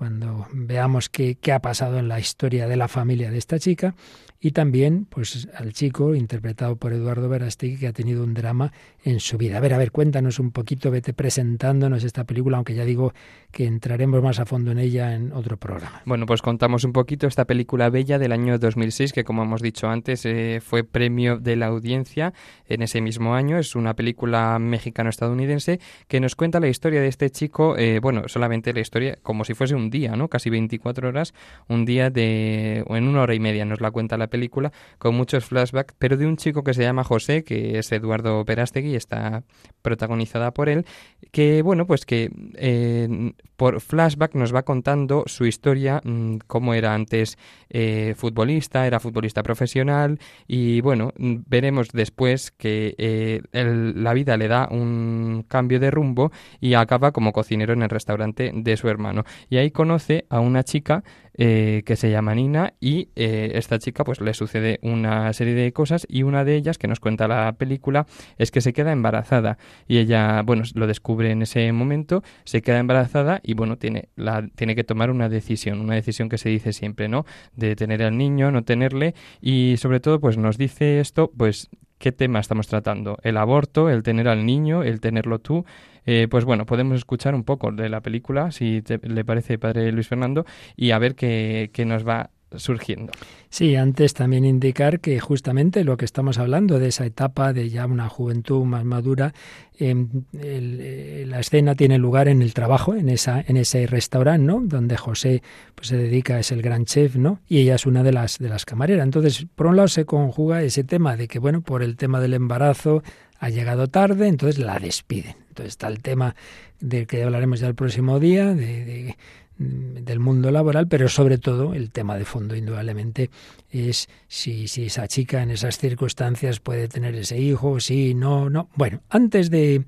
cuando 0.00 0.46
veamos 0.54 1.10
qué, 1.10 1.34
qué, 1.34 1.52
ha 1.52 1.58
pasado 1.58 1.98
en 1.98 2.08
la 2.08 2.18
historia 2.18 2.66
de 2.66 2.74
la 2.74 2.88
familia 2.88 3.30
de 3.30 3.36
esta 3.36 3.58
chica 3.58 3.94
y 4.40 4.52
también 4.52 5.04
pues 5.04 5.48
al 5.54 5.74
chico 5.74 6.14
interpretado 6.14 6.76
por 6.76 6.94
Eduardo 6.94 7.28
Verástegui 7.28 7.76
que 7.76 7.86
ha 7.86 7.92
tenido 7.92 8.24
un 8.24 8.32
drama 8.32 8.72
en 9.04 9.20
su 9.20 9.36
vida. 9.36 9.58
A 9.58 9.60
ver, 9.60 9.74
a 9.74 9.78
ver, 9.78 9.92
cuéntanos 9.92 10.38
un 10.38 10.50
poquito, 10.50 10.90
vete 10.90 11.12
presentándonos 11.12 12.04
esta 12.04 12.24
película, 12.24 12.56
aunque 12.56 12.74
ya 12.74 12.86
digo 12.86 13.12
que 13.50 13.66
entraremos 13.66 14.22
más 14.22 14.38
a 14.38 14.46
fondo 14.46 14.72
en 14.72 14.78
ella 14.78 15.14
en 15.14 15.32
otro 15.32 15.58
programa. 15.58 16.00
Bueno, 16.06 16.24
pues 16.24 16.40
contamos 16.40 16.84
un 16.84 16.92
poquito 16.92 17.26
esta 17.26 17.44
película 17.44 17.90
bella 17.90 18.18
del 18.18 18.32
año 18.32 18.58
2006 18.58 19.12
que 19.12 19.24
como 19.24 19.42
hemos 19.42 19.60
dicho 19.60 19.88
antes 19.88 20.24
eh, 20.24 20.60
fue 20.64 20.84
premio 20.84 21.38
de 21.38 21.56
la 21.56 21.66
audiencia 21.66 22.32
en 22.66 22.80
ese 22.80 23.02
mismo 23.02 23.34
año. 23.34 23.58
Es 23.58 23.76
una 23.76 23.94
película 23.94 24.58
mexicano-estadounidense 24.58 25.80
que 26.08 26.20
nos 26.20 26.34
cuenta 26.34 26.60
la 26.60 26.68
historia 26.68 27.02
de 27.02 27.08
este 27.08 27.28
chico, 27.28 27.76
eh, 27.76 28.00
bueno, 28.00 28.22
solamente 28.28 28.72
la 28.72 28.80
historia 28.80 29.18
como 29.22 29.44
si 29.44 29.52
fuese 29.52 29.74
día, 29.90 30.16
¿no? 30.16 30.28
Casi 30.28 30.50
24 30.50 31.08
horas, 31.08 31.34
un 31.68 31.84
día 31.84 32.10
de... 32.10 32.84
o 32.86 32.96
en 32.96 33.08
una 33.08 33.22
hora 33.22 33.34
y 33.34 33.40
media 33.40 33.64
nos 33.64 33.80
la 33.80 33.90
cuenta 33.90 34.16
la 34.16 34.28
película, 34.28 34.72
con 34.98 35.14
muchos 35.14 35.44
flashbacks, 35.44 35.94
pero 35.98 36.16
de 36.16 36.26
un 36.26 36.36
chico 36.36 36.64
que 36.64 36.74
se 36.74 36.82
llama 36.82 37.04
José, 37.04 37.44
que 37.44 37.78
es 37.78 37.90
Eduardo 37.92 38.44
Perástegui, 38.44 38.94
está 38.94 39.42
protagonizada 39.82 40.52
por 40.52 40.68
él, 40.68 40.86
que, 41.32 41.62
bueno, 41.62 41.86
pues 41.86 42.06
que 42.06 42.30
eh, 42.56 43.32
por 43.56 43.80
flashback 43.80 44.34
nos 44.34 44.54
va 44.54 44.62
contando 44.62 45.24
su 45.26 45.46
historia, 45.46 46.00
mm, 46.04 46.38
cómo 46.46 46.74
era 46.74 46.94
antes 46.94 47.38
eh, 47.68 48.14
futbolista, 48.16 48.86
era 48.86 49.00
futbolista 49.00 49.42
profesional, 49.42 50.18
y 50.46 50.80
bueno, 50.80 51.12
veremos 51.16 51.88
después 51.92 52.50
que 52.50 52.94
eh, 52.98 53.42
la 53.52 54.14
vida 54.14 54.36
le 54.36 54.48
da 54.48 54.68
un 54.70 55.44
cambio 55.48 55.80
de 55.80 55.90
rumbo 55.90 56.32
y 56.60 56.74
acaba 56.74 57.12
como 57.12 57.32
cocinero 57.32 57.72
en 57.72 57.82
el 57.82 57.88
restaurante 57.88 58.52
de 58.54 58.76
su 58.76 58.88
hermano. 58.88 59.24
Y 59.48 59.56
ahí 59.56 59.70
conoce 59.80 60.26
a 60.28 60.40
una 60.40 60.62
chica 60.62 61.04
eh, 61.32 61.84
que 61.86 61.96
se 61.96 62.10
llama 62.10 62.34
Nina 62.34 62.74
y 62.80 63.08
eh, 63.16 63.52
esta 63.54 63.78
chica 63.78 64.04
pues 64.04 64.20
le 64.20 64.34
sucede 64.34 64.78
una 64.82 65.32
serie 65.32 65.54
de 65.54 65.72
cosas 65.72 66.06
y 66.06 66.22
una 66.22 66.44
de 66.44 66.54
ellas 66.54 66.76
que 66.76 66.86
nos 66.86 67.00
cuenta 67.00 67.26
la 67.26 67.50
película 67.54 68.04
es 68.36 68.50
que 68.50 68.60
se 68.60 68.74
queda 68.74 68.92
embarazada. 68.92 69.56
Y 69.88 69.96
ella 69.96 70.42
bueno 70.42 70.64
lo 70.74 70.86
descubre 70.86 71.30
en 71.30 71.40
ese 71.40 71.72
momento 71.72 72.22
se 72.44 72.60
queda 72.60 72.78
embarazada 72.78 73.40
y 73.42 73.54
bueno 73.54 73.78
tiene 73.78 74.10
la 74.16 74.46
tiene 74.54 74.76
que 74.76 74.84
tomar 74.84 75.10
una 75.10 75.30
decisión 75.30 75.80
una 75.80 75.94
decisión 75.94 76.28
que 76.28 76.36
se 76.36 76.50
dice 76.50 76.74
siempre 76.74 77.08
no 77.08 77.24
de 77.56 77.74
tener 77.74 78.02
al 78.02 78.18
niño 78.18 78.50
no 78.50 78.64
tenerle 78.64 79.14
y 79.40 79.76
sobre 79.78 80.00
todo 80.00 80.20
pues 80.20 80.36
nos 80.36 80.58
dice 80.58 81.00
esto 81.00 81.32
pues 81.34 81.70
qué 82.00 82.10
tema 82.10 82.40
estamos 82.40 82.66
tratando. 82.66 83.18
El 83.22 83.36
aborto 83.36 83.90
el 83.90 84.02
tener 84.02 84.26
al 84.26 84.44
niño 84.44 84.82
el 84.82 85.00
tenerlo 85.00 85.38
tú. 85.38 85.64
Eh, 86.06 86.26
pues 86.28 86.44
bueno, 86.44 86.66
podemos 86.66 86.96
escuchar 86.96 87.34
un 87.34 87.44
poco 87.44 87.70
de 87.70 87.88
la 87.88 88.00
película, 88.00 88.50
si 88.50 88.82
le 89.02 89.24
parece, 89.24 89.58
padre 89.58 89.92
Luis 89.92 90.08
Fernando, 90.08 90.46
y 90.74 90.92
a 90.92 90.98
ver 90.98 91.14
qué, 91.14 91.70
qué 91.72 91.84
nos 91.84 92.08
va 92.08 92.30
surgiendo. 92.56 93.12
Sí, 93.48 93.76
antes 93.76 94.14
también 94.14 94.44
indicar 94.44 95.00
que 95.00 95.20
justamente 95.20 95.84
lo 95.84 95.96
que 95.96 96.04
estamos 96.04 96.38
hablando 96.38 96.78
de 96.78 96.88
esa 96.88 97.06
etapa 97.06 97.52
de 97.52 97.68
ya 97.70 97.86
una 97.86 98.08
juventud 98.08 98.64
más 98.64 98.84
madura, 98.84 99.32
em, 99.78 100.08
eh, 100.38 101.24
la 101.26 101.40
escena 101.40 101.74
tiene 101.74 101.98
lugar 101.98 102.28
en 102.28 102.42
el 102.42 102.54
trabajo, 102.54 102.94
en 102.94 103.08
esa 103.08 103.44
en 103.46 103.56
ese 103.56 103.86
restaurante, 103.86 104.44
¿no? 104.44 104.60
Donde 104.62 104.96
José 104.96 105.42
pues 105.74 105.88
se 105.88 105.96
dedica 105.96 106.38
es 106.38 106.52
el 106.52 106.62
gran 106.62 106.84
chef, 106.84 107.16
¿no? 107.16 107.40
Y 107.48 107.58
ella 107.58 107.76
es 107.76 107.86
una 107.86 108.02
de 108.02 108.12
las 108.12 108.38
de 108.38 108.48
las 108.48 108.64
camareras. 108.64 109.04
Entonces, 109.04 109.46
por 109.54 109.66
un 109.66 109.76
lado 109.76 109.88
se 109.88 110.04
conjuga 110.04 110.62
ese 110.62 110.84
tema 110.84 111.16
de 111.16 111.28
que 111.28 111.38
bueno, 111.38 111.62
por 111.62 111.82
el 111.82 111.96
tema 111.96 112.20
del 112.20 112.34
embarazo 112.34 113.02
ha 113.38 113.48
llegado 113.48 113.88
tarde, 113.88 114.28
entonces 114.28 114.58
la 114.58 114.78
despiden. 114.78 115.34
Entonces 115.48 115.72
está 115.72 115.88
el 115.88 116.02
tema 116.02 116.36
del 116.78 117.06
que 117.06 117.22
hablaremos 117.22 117.60
ya 117.60 117.66
el 117.66 117.74
próximo 117.74 118.20
día, 118.20 118.54
de, 118.54 119.16
del 119.60 120.20
mundo 120.20 120.50
laboral, 120.50 120.88
pero 120.88 121.08
sobre 121.08 121.36
todo 121.36 121.74
el 121.74 121.90
tema 121.90 122.16
de 122.16 122.24
fondo, 122.24 122.56
indudablemente, 122.56 123.30
es 123.68 124.08
si, 124.26 124.68
si 124.68 124.86
esa 124.86 125.06
chica 125.06 125.42
en 125.42 125.50
esas 125.50 125.76
circunstancias 125.76 126.60
puede 126.60 126.88
tener 126.88 127.14
ese 127.14 127.38
hijo, 127.38 127.78
sí, 127.78 128.14
no, 128.14 128.48
no. 128.48 128.70
Bueno, 128.74 129.02
antes 129.10 129.50
de, 129.50 129.84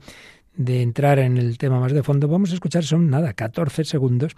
de 0.55 0.83
entrar 0.83 1.19
en 1.19 1.39
el 1.39 1.57
tema 1.57 1.81
más 1.81 1.93
de 1.93 2.03
fondo, 2.03 2.29
vamos 2.29 2.51
a 2.51 2.55
escuchar, 2.55 2.85
son 2.85 3.09
nada, 3.09 3.33
14 3.33 3.85
segundos, 3.85 4.37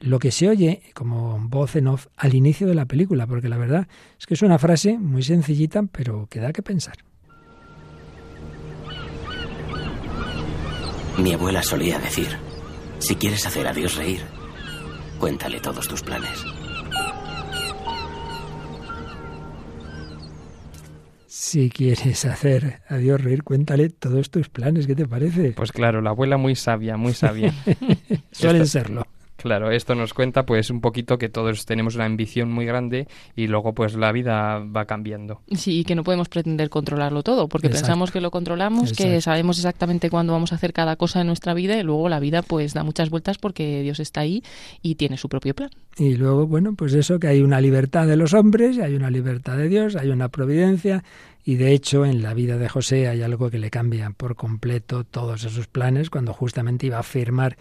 lo 0.00 0.18
que 0.18 0.30
se 0.30 0.48
oye 0.48 0.82
como 0.94 1.38
voz 1.38 1.76
en 1.76 1.88
off 1.88 2.06
al 2.16 2.34
inicio 2.34 2.66
de 2.66 2.74
la 2.74 2.86
película, 2.86 3.26
porque 3.26 3.50
la 3.50 3.58
verdad 3.58 3.88
es 4.18 4.24
que 4.24 4.34
es 4.34 4.42
una 4.42 4.58
frase 4.58 4.98
muy 4.98 5.22
sencillita, 5.22 5.82
pero 5.82 6.28
que 6.30 6.40
da 6.40 6.50
que 6.50 6.62
pensar. 6.62 6.96
Mi 11.18 11.34
abuela 11.34 11.62
solía 11.62 11.98
decir, 11.98 12.28
si 13.00 13.16
quieres 13.16 13.46
hacer 13.46 13.66
a 13.66 13.74
Dios 13.74 13.96
reír, 13.96 14.22
cuéntale 15.22 15.60
todos 15.60 15.86
tus 15.86 16.02
planes. 16.02 16.44
Si 21.28 21.70
quieres 21.70 22.24
hacer 22.24 22.80
a 22.88 22.96
Dios 22.96 23.20
reír, 23.20 23.44
cuéntale 23.44 23.88
todos 23.90 24.32
tus 24.32 24.48
planes. 24.48 24.88
¿Qué 24.88 24.96
te 24.96 25.06
parece? 25.06 25.52
Pues 25.52 25.70
claro, 25.70 26.00
la 26.00 26.10
abuela 26.10 26.38
muy 26.38 26.56
sabia, 26.56 26.96
muy 26.96 27.12
sabia. 27.12 27.54
Suelen 28.32 28.66
serlo. 28.66 29.06
Claro, 29.42 29.72
esto 29.72 29.96
nos 29.96 30.14
cuenta 30.14 30.46
pues 30.46 30.70
un 30.70 30.80
poquito 30.80 31.18
que 31.18 31.28
todos 31.28 31.66
tenemos 31.66 31.96
una 31.96 32.04
ambición 32.04 32.48
muy 32.52 32.64
grande 32.64 33.08
y 33.34 33.48
luego 33.48 33.72
pues 33.74 33.96
la 33.96 34.12
vida 34.12 34.60
va 34.60 34.84
cambiando. 34.84 35.40
Sí, 35.50 35.80
y 35.80 35.84
que 35.84 35.96
no 35.96 36.04
podemos 36.04 36.28
pretender 36.28 36.70
controlarlo 36.70 37.24
todo, 37.24 37.48
porque 37.48 37.68
pensamos 37.68 38.12
que 38.12 38.20
lo 38.20 38.30
controlamos, 38.30 38.92
que 38.92 39.20
sabemos 39.20 39.58
exactamente 39.58 40.10
cuándo 40.10 40.32
vamos 40.32 40.52
a 40.52 40.54
hacer 40.54 40.72
cada 40.72 40.94
cosa 40.94 41.22
en 41.22 41.26
nuestra 41.26 41.54
vida 41.54 41.76
y 41.76 41.82
luego 41.82 42.08
la 42.08 42.20
vida 42.20 42.42
pues 42.42 42.72
da 42.72 42.84
muchas 42.84 43.10
vueltas 43.10 43.38
porque 43.38 43.82
Dios 43.82 43.98
está 43.98 44.20
ahí 44.20 44.44
y 44.80 44.94
tiene 44.94 45.16
su 45.16 45.28
propio 45.28 45.54
plan. 45.54 45.70
Y 45.96 46.14
luego, 46.14 46.46
bueno, 46.46 46.74
pues 46.76 46.94
eso, 46.94 47.18
que 47.18 47.26
hay 47.26 47.42
una 47.42 47.60
libertad 47.60 48.06
de 48.06 48.16
los 48.16 48.34
hombres, 48.34 48.78
hay 48.78 48.94
una 48.94 49.10
libertad 49.10 49.56
de 49.56 49.68
Dios, 49.68 49.96
hay 49.96 50.10
una 50.10 50.28
providencia, 50.28 51.02
y 51.44 51.56
de 51.56 51.72
hecho, 51.72 52.04
en 52.04 52.22
la 52.22 52.34
vida 52.34 52.56
de 52.56 52.68
José 52.68 53.08
hay 53.08 53.22
algo 53.22 53.50
que 53.50 53.58
le 53.58 53.70
cambia 53.70 54.10
por 54.10 54.36
completo 54.36 55.02
todos 55.02 55.42
esos 55.42 55.66
planes 55.66 56.08
cuando 56.10 56.32
justamente 56.32 56.86
iba 56.86 57.00
a 57.00 57.02
firmar 57.02 57.56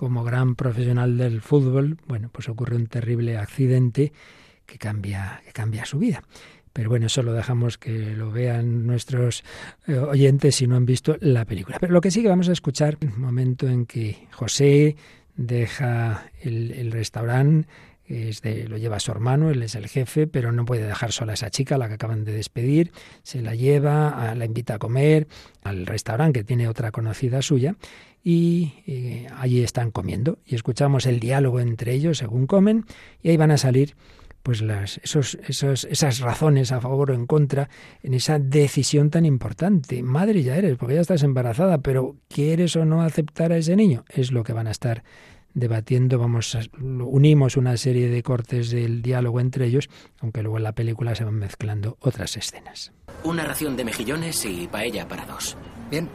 como 0.00 0.24
gran 0.24 0.54
profesional 0.54 1.18
del 1.18 1.42
fútbol, 1.42 1.98
bueno, 2.08 2.30
pues 2.32 2.48
ocurre 2.48 2.74
un 2.74 2.86
terrible 2.86 3.36
accidente 3.36 4.14
que 4.64 4.78
cambia, 4.78 5.42
que 5.44 5.52
cambia 5.52 5.84
su 5.84 5.98
vida. 5.98 6.22
Pero 6.72 6.88
bueno, 6.88 7.04
eso 7.04 7.22
lo 7.22 7.34
dejamos 7.34 7.76
que 7.76 8.16
lo 8.16 8.30
vean 8.30 8.86
nuestros 8.86 9.44
eh, 9.86 9.98
oyentes 9.98 10.56
si 10.56 10.66
no 10.66 10.76
han 10.76 10.86
visto 10.86 11.18
la 11.20 11.44
película. 11.44 11.76
Pero 11.78 11.92
lo 11.92 12.00
que 12.00 12.10
sí 12.10 12.22
que 12.22 12.30
vamos 12.30 12.48
a 12.48 12.52
escuchar, 12.52 12.96
un 13.02 13.20
momento 13.20 13.68
en 13.68 13.84
que 13.84 14.26
José 14.32 14.96
deja 15.36 16.30
el, 16.40 16.70
el 16.70 16.92
restaurante, 16.92 17.68
es 18.06 18.40
de, 18.40 18.66
lo 18.68 18.76
lleva 18.76 19.00
su 19.00 19.12
hermano, 19.12 19.50
él 19.50 19.62
es 19.62 19.74
el 19.74 19.86
jefe, 19.86 20.26
pero 20.26 20.50
no 20.50 20.64
puede 20.64 20.86
dejar 20.86 21.12
sola 21.12 21.32
a 21.32 21.34
esa 21.34 21.50
chica, 21.50 21.78
la 21.78 21.88
que 21.88 21.94
acaban 21.94 22.24
de 22.24 22.32
despedir, 22.32 22.90
se 23.22 23.40
la 23.40 23.54
lleva, 23.54 24.34
la 24.34 24.44
invita 24.44 24.74
a 24.74 24.78
comer 24.78 25.28
al 25.62 25.86
restaurante 25.86 26.40
que 26.40 26.44
tiene 26.44 26.68
otra 26.68 26.90
conocida 26.90 27.42
suya 27.42 27.76
y 28.22 28.74
eh, 28.86 29.26
allí 29.36 29.62
están 29.62 29.90
comiendo 29.90 30.38
y 30.44 30.54
escuchamos 30.54 31.06
el 31.06 31.20
diálogo 31.20 31.60
entre 31.60 31.94
ellos 31.94 32.18
según 32.18 32.46
comen 32.46 32.84
y 33.22 33.30
ahí 33.30 33.36
van 33.36 33.50
a 33.50 33.58
salir 33.58 33.94
pues 34.42 34.62
las, 34.62 34.98
esos, 35.02 35.38
esos, 35.46 35.84
esas 35.84 36.20
razones 36.20 36.72
a 36.72 36.80
favor 36.80 37.10
o 37.10 37.14
en 37.14 37.26
contra 37.26 37.68
en 38.02 38.14
esa 38.14 38.38
decisión 38.38 39.10
tan 39.10 39.26
importante. 39.26 40.02
Madre 40.02 40.42
ya 40.42 40.56
eres, 40.56 40.78
porque 40.78 40.94
ya 40.94 41.02
estás 41.02 41.22
embarazada, 41.22 41.78
pero 41.78 42.16
¿quieres 42.28 42.74
o 42.76 42.84
no 42.84 43.02
aceptar 43.02 43.52
a 43.52 43.58
ese 43.58 43.76
niño? 43.76 44.04
Es 44.08 44.32
lo 44.32 44.42
que 44.42 44.54
van 44.54 44.66
a 44.66 44.70
estar 44.70 45.04
debatiendo, 45.52 46.18
vamos 46.18 46.56
unimos 46.80 47.56
una 47.56 47.76
serie 47.76 48.08
de 48.08 48.22
cortes 48.22 48.70
del 48.70 49.02
diálogo 49.02 49.40
entre 49.40 49.66
ellos, 49.66 49.90
aunque 50.20 50.42
luego 50.42 50.58
en 50.58 50.62
la 50.62 50.72
película 50.72 51.14
se 51.14 51.24
van 51.24 51.34
mezclando 51.34 51.96
otras 52.00 52.36
escenas. 52.36 52.92
Una 53.24 53.44
ración 53.44 53.76
de 53.76 53.84
mejillones 53.84 54.44
y 54.44 54.68
paella 54.68 55.08
para 55.08 55.26
dos. 55.26 55.56
Bien. 55.90 56.08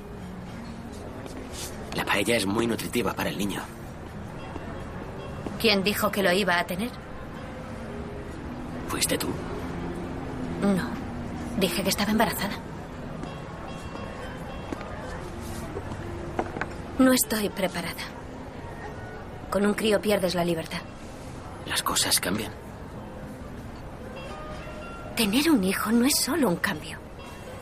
La 1.96 2.06
paella 2.06 2.36
es 2.36 2.46
muy 2.46 2.68
nutritiva 2.68 3.14
para 3.14 3.30
el 3.30 3.38
niño. 3.38 3.62
¿Quién 5.60 5.84
dijo 5.84 6.12
que 6.12 6.22
lo 6.22 6.32
iba 6.32 6.60
a 6.60 6.66
tener? 6.66 6.92
¿Fuiste 8.88 9.18
tú? 9.18 9.28
No. 10.62 10.90
Dije 11.58 11.82
que 11.84 11.90
estaba 11.90 12.12
embarazada. 12.12 12.56
No 17.00 17.12
estoy 17.14 17.50
preparada. 17.50 18.04
Con 19.50 19.66
un 19.66 19.74
crío 19.74 20.02
pierdes 20.02 20.36
la 20.36 20.46
libertad. 20.46 20.82
Las 21.66 21.82
cosas 21.82 22.20
cambian. 22.20 22.52
Tener 25.16 25.50
un 25.50 25.64
hijo 25.64 25.92
no 25.92 26.06
es 26.06 26.20
solo 26.20 26.50
un 26.50 26.58
cambio. 26.58 26.98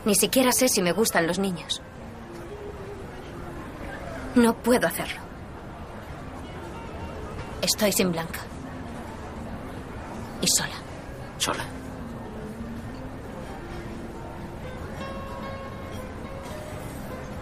Ni 0.04 0.14
siquiera 0.14 0.50
sé 0.52 0.68
si 0.68 0.82
me 0.82 0.92
gustan 0.92 1.26
los 1.26 1.38
niños. 1.38 1.80
No 4.34 4.54
puedo 4.54 4.86
hacerlo. 4.86 5.20
Estoy 7.62 7.92
sin 7.92 8.12
Blanca. 8.12 8.40
Y 10.42 10.46
sola. 10.48 10.74
Sola. 11.38 11.64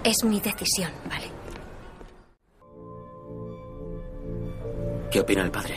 Es 0.05 0.25
mi 0.25 0.41
decisión, 0.41 0.91
¿vale? 1.09 1.31
¿Qué 5.11 5.21
opina 5.21 5.43
el 5.43 5.51
padre? 5.51 5.77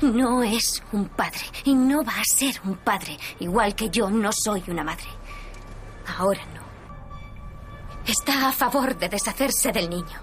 No 0.00 0.42
es 0.42 0.82
un 0.92 1.08
padre 1.08 1.40
y 1.64 1.74
no 1.74 2.04
va 2.04 2.12
a 2.12 2.36
ser 2.36 2.60
un 2.64 2.76
padre, 2.76 3.18
igual 3.40 3.74
que 3.74 3.90
yo 3.90 4.08
no 4.10 4.30
soy 4.32 4.62
una 4.68 4.84
madre. 4.84 5.08
Ahora 6.18 6.40
no. 6.54 6.57
Está 8.08 8.48
a 8.48 8.52
favor 8.52 8.96
de 8.96 9.10
deshacerse 9.10 9.70
del 9.70 9.90
niño. 9.90 10.18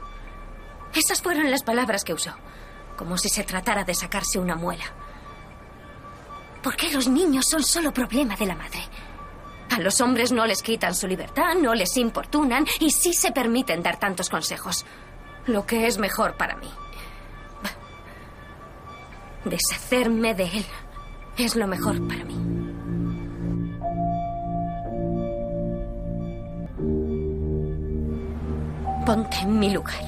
Esas 0.96 1.22
fueron 1.22 1.52
las 1.52 1.62
palabras 1.62 2.04
que 2.04 2.16
usó, 2.16 2.34
como 2.98 3.16
si 3.16 3.30
se 3.30 3.44
tratara 3.44 3.84
de 3.84 3.94
sacarse 3.94 4.40
una 4.40 4.56
muela. 4.56 4.86
¿Por 6.64 6.76
qué 6.76 6.92
los 6.92 7.08
niños 7.08 7.46
son 7.48 7.64
solo 7.64 7.94
problema 7.94 8.36
de 8.36 8.48
la 8.48 8.56
madre? 8.56 8.80
A 9.70 9.80
los 9.80 10.02
hombres 10.02 10.32
no 10.32 10.48
les 10.48 10.64
quitan 10.64 10.96
su 10.96 11.06
libertad, 11.06 11.54
no 11.62 11.76
les 11.76 11.96
importunan 11.98 12.66
y 12.80 12.90
sí 12.90 13.14
se 13.14 13.32
permiten 13.32 13.84
dar 13.84 14.00
tantos 14.00 14.30
consejos. 14.30 14.84
Lo 15.46 15.68
que 15.68 15.86
es 15.86 16.00
mejor 16.00 16.38
para 16.38 16.56
mí. 16.56 16.72
Deshacerme 19.44 20.34
de 20.34 20.46
él 20.46 20.66
es 21.38 21.56
lo 21.56 21.68
mejor 21.68 22.08
para 22.08 22.24
mí. 22.24 22.55
Ponte 29.06 29.38
en 29.44 29.60
mi 29.60 29.70
lugar. 29.70 30.04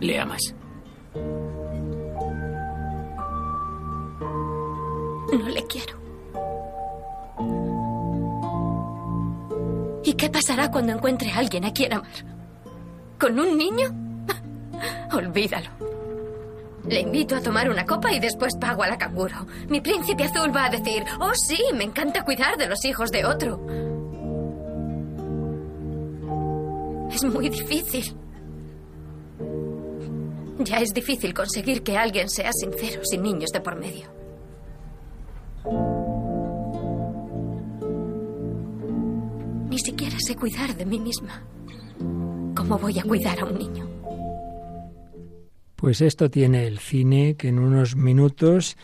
¿Le 0.00 0.18
amas? 0.18 0.54
No 5.32 5.48
le 5.48 5.64
quiero. 5.66 5.96
¿Y 10.02 10.12
qué 10.14 10.28
pasará 10.30 10.70
cuando 10.72 10.92
encuentre 10.92 11.30
a 11.30 11.38
alguien 11.38 11.64
a 11.64 11.72
quien 11.72 11.92
amar? 11.92 12.10
¿Con 13.20 13.38
un 13.38 13.56
niño? 13.56 14.05
Olvídalo. 15.16 15.70
Le 16.86 17.00
invito 17.00 17.36
a 17.36 17.40
tomar 17.40 17.70
una 17.70 17.86
copa 17.86 18.12
y 18.12 18.20
después 18.20 18.54
pago 18.60 18.82
a 18.82 18.88
la 18.88 18.98
canguro. 18.98 19.46
Mi 19.68 19.80
príncipe 19.80 20.24
azul 20.24 20.54
va 20.54 20.66
a 20.66 20.70
decir, 20.70 21.04
oh 21.20 21.32
sí, 21.34 21.58
me 21.74 21.84
encanta 21.84 22.22
cuidar 22.22 22.56
de 22.56 22.68
los 22.68 22.84
hijos 22.84 23.10
de 23.10 23.24
otro. 23.24 23.66
Es 27.10 27.24
muy 27.24 27.48
difícil. 27.48 28.14
Ya 30.58 30.78
es 30.78 30.92
difícil 30.92 31.32
conseguir 31.32 31.82
que 31.82 31.96
alguien 31.96 32.28
sea 32.28 32.50
sincero 32.52 33.00
sin 33.04 33.22
niños 33.22 33.50
de 33.50 33.60
por 33.60 33.76
medio. 33.76 34.08
Ni 39.70 39.78
siquiera 39.78 40.16
sé 40.18 40.36
cuidar 40.36 40.76
de 40.76 40.84
mí 40.84 41.00
misma. 41.00 41.42
¿Cómo 42.54 42.78
voy 42.78 42.98
a 42.98 43.02
cuidar 43.02 43.40
a 43.40 43.44
un 43.46 43.58
niño? 43.58 43.95
Pues 45.76 46.00
esto 46.00 46.30
tiene 46.30 46.66
el 46.66 46.78
cine 46.78 47.34
que 47.36 47.48
en 47.48 47.58
unos 47.58 47.96
minutos 47.96 48.76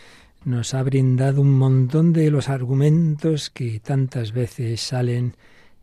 nos 0.44 0.74
ha 0.74 0.82
brindado 0.82 1.40
un 1.40 1.56
montón 1.56 2.12
de 2.12 2.30
los 2.30 2.48
argumentos 2.48 3.48
que 3.50 3.80
tantas 3.80 4.32
veces 4.32 4.80
salen 4.80 5.36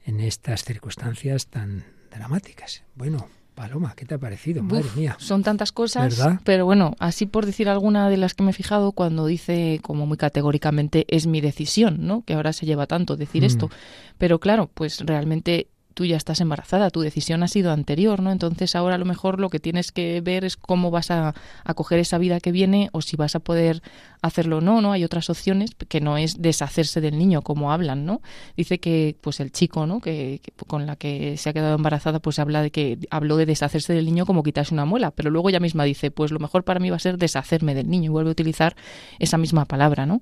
en 0.05 0.19
estas 0.19 0.63
circunstancias 0.63 1.47
tan 1.47 1.83
dramáticas. 2.11 2.83
Bueno, 2.95 3.27
Paloma, 3.55 3.93
¿qué 3.95 4.05
te 4.05 4.15
ha 4.15 4.17
parecido? 4.17 4.61
Madre 4.63 4.85
mía. 4.95 5.15
Son 5.19 5.43
tantas 5.43 5.71
cosas, 5.71 6.17
¿verdad? 6.17 6.39
pero 6.43 6.65
bueno, 6.65 6.95
así 6.99 7.25
por 7.25 7.45
decir 7.45 7.69
alguna 7.69 8.09
de 8.09 8.17
las 8.17 8.33
que 8.33 8.43
me 8.43 8.51
he 8.51 8.53
fijado 8.53 8.91
cuando 8.91 9.25
dice 9.25 9.79
como 9.81 10.05
muy 10.05 10.17
categóricamente 10.17 11.05
es 11.09 11.25
mi 11.27 11.41
decisión, 11.41 12.05
¿no? 12.05 12.23
Que 12.23 12.35
ahora 12.35 12.53
se 12.53 12.65
lleva 12.65 12.85
tanto 12.87 13.17
decir 13.17 13.43
Mm. 13.43 13.45
esto. 13.45 13.69
Pero 14.17 14.39
claro, 14.39 14.69
pues 14.73 14.99
realmente 15.05 15.67
tú 15.99 16.05
ya 16.05 16.15
estás 16.15 16.39
embarazada, 16.39 16.91
tu 16.91 17.01
decisión 17.01 17.43
ha 17.43 17.49
sido 17.49 17.73
anterior, 17.73 18.21
¿no? 18.21 18.31
Entonces 18.31 18.73
ahora 18.73 18.95
a 18.95 18.97
lo 18.97 19.03
mejor 19.03 19.37
lo 19.37 19.49
que 19.49 19.59
tienes 19.59 19.91
que 19.91 20.21
ver 20.21 20.45
es 20.45 20.55
cómo 20.55 20.91
vas 20.91 21.11
a 21.11 21.35
acoger 21.65 21.99
esa 21.99 22.17
vida 22.17 22.39
que 22.39 22.53
viene 22.53 22.87
o 22.93 23.01
si 23.01 23.17
vas 23.17 23.35
a 23.35 23.41
poder 23.41 23.83
hacerlo 24.21 24.59
o 24.59 24.61
no, 24.61 24.79
¿no? 24.79 24.93
Hay 24.93 25.03
otras 25.03 25.29
opciones 25.29 25.71
que 25.75 25.99
no 25.99 26.17
es 26.17 26.41
deshacerse 26.41 27.01
del 27.01 27.17
niño 27.17 27.41
como 27.41 27.73
hablan, 27.73 28.05
¿no? 28.05 28.21
Dice 28.55 28.79
que 28.79 29.17
pues 29.19 29.41
el 29.41 29.51
chico, 29.51 29.87
¿no? 29.87 29.99
Que, 29.99 30.39
que 30.41 30.53
con 30.67 30.85
la 30.85 30.95
que 30.95 31.35
se 31.35 31.49
ha 31.49 31.53
quedado 31.53 31.75
embarazada 31.75 32.19
pues 32.19 32.39
habla 32.39 32.61
de 32.61 32.71
que 32.71 32.97
habló 33.09 33.35
de 33.35 33.45
deshacerse 33.45 33.91
del 33.91 34.05
niño 34.05 34.25
como 34.25 34.41
quitarse 34.41 34.73
una 34.73 34.85
muela, 34.85 35.11
pero 35.11 35.29
luego 35.31 35.49
ella 35.49 35.59
misma 35.59 35.83
dice, 35.83 36.11
pues 36.11 36.31
lo 36.31 36.39
mejor 36.39 36.63
para 36.63 36.79
mí 36.79 36.89
va 36.89 36.95
a 36.95 36.99
ser 36.99 37.17
deshacerme 37.17 37.75
del 37.75 37.89
niño 37.89 38.05
y 38.05 38.07
vuelve 38.07 38.29
a 38.29 38.31
utilizar 38.31 38.77
esa 39.19 39.37
misma 39.37 39.65
palabra, 39.65 40.05
¿no? 40.05 40.21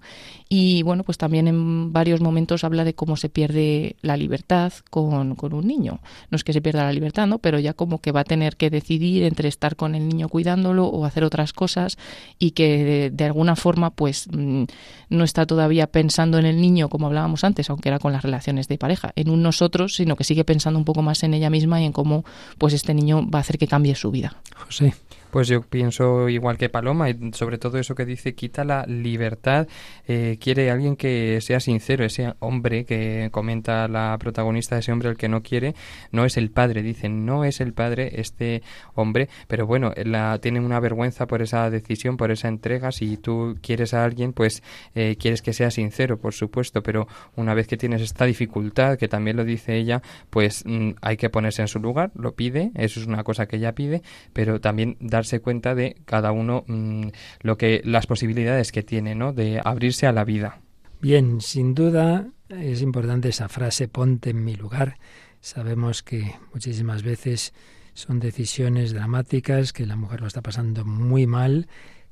Y 0.50 0.82
bueno, 0.82 1.04
pues 1.04 1.20
también 1.20 1.48
en 1.48 1.94
varios 1.94 2.20
momentos 2.20 2.64
habla 2.64 2.84
de 2.84 2.96
cómo 2.96 3.16
se 3.16 3.30
pierde 3.30 3.96
la 4.02 4.18
libertad 4.18 4.74
con, 4.90 5.36
con 5.36 5.54
un 5.54 5.67
niño. 5.68 6.00
No 6.30 6.36
es 6.36 6.44
que 6.44 6.54
se 6.54 6.62
pierda 6.62 6.84
la 6.84 6.94
libertad, 6.94 7.28
¿no? 7.28 7.40
Pero 7.40 7.60
ya 7.60 7.74
como 7.74 8.00
que 8.00 8.12
va 8.12 8.22
a 8.22 8.24
tener 8.24 8.58
que 8.58 8.70
decidir 8.70 9.24
entre 9.24 9.50
estar 9.50 9.76
con 9.76 9.96
el 9.96 10.08
niño 10.08 10.30
cuidándolo 10.30 10.88
o 10.88 11.06
hacer 11.06 11.24
otras 11.24 11.54
cosas 11.54 11.98
y 12.40 12.52
que 12.52 13.12
de, 13.14 13.26
alguna 13.26 13.56
forma 13.56 13.92
pues 13.92 14.28
mm, 14.32 14.64
no 15.10 15.24
está 15.24 15.46
todavía 15.46 15.88
pensando 15.88 16.38
en 16.38 16.46
el 16.46 16.62
niño 16.62 16.90
como 16.90 17.08
hablábamos 17.08 17.44
antes, 17.44 17.70
aunque 17.70 17.90
era 17.90 18.00
con 18.00 18.14
las 18.14 18.24
relaciones 18.24 18.68
de 18.68 18.78
pareja, 18.78 19.12
en 19.16 19.30
un 19.30 19.44
nosotros, 19.44 19.96
sino 19.96 20.16
que 20.16 20.24
sigue 20.24 20.44
pensando 20.44 20.80
un 20.80 20.86
poco 20.86 21.02
más 21.02 21.24
en 21.24 21.34
ella 21.34 21.50
misma 21.50 21.82
y 21.82 21.86
en 21.86 21.92
cómo 21.92 22.24
pues 22.58 22.74
este 22.74 22.94
niño 22.94 23.30
va 23.30 23.40
a 23.40 23.42
hacer 23.42 23.58
que 23.58 23.68
cambie 23.68 23.96
su 23.96 24.12
vida. 24.12 24.36
José. 24.56 24.94
Pues 25.38 25.50
yo 25.50 25.62
pienso 25.62 26.30
igual 26.30 26.58
que 26.58 26.68
Paloma, 26.68 27.12
y 27.12 27.32
sobre 27.34 27.60
todo 27.60 27.78
eso 27.78 27.94
que 27.94 28.06
dice, 28.06 28.34
quita 28.34 28.64
la 28.64 28.88
libertad, 28.88 29.68
eh, 30.08 30.40
quiere 30.42 30.72
alguien 30.72 30.96
que 30.96 31.42
sea 31.42 31.60
sincero, 31.60 32.04
ese 32.04 32.34
hombre 32.40 32.86
que 32.86 33.30
comenta 33.32 33.88
la 33.88 34.18
protagonista, 34.20 34.80
ese 34.80 34.92
hombre 34.92 35.10
el 35.10 35.16
que 35.16 35.30
no 35.30 35.44
quiere, 35.44 35.76
no 36.12 36.26
es 36.26 36.38
el 36.38 36.50
padre, 36.50 36.82
dicen, 36.82 37.28
no 37.28 37.44
es 37.44 37.62
el 37.62 37.74
padre 37.74 38.20
este 38.20 38.64
hombre, 38.96 39.30
pero 39.48 39.68
bueno, 39.68 39.94
la, 39.96 40.40
tiene 40.40 40.60
una 40.60 40.80
vergüenza 40.80 41.28
por 41.28 41.44
esa 41.44 41.70
decisión, 41.70 42.18
por 42.18 42.32
esa 42.32 42.48
entrega, 42.48 42.92
si 42.92 43.18
tú 43.18 43.60
quieres 43.62 43.94
a 43.94 44.04
alguien, 44.04 44.34
pues 44.34 44.64
eh, 44.96 45.18
quieres 45.20 45.44
que 45.44 45.54
sea 45.54 45.70
sincero, 45.70 46.18
por 46.18 46.34
supuesto, 46.34 46.82
pero 46.82 47.08
una 47.36 47.54
vez 47.54 47.68
que 47.68 47.78
tienes 47.78 48.02
esta 48.02 48.26
dificultad, 48.26 48.98
que 48.98 49.08
también 49.08 49.38
lo 49.38 49.44
dice 49.46 49.78
ella, 49.78 50.02
pues 50.32 50.64
mm, 50.66 50.94
hay 51.00 51.18
que 51.18 51.30
ponerse 51.30 51.62
en 51.62 51.68
su 51.68 51.78
lugar, 51.78 52.10
lo 52.16 52.34
pide, 52.34 52.72
eso 52.74 53.00
es 53.00 53.06
una 53.06 53.24
cosa 53.24 53.46
que 53.46 53.58
ella 53.58 53.76
pide, 53.76 54.02
pero 54.34 54.60
también 54.60 54.98
darse 55.00 55.27
cuenta 55.40 55.76
de 55.76 55.96
cada 56.06 56.32
uno 56.32 56.64
mmm, 56.68 57.08
lo 57.42 57.58
que 57.58 57.82
las 57.84 58.08
posibilidades 58.08 58.72
que 58.72 58.84
tiene, 58.84 59.16
¿no? 59.16 59.34
De 59.34 59.62
abrirse 59.64 60.08
a 60.08 60.12
la 60.12 60.24
vida. 60.24 60.62
Bien, 61.02 61.42
sin 61.42 61.76
duda 61.76 62.28
es 62.50 62.82
importante 62.82 63.30
esa 63.30 63.50
frase 63.50 63.88
ponte 63.88 64.32
en 64.32 64.44
mi 64.44 64.56
lugar. 64.56 64.98
Sabemos 65.42 66.02
que 66.02 66.34
muchísimas 66.54 67.04
veces 67.04 67.54
son 67.94 68.20
decisiones 68.20 68.94
dramáticas, 68.94 69.74
que 69.74 69.86
la 69.86 69.96
mujer 69.96 70.22
lo 70.22 70.28
está 70.28 70.42
pasando 70.42 70.86
muy 70.86 71.28
mal, 71.28 71.68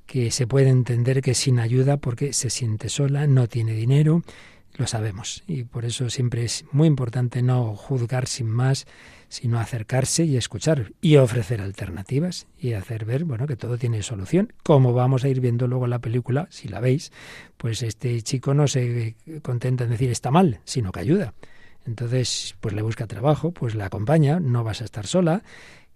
que 0.06 0.32
se 0.32 0.48
puede 0.48 0.70
entender 0.70 1.22
que 1.22 1.34
sin 1.34 1.60
ayuda 1.60 1.98
porque 1.98 2.34
se 2.34 2.50
siente 2.50 2.90
sola, 2.90 3.28
no 3.28 3.48
tiene 3.48 3.74
dinero, 3.74 4.22
lo 4.78 4.88
sabemos. 4.88 5.44
Y 5.48 5.64
por 5.64 5.86
eso 5.86 6.10
siempre 6.10 6.44
es 6.44 6.66
muy 6.72 6.88
importante 6.88 7.42
no 7.42 7.76
juzgar 7.76 8.28
sin 8.28 8.48
más, 8.48 8.86
sino 9.30 9.60
acercarse 9.60 10.24
y 10.24 10.38
escuchar 10.38 10.92
y 11.02 11.18
ofrecer 11.18 11.62
alternativas 11.62 12.48
y 12.60 12.74
hacer 12.74 13.06
ver, 13.06 13.26
bueno, 13.26 13.48
que 13.48 13.56
todo 13.56 13.78
tiene 13.78 14.04
solución. 14.04 14.54
Como 14.64 14.94
vamos 14.94 15.24
a 15.24 15.30
ir 15.30 15.42
viendo 15.42 15.68
luego 15.68 15.88
la 15.88 16.00
película, 16.00 16.48
si 16.50 16.68
la 16.68 16.80
veis, 16.80 17.12
pues 17.58 17.84
este 17.84 18.22
chico 18.22 18.54
no 18.54 18.68
se 18.68 19.16
contenta 19.42 19.84
en 19.84 19.92
decir 19.92 20.10
está 20.10 20.32
mal, 20.32 20.60
sino 20.64 20.92
que 20.92 21.00
ayuda. 21.00 21.34
Entonces, 21.86 22.56
pues 22.62 22.74
le 22.74 22.82
busca 22.82 23.06
trabajo, 23.06 23.52
pues 23.52 23.76
la 23.76 23.86
acompaña, 23.86 24.40
no 24.40 24.64
vas 24.64 24.82
a 24.82 24.86
estar 24.86 25.06
sola 25.06 25.44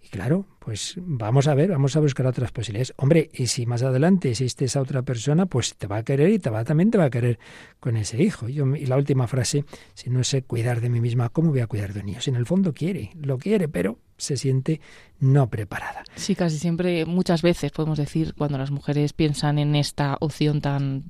y 0.02 0.08
claro, 0.08 0.46
pues 0.58 0.94
vamos 0.98 1.46
a 1.46 1.54
ver, 1.54 1.70
vamos 1.70 1.96
a 1.96 2.00
buscar 2.00 2.26
otras 2.26 2.52
posibilidades. 2.52 2.94
Hombre, 2.96 3.30
y 3.32 3.48
si 3.48 3.66
más 3.66 3.82
adelante 3.82 4.30
existe 4.30 4.64
esa 4.64 4.80
otra 4.80 5.02
persona, 5.02 5.46
pues 5.46 5.74
te 5.76 5.86
va 5.86 5.98
a 5.98 6.02
querer 6.04 6.30
y 6.30 6.38
te 6.38 6.50
va, 6.50 6.64
también 6.64 6.90
te 6.90 6.98
va 6.98 7.04
a 7.04 7.10
querer 7.10 7.38
con 7.80 7.96
ese 7.96 8.22
hijo. 8.22 8.48
y 8.48 8.86
la 8.86 8.96
última 8.96 9.26
frase, 9.26 9.64
si 9.94 10.10
no 10.10 10.24
sé 10.24 10.42
cuidar 10.42 10.80
de 10.80 10.88
mí 10.88 11.00
misma, 11.00 11.28
¿cómo 11.28 11.50
voy 11.50 11.60
a 11.60 11.66
cuidar 11.66 11.92
de 11.92 12.00
un 12.00 12.06
niño? 12.06 12.20
Si 12.20 12.30
en 12.30 12.36
el 12.36 12.46
fondo 12.46 12.72
quiere, 12.72 13.10
lo 13.20 13.38
quiere, 13.38 13.68
pero 13.68 13.98
se 14.16 14.36
siente 14.36 14.80
no 15.18 15.48
preparada. 15.48 16.02
Sí, 16.14 16.34
casi 16.34 16.58
siempre, 16.58 17.04
muchas 17.06 17.42
veces 17.42 17.72
podemos 17.72 17.98
decir, 17.98 18.34
cuando 18.34 18.58
las 18.58 18.70
mujeres 18.70 19.12
piensan 19.12 19.58
en 19.58 19.74
esta 19.74 20.16
opción 20.20 20.60
tan 20.60 21.04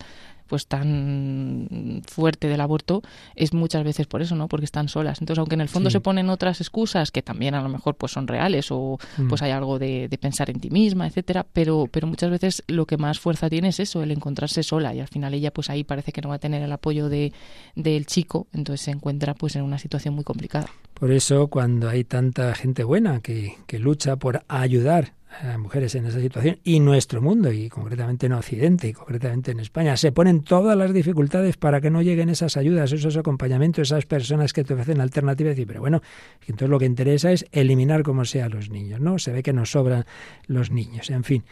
pues 0.51 0.67
tan 0.67 2.03
fuerte 2.09 2.49
del 2.49 2.61
aborto 2.61 3.03
es 3.37 3.55
muchas 3.55 3.85
veces 3.85 4.09
por 4.09 4.21
eso, 4.21 4.35
¿no? 4.35 4.49
Porque 4.49 4.65
están 4.65 4.89
solas. 4.89 5.21
Entonces, 5.21 5.39
aunque 5.39 5.55
en 5.55 5.61
el 5.61 5.69
fondo 5.69 5.91
se 5.91 6.01
ponen 6.01 6.29
otras 6.29 6.61
excusas 6.61 7.13
que 7.13 7.23
también 7.23 7.55
a 7.55 7.63
lo 7.63 7.69
mejor 7.69 7.95
pues 7.95 8.11
son 8.11 8.27
reales 8.27 8.73
o 8.73 8.99
mm. 9.17 9.29
pues 9.29 9.43
hay 9.43 9.53
algo 9.53 9.79
de, 9.79 10.09
pensar 10.21 10.51
en 10.51 10.59
ti 10.59 10.71
misma, 10.71 11.07
etcétera, 11.07 11.47
pero 11.53 11.87
pero 11.91 12.09
muchas 12.09 12.31
veces 12.31 12.65
lo 12.67 12.85
que 12.85 12.97
más 12.97 13.21
fuerza 13.21 13.49
tiene 13.49 13.69
es 13.69 13.79
eso, 13.79 14.03
el 14.03 14.11
encontrarse 14.11 14.65
sola 14.65 14.93
y 14.93 14.99
al 14.99 15.07
final 15.07 15.35
ella 15.35 15.53
pues 15.53 15.71
ahí 15.71 15.85
parece 15.85 16.11
que 16.11 16.21
no 16.21 16.31
va 16.31 16.35
a 16.35 16.39
tener 16.41 16.63
el 16.63 16.73
apoyo 16.73 17.09
de 17.09 17.33
del 17.77 18.07
chico, 18.07 18.49
entonces 18.53 18.85
se 18.85 18.91
encuentra 18.91 19.35
pues 19.35 19.55
en 19.55 19.63
una 19.63 19.79
situación 19.79 20.15
muy 20.15 20.25
complicada. 20.25 20.67
Por 20.95 21.13
eso 21.13 21.47
cuando 21.47 21.89
hay 21.89 22.03
tanta 22.03 22.53
gente 22.57 22.83
buena 22.83 23.21
que, 23.21 23.55
que 23.69 23.79
lucha 23.79 24.17
por 24.17 24.43
ayudar 24.49 25.13
a 25.43 25.59
mujeres 25.59 25.95
en 25.95 26.07
esa 26.07 26.21
situación 26.21 26.59
y 26.65 26.81
nuestro 26.81 27.23
mundo, 27.23 27.53
y 27.53 27.69
concretamente 27.69 28.27
en 28.27 28.33
Occidente 28.33 28.89
y 28.89 28.93
concretamente 28.93 29.53
en 29.53 29.61
España, 29.61 29.97
se 29.97 30.13
ponen 30.13 30.43
todas 30.43 30.77
las 30.77 30.93
dificultades 30.93 31.57
para 31.57 31.81
que 31.81 31.91
no 31.91 32.03
lleguen 32.03 32.29
esas 32.29 32.57
ayudas, 32.57 32.93
esos 32.93 33.17
acompañamientos, 33.17 33.89
esas 33.89 34.07
personas 34.07 34.53
que 34.53 34.65
te 34.65 34.75
ofrecen 34.75 35.01
alternativas. 35.01 35.59
Y, 35.59 35.67
pero 35.67 35.81
bueno, 35.81 36.03
entonces 36.43 36.69
lo 36.69 36.79
que 36.79 36.87
interesa 36.87 37.33
es 37.33 37.47
eliminar 37.53 38.03
como 38.03 38.25
sea 38.25 38.47
a 38.47 38.49
los 38.49 38.71
niños, 38.71 39.01
¿no? 39.01 39.19
Se 39.19 39.33
ve 39.33 39.43
que 39.43 39.53
nos 39.53 39.71
sobran 39.71 40.05
los 40.47 40.71
niños. 40.71 41.11
En 41.11 41.25
fin, 41.25 41.45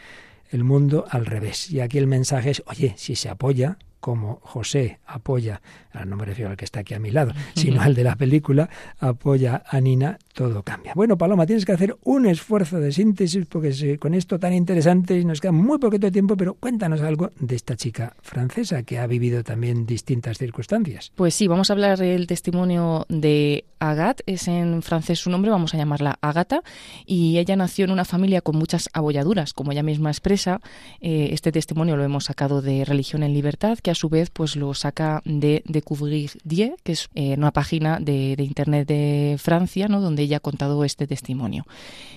el 0.51 0.63
mundo 0.63 1.05
al 1.09 1.25
revés. 1.25 1.71
Y 1.71 1.79
aquí 1.79 1.97
el 1.97 2.07
mensaje 2.07 2.51
es, 2.51 2.63
oye, 2.67 2.93
si 2.97 3.15
se 3.15 3.29
apoya, 3.29 3.77
como 3.99 4.39
José 4.43 4.99
apoya, 5.05 5.61
no 6.05 6.15
me 6.15 6.25
refiero 6.25 6.51
al 6.51 6.57
que 6.57 6.65
está 6.65 6.81
aquí 6.81 6.93
a 6.93 6.99
mi 6.99 7.11
lado, 7.11 7.33
sino 7.55 7.81
al 7.81 7.95
de 7.95 8.03
la 8.03 8.15
película, 8.15 8.69
apoya 8.99 9.63
a 9.67 9.81
Nina, 9.81 10.17
todo 10.33 10.63
cambia. 10.63 10.93
Bueno, 10.95 11.17
Paloma, 11.17 11.45
tienes 11.45 11.65
que 11.65 11.73
hacer 11.73 11.97
un 12.03 12.25
esfuerzo 12.25 12.79
de 12.79 12.91
síntesis 12.91 13.45
porque 13.45 13.97
con 13.99 14.13
esto 14.13 14.39
tan 14.39 14.53
interesante 14.53 15.23
nos 15.25 15.41
queda 15.41 15.51
muy 15.51 15.77
poquito 15.79 16.11
tiempo, 16.11 16.37
pero 16.37 16.53
cuéntanos 16.53 17.01
algo 17.01 17.31
de 17.39 17.55
esta 17.55 17.75
chica 17.75 18.15
francesa 18.21 18.83
que 18.83 18.99
ha 18.99 19.07
vivido 19.07 19.43
también 19.43 19.85
distintas 19.85 20.37
circunstancias. 20.37 21.11
Pues 21.15 21.33
sí, 21.33 21.47
vamos 21.47 21.69
a 21.69 21.73
hablar 21.73 21.99
del 21.99 22.27
testimonio 22.27 23.05
de 23.09 23.65
Agathe, 23.79 24.23
es 24.25 24.47
en 24.47 24.81
francés 24.81 25.19
su 25.19 25.29
nombre, 25.29 25.51
vamos 25.51 25.73
a 25.73 25.77
llamarla 25.77 26.17
Agata, 26.21 26.61
y 27.05 27.37
ella 27.37 27.55
nació 27.55 27.85
en 27.85 27.91
una 27.91 28.05
familia 28.05 28.41
con 28.41 28.57
muchas 28.57 28.89
abolladuras, 28.93 29.53
como 29.53 29.71
ella 29.71 29.83
misma 29.83 30.09
expresa. 30.09 30.61
Eh, 30.99 31.29
este 31.31 31.51
testimonio 31.51 31.95
lo 31.95 32.03
hemos 32.03 32.25
sacado 32.25 32.61
de 32.61 32.85
Religión 32.85 33.23
en 33.23 33.33
Libertad, 33.33 33.77
que 33.79 33.88
a 33.89 33.95
su 33.95 34.09
vez 34.09 34.29
pues 34.29 34.55
lo 34.55 34.73
saca 34.73 35.21
de 35.25 35.63
Découvrir 35.65 36.31
Die, 36.43 36.75
que 36.83 36.91
es 36.93 37.09
eh, 37.15 37.35
una 37.37 37.51
página 37.51 37.99
de, 37.99 38.35
internet 38.39 38.87
de 38.87 39.35
Francia, 39.39 39.87
¿no? 39.87 40.01
donde 40.01 40.23
ella 40.23 40.37
ha 40.37 40.41
contado 40.41 40.83
este 40.83 41.07
testimonio. 41.07 41.65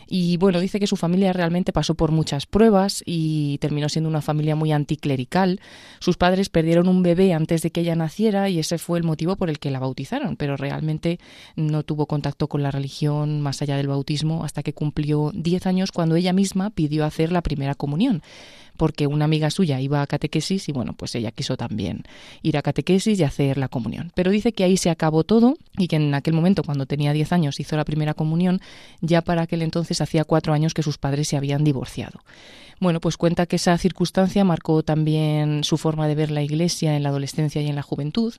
Y 0.09 0.37
bueno, 0.37 0.61
dice 0.61 0.79
que 0.79 0.87
su 0.87 0.97
familia 0.97 1.33
realmente 1.33 1.73
pasó 1.73 1.95
por 1.95 2.11
muchas 2.11 2.47
pruebas 2.47 3.03
y 3.07 3.59
terminó 3.59 3.89
siendo 3.89 4.11
una 4.11 4.21
familia 4.21 4.57
muy 4.57 4.73
anticlerical. 4.73 5.61
Sus 6.01 6.17
padres 6.17 6.49
perdieron 6.49 6.89
un 6.89 7.03
bebé 7.03 7.33
antes 7.33 7.63
de 7.63 7.71
que 7.71 7.81
ella 7.81 7.97
naciera 7.97 8.49
y 8.49 8.59
ese 8.59 8.79
fue 8.79 8.99
el 8.99 9.05
motivo 9.05 9.37
por 9.37 9.49
el 9.49 9.59
que 9.59 9.71
la 9.71 9.79
bautizaron, 9.79 10.37
pero 10.37 10.57
realmente 10.57 11.19
no 11.57 11.83
tuvo 11.83 12.07
contacto 12.07 12.49
con 12.49 12.63
la 12.63 12.71
religión 12.71 13.41
más 13.41 13.63
allá 13.63 13.77
del 13.77 13.89
bautismo 13.89 14.45
hasta 14.45 14.63
que 14.63 14.75
cumplió 14.75 15.31
10 15.35 15.67
años 15.67 15.93
cuando 15.93 16.17
ella 16.17 16.33
misma 16.33 16.71
pidió 16.71 17.05
hacer 17.05 17.33
la 17.33 17.43
primera 17.43 17.75
comunión 17.75 18.23
porque 18.77 19.07
una 19.07 19.25
amiga 19.25 19.51
suya 19.51 19.81
iba 19.81 20.03
a 20.03 20.07
catequesis 20.07 20.69
y 20.69 20.73
bueno, 20.73 20.95
pues 20.95 21.15
ella 21.15 21.31
quiso 21.31 21.57
también 21.57 22.05
ir 22.43 22.57
a 22.57 22.63
catequesis 22.63 23.19
y 23.19 23.25
hacer 23.25 23.59
la 23.59 23.69
comunión. 23.69 24.13
Pero 24.15 24.31
dice 24.31 24.53
que 24.53 24.65
ahí 24.65 24.77
se 24.77 24.91
acabó 24.91 25.25
todo 25.25 25.57
y 25.77 25.89
que 25.89 25.97
en 25.97 26.15
aquel 26.15 26.35
momento, 26.35 26.63
cuando 26.63 26.87
tenía 26.87 27.13
10 27.13 27.33
años, 27.33 27.61
hizo 27.61 27.77
la 27.77 27.85
primera 27.85 28.15
comunión, 28.15 28.61
ya 29.01 29.23
para 29.23 29.43
aquel 29.43 29.63
entonces 29.63 30.01
hacía 30.01 30.25
cuatro 30.25 30.53
años 30.53 30.75
que 30.75 30.83
sus 30.83 30.99
padres 30.99 31.29
se 31.29 31.37
habían 31.37 31.65
divorciado. 31.65 32.21
Bueno, 32.83 32.99
pues 32.99 33.17
cuenta 33.17 33.47
que 33.47 33.55
esa 33.55 33.79
circunstancia 33.79 34.43
marcó 34.43 34.83
también 34.83 35.63
su 35.63 35.79
forma 35.79 36.09
de 36.09 36.17
ver 36.17 36.33
la 36.33 36.43
Iglesia 36.43 36.97
en 36.97 37.05
la 37.05 37.11
adolescencia 37.11 37.63
y 37.63 37.69
en 37.69 37.77
la 37.77 37.83
juventud, 37.83 38.35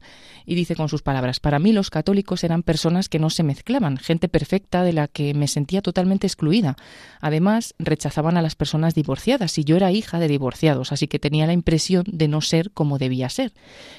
y 0.46 0.56
dice 0.56 0.76
con 0.76 0.89
sus 0.89 1.02
palabras, 1.02 1.39
para 1.39 1.60
mí 1.60 1.72
los 1.72 1.89
católicos 1.89 2.44
eran 2.44 2.62
personas 2.62 3.08
que 3.08 3.20
no 3.20 3.30
se 3.30 3.44
mezclaban, 3.44 3.96
gente 3.96 4.28
perfecta 4.28 4.84
de 4.84 4.91
la 4.91 5.08
que 5.08 5.34
me 5.34 5.48
sentía 5.48 5.82
totalmente 5.82 6.28
excluida. 6.28 6.76
Además, 7.22 7.74
rechazaban 7.80 8.36
a 8.36 8.41
las 8.41 8.56
personas 8.56 8.96
divorciadas, 8.96 9.58
y 9.58 9.64
yo 9.64 9.78
era 9.78 9.94
hija 9.94 10.20
de 10.20 10.28
divorciados, 10.28 10.91
así 10.91 11.08
que 11.08 11.20
tenía 11.20 11.48
la 11.48 11.54
impresión 11.54 12.04
de 12.06 12.28
no 12.28 12.41
ser 12.41 12.70
como 12.72 12.98
debía 12.98 13.30
ser. 13.30 13.54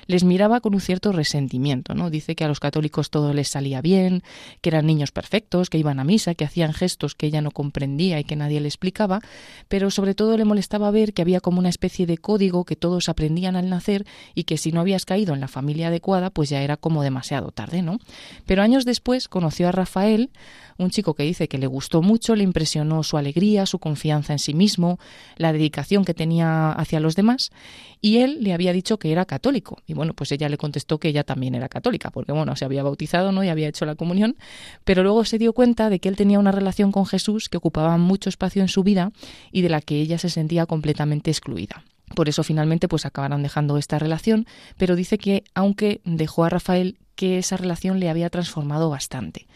Les 0.07 0.25
miraba 0.25 0.61
con 0.61 0.75
un 0.75 0.83
cierto 0.83 1.11
resentimiento, 1.13 1.95
¿no? 1.95 2.11
Dice 2.11 2.37
que 2.37 2.45
a 2.45 2.49
los 2.49 2.61
católicos 2.61 3.09
todo 3.09 3.33
les 3.33 3.49
salía 3.49 3.81
bien, 3.81 4.23
que 4.61 4.69
eran 4.69 4.85
niños 4.85 5.11
perfectos, 5.11 5.71
que 5.71 5.79
iban 5.79 6.01
a 6.01 6.05
misa, 6.05 6.35
que 6.35 6.45
hacían 6.45 6.75
gestos 6.75 7.15
que 7.15 7.29
ella 7.29 7.41
no 7.41 7.51
comprendía 7.51 8.21
y 8.21 8.25
que 8.25 8.37
nadie 8.37 8.61
le 8.61 8.69
explicaba, 8.69 9.23
pero 9.69 9.91
sobre 9.91 10.15
todo 10.15 10.34
le 10.37 10.45
molestaba 10.45 10.91
ver 10.91 11.13
que 11.13 11.23
había 11.23 11.41
como 11.41 11.59
una 11.59 11.69
especie 11.69 12.07
de 12.07 12.19
código 12.19 12.65
que 12.65 12.77
todos 12.77 13.09
aprendían 13.09 13.57
al 13.57 13.69
nacer 13.69 14.07
y 14.35 14.45
que 14.45 14.59
si 14.59 14.73
no 14.73 14.81
habías 14.81 15.05
caído 15.05 15.35
en 15.35 15.41
la 15.41 15.49
familia 15.49 15.89
adecuada, 15.89 16.31
pues 16.31 16.49
ya 16.49 16.63
era 16.63 16.77
como 16.77 17.03
demasiado 17.03 17.51
tarde, 17.51 17.83
¿no? 17.83 17.99
Pero 18.47 18.63
años 18.63 18.85
después 18.85 19.29
conoció 19.29 19.69
a 19.69 19.73
Rafael, 19.73 20.31
un 20.77 20.91
chico 20.91 21.15
que 21.15 21.23
dice 21.23 21.49
que 21.49 21.59
le 21.59 21.67
gustó 21.67 22.03
mucho, 22.03 22.35
le 22.35 22.45
impresionó 22.45 23.03
su 23.03 23.17
alegría, 23.17 23.67
su 23.67 23.79
confianza 23.79 24.33
en 24.33 24.39
sí 24.39 24.55
mismo, 24.55 24.99
la 25.37 25.53
dedicación 25.53 26.05
que 26.05 26.15
tenía 26.15 26.73
hacia 26.73 27.01
los 27.01 27.15
demás, 27.15 27.53
y 28.01 28.19
él 28.19 28.39
le 28.41 28.53
había 28.53 28.73
dicho 28.73 28.99
que 28.99 29.13
era 29.13 29.25
católico. 29.25 29.79
Y 29.87 29.95
bueno, 29.95 30.15
pues 30.15 30.31
ella 30.33 30.49
le 30.49 30.59
contestó 30.59 30.99
que 30.99 31.09
ella 31.09 31.25
también 31.25 31.55
era 31.55 31.69
católica, 31.69 32.11
porque 32.11 32.33
bueno, 32.33 32.57
se 32.57 32.65
había 32.65 32.83
bautizado, 32.83 33.33
¿no? 33.33 33.45
y 33.45 33.49
había 33.49 33.69
hecho 33.69 33.87
la 33.87 33.95
comunión, 33.95 34.37
pero 34.85 35.03
luego 35.03 35.25
se 35.25 35.39
dio 35.39 35.53
cuenta 35.53 35.91
de 35.91 36.01
que 36.01 36.09
él 36.09 36.17
tenía 36.17 36.39
una 36.39 36.53
relación 36.53 36.93
con 36.93 37.07
Jesús 37.07 37.49
que 37.49 37.57
ocupaba 37.57 37.97
mucho 37.97 38.29
espacio 38.29 38.63
en 38.63 38.69
su 38.69 38.83
vida 38.83 39.13
y 39.53 39.63
de 39.63 39.69
la 39.69 39.81
que 39.81 40.01
ella 40.01 40.19
se 40.25 40.31
sentía 40.31 40.65
completamente 40.65 41.31
excluida. 41.31 41.85
Por 42.15 42.29
eso 42.29 42.43
finalmente 42.43 42.89
pues 42.89 43.05
acabaron 43.05 43.43
dejando 43.43 43.77
esta 43.77 43.99
relación, 43.99 44.47
pero 44.79 44.97
dice 44.97 45.19
que 45.19 45.45
aunque 45.55 46.01
dejó 46.05 46.45
a 46.45 46.49
Rafael 46.49 46.97
que 47.15 47.39
esa 47.39 47.59
relación 47.59 48.01
le 48.01 48.09
había 48.09 48.31
transformado 48.31 48.89
bastante 48.89 49.47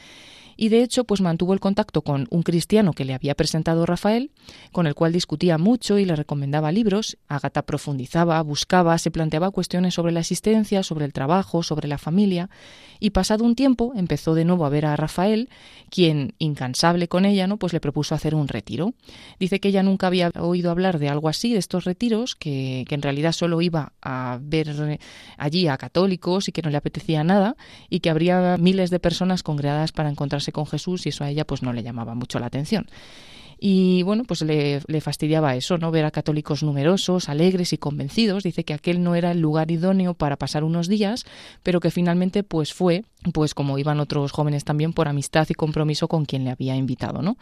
y 0.60 0.70
de 0.70 0.82
hecho 0.82 1.04
pues 1.04 1.20
mantuvo 1.20 1.54
el 1.54 1.60
contacto 1.60 2.02
con 2.02 2.26
un 2.30 2.42
cristiano 2.42 2.92
que 2.92 3.04
le 3.04 3.14
había 3.14 3.36
presentado 3.36 3.86
Rafael, 3.86 4.32
con 4.72 4.88
el 4.88 4.96
cual 4.96 5.12
discutía 5.12 5.56
mucho 5.56 5.98
y 5.98 6.04
le 6.04 6.16
recomendaba 6.16 6.72
libros. 6.72 7.16
Agata 7.28 7.62
profundizaba, 7.62 8.42
buscaba, 8.42 8.98
se 8.98 9.12
planteaba 9.12 9.52
cuestiones 9.52 9.94
sobre 9.94 10.12
la 10.12 10.20
existencia, 10.20 10.82
sobre 10.82 11.04
el 11.04 11.12
trabajo, 11.12 11.62
sobre 11.62 11.86
la 11.86 11.96
familia 11.96 12.50
y 13.00 13.10
pasado 13.10 13.44
un 13.44 13.54
tiempo 13.54 13.92
empezó 13.94 14.34
de 14.34 14.44
nuevo 14.44 14.66
a 14.66 14.68
ver 14.68 14.86
a 14.86 14.96
Rafael, 14.96 15.48
quien 15.90 16.34
incansable 16.38 17.06
con 17.06 17.24
ella, 17.24 17.46
¿no? 17.46 17.56
pues 17.56 17.72
le 17.72 17.80
propuso 17.80 18.14
hacer 18.14 18.34
un 18.34 18.48
retiro. 18.48 18.94
Dice 19.38 19.60
que 19.60 19.68
ella 19.68 19.84
nunca 19.84 20.08
había 20.08 20.32
oído 20.40 20.72
hablar 20.72 20.98
de 20.98 21.08
algo 21.08 21.28
así, 21.28 21.52
de 21.52 21.60
estos 21.60 21.84
retiros, 21.84 22.34
que, 22.34 22.84
que 22.88 22.96
en 22.96 23.02
realidad 23.02 23.30
solo 23.30 23.60
iba 23.60 23.92
a 24.02 24.38
ver 24.42 24.98
allí 25.36 25.68
a 25.68 25.76
católicos 25.76 26.48
y 26.48 26.52
que 26.52 26.62
no 26.62 26.70
le 26.70 26.76
apetecía 26.76 27.22
nada 27.22 27.56
y 27.88 28.00
que 28.00 28.10
habría 28.10 28.56
miles 28.58 28.90
de 28.90 28.98
personas 28.98 29.44
congregadas 29.44 29.92
para 29.92 30.10
encontrarse 30.10 30.47
con 30.52 30.66
Jesús 30.66 31.06
y 31.06 31.10
eso 31.10 31.24
a 31.24 31.30
ella 31.30 31.44
pues 31.46 31.62
no 31.62 31.72
le 31.72 31.82
llamaba 31.82 32.14
mucho 32.14 32.38
la 32.38 32.46
atención. 32.46 32.86
Y 33.60 34.04
bueno, 34.04 34.22
pues 34.22 34.42
le, 34.42 34.80
le, 34.86 35.00
fastidiaba 35.00 35.56
eso, 35.56 35.78
¿no? 35.78 35.90
Ver 35.90 36.04
a 36.04 36.12
católicos 36.12 36.62
numerosos, 36.62 37.28
alegres 37.28 37.72
y 37.72 37.78
convencidos. 37.78 38.44
Dice 38.44 38.62
que 38.62 38.72
aquel 38.72 39.02
no 39.02 39.16
era 39.16 39.32
el 39.32 39.40
lugar 39.40 39.72
idóneo 39.72 40.14
para 40.14 40.36
pasar 40.36 40.62
unos 40.62 40.86
días, 40.86 41.24
pero 41.64 41.80
que 41.80 41.90
finalmente 41.90 42.44
pues 42.44 42.72
fue, 42.72 43.04
pues 43.34 43.54
como 43.54 43.78
iban 43.78 43.98
otros 43.98 44.30
jóvenes 44.30 44.64
también, 44.64 44.92
por 44.92 45.08
amistad 45.08 45.46
y 45.50 45.54
compromiso 45.54 46.06
con 46.06 46.24
quien 46.24 46.44
le 46.44 46.50
había 46.50 46.76
invitado, 46.76 47.20
¿no? 47.20 47.36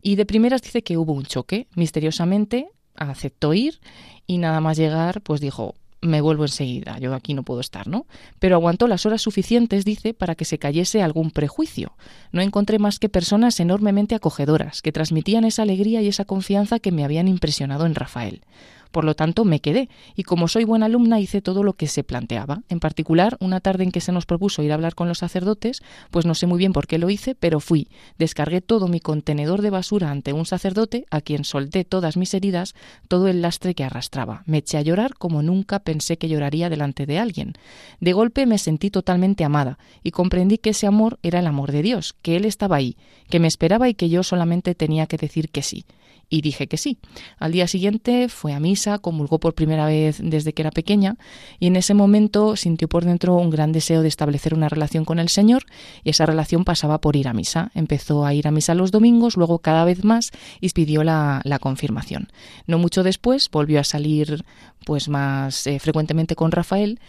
Y 0.00 0.16
de 0.16 0.24
primeras 0.24 0.62
dice 0.62 0.82
que 0.82 0.96
hubo 0.96 1.12
un 1.12 1.24
choque. 1.24 1.66
Misteriosamente 1.74 2.68
aceptó 2.94 3.52
ir 3.52 3.78
y 4.26 4.38
nada 4.38 4.60
más 4.60 4.78
llegar, 4.78 5.20
pues 5.20 5.40
dijo, 5.40 5.74
me 6.00 6.20
vuelvo 6.20 6.44
enseguida, 6.44 6.98
yo 6.98 7.14
aquí 7.14 7.34
no 7.34 7.42
puedo 7.42 7.60
estar, 7.60 7.88
¿no? 7.88 8.06
Pero 8.38 8.56
aguantó 8.56 8.86
las 8.86 9.04
horas 9.06 9.22
suficientes, 9.22 9.84
dice, 9.84 10.14
para 10.14 10.34
que 10.34 10.44
se 10.44 10.58
cayese 10.58 11.02
algún 11.02 11.30
prejuicio. 11.30 11.96
No 12.32 12.40
encontré 12.40 12.78
más 12.78 12.98
que 12.98 13.08
personas 13.08 13.58
enormemente 13.60 14.14
acogedoras, 14.14 14.82
que 14.82 14.92
transmitían 14.92 15.44
esa 15.44 15.62
alegría 15.62 16.00
y 16.02 16.08
esa 16.08 16.24
confianza 16.24 16.78
que 16.78 16.92
me 16.92 17.04
habían 17.04 17.28
impresionado 17.28 17.86
en 17.86 17.94
Rafael. 17.94 18.42
Por 18.90 19.04
lo 19.04 19.14
tanto, 19.14 19.44
me 19.44 19.60
quedé 19.60 19.88
y 20.16 20.22
como 20.22 20.48
soy 20.48 20.64
buena 20.64 20.86
alumna 20.86 21.20
hice 21.20 21.42
todo 21.42 21.62
lo 21.62 21.74
que 21.74 21.86
se 21.86 22.04
planteaba. 22.04 22.62
En 22.68 22.80
particular, 22.80 23.36
una 23.40 23.60
tarde 23.60 23.84
en 23.84 23.92
que 23.92 24.00
se 24.00 24.12
nos 24.12 24.26
propuso 24.26 24.62
ir 24.62 24.72
a 24.72 24.74
hablar 24.74 24.94
con 24.94 25.08
los 25.08 25.18
sacerdotes, 25.18 25.82
pues 26.10 26.26
no 26.26 26.34
sé 26.34 26.46
muy 26.46 26.58
bien 26.58 26.72
por 26.72 26.86
qué 26.86 26.98
lo 26.98 27.10
hice, 27.10 27.34
pero 27.34 27.60
fui, 27.60 27.88
descargué 28.18 28.60
todo 28.60 28.88
mi 28.88 29.00
contenedor 29.00 29.62
de 29.62 29.70
basura 29.70 30.10
ante 30.10 30.32
un 30.32 30.46
sacerdote 30.46 31.04
a 31.10 31.20
quien 31.20 31.44
solté 31.44 31.84
todas 31.84 32.16
mis 32.16 32.32
heridas, 32.34 32.74
todo 33.08 33.28
el 33.28 33.42
lastre 33.42 33.74
que 33.74 33.84
arrastraba. 33.84 34.42
Me 34.46 34.58
eché 34.58 34.78
a 34.78 34.82
llorar 34.82 35.14
como 35.14 35.42
nunca 35.42 35.80
pensé 35.80 36.18
que 36.18 36.28
lloraría 36.28 36.70
delante 36.70 37.06
de 37.06 37.18
alguien. 37.18 37.54
De 38.00 38.12
golpe 38.12 38.46
me 38.46 38.58
sentí 38.58 38.90
totalmente 38.90 39.44
amada 39.44 39.78
y 40.02 40.10
comprendí 40.10 40.58
que 40.58 40.70
ese 40.70 40.86
amor 40.86 41.18
era 41.22 41.40
el 41.40 41.46
amor 41.46 41.72
de 41.72 41.82
Dios, 41.82 42.14
que 42.22 42.36
Él 42.36 42.44
estaba 42.44 42.76
ahí, 42.76 42.96
que 43.28 43.40
me 43.40 43.48
esperaba 43.48 43.88
y 43.88 43.94
que 43.94 44.08
yo 44.08 44.22
solamente 44.22 44.74
tenía 44.74 45.06
que 45.06 45.16
decir 45.16 45.50
que 45.50 45.62
sí 45.62 45.84
y 46.30 46.42
dije 46.42 46.66
que 46.66 46.76
sí. 46.76 46.98
Al 47.38 47.52
día 47.52 47.66
siguiente 47.66 48.28
fue 48.28 48.52
a 48.52 48.60
misa, 48.60 48.98
comulgó 48.98 49.38
por 49.38 49.54
primera 49.54 49.86
vez 49.86 50.20
desde 50.22 50.52
que 50.52 50.62
era 50.62 50.70
pequeña 50.70 51.16
y 51.58 51.66
en 51.66 51.76
ese 51.76 51.94
momento 51.94 52.56
sintió 52.56 52.88
por 52.88 53.04
dentro 53.04 53.36
un 53.36 53.50
gran 53.50 53.72
deseo 53.72 54.02
de 54.02 54.08
establecer 54.08 54.54
una 54.54 54.68
relación 54.68 55.04
con 55.04 55.18
el 55.18 55.28
Señor 55.28 55.64
y 56.04 56.10
esa 56.10 56.26
relación 56.26 56.64
pasaba 56.64 57.00
por 57.00 57.16
ir 57.16 57.28
a 57.28 57.32
misa. 57.32 57.70
Empezó 57.74 58.26
a 58.26 58.34
ir 58.34 58.46
a 58.46 58.50
misa 58.50 58.74
los 58.74 58.90
domingos, 58.90 59.36
luego 59.36 59.58
cada 59.60 59.84
vez 59.84 60.04
más 60.04 60.30
y 60.60 60.68
pidió 60.70 61.02
la, 61.04 61.42
confirmación. 61.60 62.28
No 62.66 62.78
mucho 62.78 63.02
después 63.02 63.50
volvió 63.50 63.80
a 63.80 63.84
salir 63.84 64.44
pues 64.84 65.08
más 65.08 65.66
eh, 65.66 65.80
frecuentemente 65.80 66.36
con 66.36 66.52
Rafael 66.52 67.00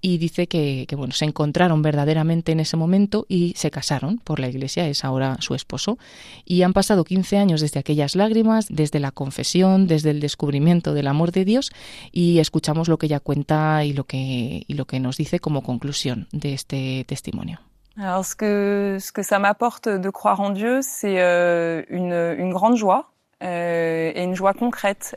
y 0.00 0.18
dice 0.18 0.46
que, 0.46 0.86
bueno, 0.96 1.12
se 1.12 1.24
encontraron 1.24 1.82
verdaderamente 1.82 2.52
en 2.52 2.60
ese 2.60 2.76
momento 2.76 3.26
y 3.28 3.54
se 3.56 3.70
casaron 3.70 4.18
por 4.18 4.40
la 4.40 4.48
iglesia, 4.48 4.86
es 4.88 5.04
ahora 5.04 5.36
su 5.40 5.54
esposo. 5.54 5.98
Y 6.44 6.62
han 6.62 6.72
pasado 6.72 7.04
15 7.04 7.38
años 7.38 7.60
desde 7.60 7.80
aquellas 7.80 8.16
lágrimas, 8.16 8.66
desde 8.68 9.00
la 9.00 9.10
confesión, 9.10 9.86
desde 9.86 10.10
el 10.10 10.20
descubrimiento 10.20 10.94
del 10.94 11.06
amor 11.06 11.32
de 11.32 11.44
Dios 11.44 11.72
y 12.12 12.38
escuchamos 12.38 12.88
lo 12.88 12.98
que 12.98 13.06
ella 13.06 13.20
cuenta 13.20 13.84
y 13.84 13.92
lo 13.92 14.04
que, 14.04 14.64
y 14.66 14.74
lo 14.74 14.84
que 14.84 15.00
nos 15.00 15.16
dice 15.16 15.40
como 15.40 15.62
conclusión 15.62 16.28
de 16.32 16.54
este 16.54 17.04
testimonio. 17.06 17.60
Alors, 17.98 18.26
ce 18.26 18.36
que, 18.36 18.98
ce 19.00 19.10
que 19.10 19.22
ça 19.22 19.38
m'apporte 19.38 19.88
de 19.88 20.10
croire 20.10 20.40
en 20.40 20.50
Dieu, 20.50 20.80
c'est 20.82 21.18
euh, 21.18 21.82
une, 21.88 22.12
une 22.38 22.52
grande 22.52 22.76
joie. 22.76 23.10
Euh, 23.42 24.12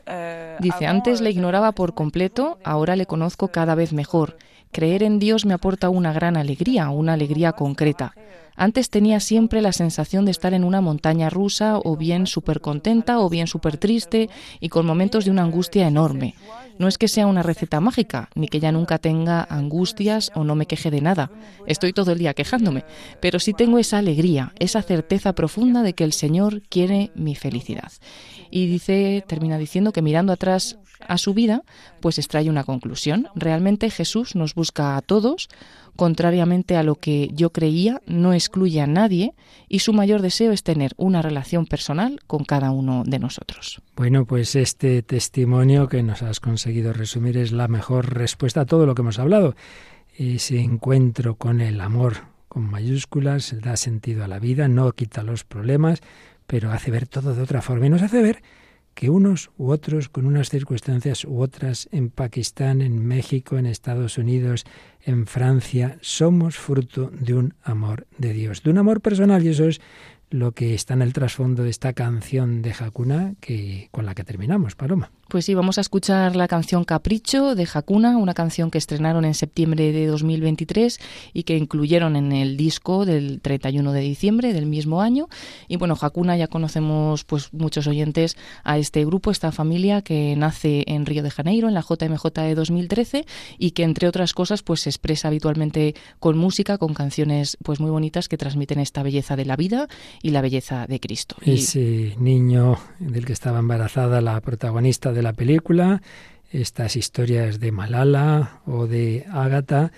euh, 0.08 0.56
Dice, 0.60 0.86
antes 0.86 1.20
le 1.20 1.30
ignoraba 1.30 1.72
por 1.72 1.94
completo, 1.94 2.58
ahora 2.64 2.96
le 2.96 3.06
conozco 3.06 3.48
cada 3.48 3.74
vez 3.74 3.92
mejor. 3.92 4.36
Creer 4.72 5.02
en 5.02 5.18
Dios 5.18 5.46
me 5.46 5.54
aporta 5.54 5.88
una 5.88 6.12
gran 6.12 6.36
alegría, 6.36 6.90
una 6.90 7.14
alegría 7.14 7.52
concreta. 7.52 8.14
Antes 8.54 8.90
tenía 8.90 9.20
siempre 9.20 9.62
la 9.62 9.72
sensación 9.72 10.24
de 10.26 10.30
estar 10.30 10.54
en 10.54 10.64
una 10.64 10.80
montaña 10.80 11.30
rusa, 11.30 11.78
o 11.82 11.96
bien 11.96 12.26
súper 12.26 12.60
contenta, 12.60 13.18
o 13.18 13.28
bien 13.28 13.46
súper 13.46 13.78
triste, 13.78 14.28
y 14.60 14.68
con 14.68 14.86
momentos 14.86 15.24
de 15.24 15.30
una 15.30 15.42
angustia 15.42 15.88
enorme. 15.88 16.34
No 16.78 16.86
es 16.86 16.98
que 16.98 17.08
sea 17.08 17.26
una 17.26 17.42
receta 17.42 17.80
mágica, 17.80 18.28
ni 18.34 18.48
que 18.48 18.60
ya 18.60 18.70
nunca 18.70 18.98
tenga 18.98 19.42
angustias 19.42 20.30
o 20.34 20.44
no 20.44 20.54
me 20.54 20.66
queje 20.66 20.90
de 20.90 21.00
nada. 21.00 21.30
Estoy 21.66 21.92
todo 21.92 22.12
el 22.12 22.18
día 22.18 22.34
quejándome, 22.34 22.84
pero 23.20 23.38
sí 23.38 23.54
tengo 23.54 23.78
esa 23.78 23.98
alegría, 23.98 24.52
esa 24.58 24.82
certeza 24.82 25.32
profunda 25.32 25.82
de 25.82 25.94
que 25.94 26.04
el 26.04 26.12
Señor 26.12 26.62
quiere 26.68 27.10
mi 27.14 27.34
felicidad. 27.34 27.92
Y 28.50 28.66
dice, 28.66 29.24
termina 29.26 29.58
diciendo 29.58 29.92
que 29.92 30.02
mirando 30.02 30.32
atrás 30.32 30.78
a 31.10 31.18
su 31.18 31.34
vida, 31.34 31.64
pues 32.00 32.18
extrae 32.18 32.48
una 32.48 32.62
conclusión. 32.62 33.26
Realmente 33.34 33.90
Jesús 33.90 34.36
nos 34.36 34.54
busca 34.54 34.96
a 34.96 35.02
todos, 35.02 35.48
contrariamente 35.96 36.76
a 36.76 36.84
lo 36.84 36.94
que 36.94 37.30
yo 37.34 37.50
creía, 37.50 38.00
no 38.06 38.32
excluye 38.32 38.80
a 38.80 38.86
nadie 38.86 39.34
y 39.68 39.80
su 39.80 39.92
mayor 39.92 40.22
deseo 40.22 40.52
es 40.52 40.62
tener 40.62 40.92
una 40.96 41.20
relación 41.20 41.66
personal 41.66 42.20
con 42.28 42.44
cada 42.44 42.70
uno 42.70 43.02
de 43.04 43.18
nosotros. 43.18 43.82
Bueno, 43.96 44.24
pues 44.24 44.54
este 44.54 45.02
testimonio 45.02 45.88
que 45.88 46.04
nos 46.04 46.22
has 46.22 46.38
conseguido 46.38 46.92
resumir 46.92 47.36
es 47.36 47.50
la 47.50 47.66
mejor 47.66 48.14
respuesta 48.14 48.60
a 48.60 48.66
todo 48.66 48.86
lo 48.86 48.94
que 48.94 49.02
hemos 49.02 49.18
hablado. 49.18 49.56
Ese 50.16 50.60
encuentro 50.60 51.34
con 51.34 51.60
el 51.60 51.80
amor 51.80 52.28
con 52.48 52.70
mayúsculas 52.70 53.56
da 53.60 53.76
sentido 53.76 54.24
a 54.24 54.28
la 54.28 54.38
vida, 54.38 54.68
no 54.68 54.92
quita 54.92 55.22
los 55.22 55.44
problemas, 55.44 56.02
pero 56.46 56.70
hace 56.72 56.90
ver 56.90 57.06
todo 57.06 57.34
de 57.34 57.42
otra 57.42 57.62
forma 57.62 57.86
y 57.86 57.90
nos 57.90 58.02
hace 58.02 58.22
ver 58.22 58.42
que 59.00 59.08
unos 59.08 59.50
u 59.56 59.70
otros, 59.70 60.10
con 60.10 60.26
unas 60.26 60.50
circunstancias 60.50 61.24
u 61.24 61.40
otras, 61.40 61.88
en 61.90 62.10
Pakistán, 62.10 62.82
en 62.82 63.02
México, 63.02 63.56
en 63.56 63.64
Estados 63.64 64.18
Unidos, 64.18 64.66
en 65.00 65.26
Francia, 65.26 65.96
somos 66.02 66.58
fruto 66.58 67.10
de 67.18 67.32
un 67.32 67.54
amor 67.62 68.06
de 68.18 68.34
Dios, 68.34 68.62
de 68.62 68.68
un 68.68 68.76
amor 68.76 69.00
personal, 69.00 69.42
y 69.42 69.48
eso 69.48 69.64
es 69.64 69.80
lo 70.28 70.52
que 70.52 70.74
está 70.74 70.92
en 70.92 71.00
el 71.00 71.14
trasfondo 71.14 71.62
de 71.62 71.70
esta 71.70 71.94
canción 71.94 72.60
de 72.60 72.74
Hakuna 72.78 73.36
que, 73.40 73.88
con 73.90 74.04
la 74.04 74.14
que 74.14 74.22
terminamos, 74.22 74.74
Paloma. 74.74 75.10
Pues 75.30 75.44
sí, 75.44 75.54
vamos 75.54 75.78
a 75.78 75.80
escuchar 75.80 76.34
la 76.34 76.48
canción 76.48 76.82
Capricho 76.82 77.54
de 77.54 77.68
Hakuna, 77.72 78.18
una 78.18 78.34
canción 78.34 78.68
que 78.68 78.78
estrenaron 78.78 79.24
en 79.24 79.34
septiembre 79.34 79.92
de 79.92 80.08
2023 80.08 80.98
y 81.32 81.44
que 81.44 81.56
incluyeron 81.56 82.16
en 82.16 82.32
el 82.32 82.56
disco 82.56 83.06
del 83.06 83.40
31 83.40 83.92
de 83.92 84.00
diciembre 84.00 84.52
del 84.52 84.66
mismo 84.66 85.02
año. 85.02 85.28
Y 85.68 85.76
bueno, 85.76 85.96
Hakuna 86.00 86.36
ya 86.36 86.48
conocemos 86.48 87.22
pues 87.22 87.54
muchos 87.54 87.86
oyentes 87.86 88.36
a 88.64 88.78
este 88.78 89.04
grupo, 89.04 89.30
esta 89.30 89.52
familia 89.52 90.02
que 90.02 90.34
nace 90.36 90.82
en 90.88 91.06
Río 91.06 91.22
de 91.22 91.30
Janeiro, 91.30 91.68
en 91.68 91.74
la 91.74 91.82
JMJ 91.88 92.24
de 92.40 92.56
2013 92.56 93.24
y 93.56 93.70
que 93.70 93.84
entre 93.84 94.08
otras 94.08 94.34
cosas 94.34 94.64
pues 94.64 94.80
se 94.80 94.90
expresa 94.90 95.28
habitualmente 95.28 95.94
con 96.18 96.38
música, 96.38 96.76
con 96.76 96.92
canciones 96.92 97.56
pues 97.62 97.78
muy 97.78 97.92
bonitas 97.92 98.28
que 98.28 98.36
transmiten 98.36 98.80
esta 98.80 99.04
belleza 99.04 99.36
de 99.36 99.44
la 99.44 99.54
vida 99.54 99.86
y 100.22 100.30
la 100.30 100.40
belleza 100.40 100.88
de 100.88 100.98
Cristo. 100.98 101.36
Ese 101.46 102.16
niño 102.18 102.78
del 102.98 103.24
que 103.24 103.32
estaba 103.32 103.60
embarazada 103.60 104.20
la 104.20 104.40
protagonista 104.40 105.12
de 105.12 105.19
la 105.22 105.32
película, 105.32 106.02
estas 106.50 106.96
historias 106.96 107.60
de 107.60 107.72
Malala 107.72 108.60
o 108.66 108.86
de 108.86 109.26
Ágata, 109.30 109.92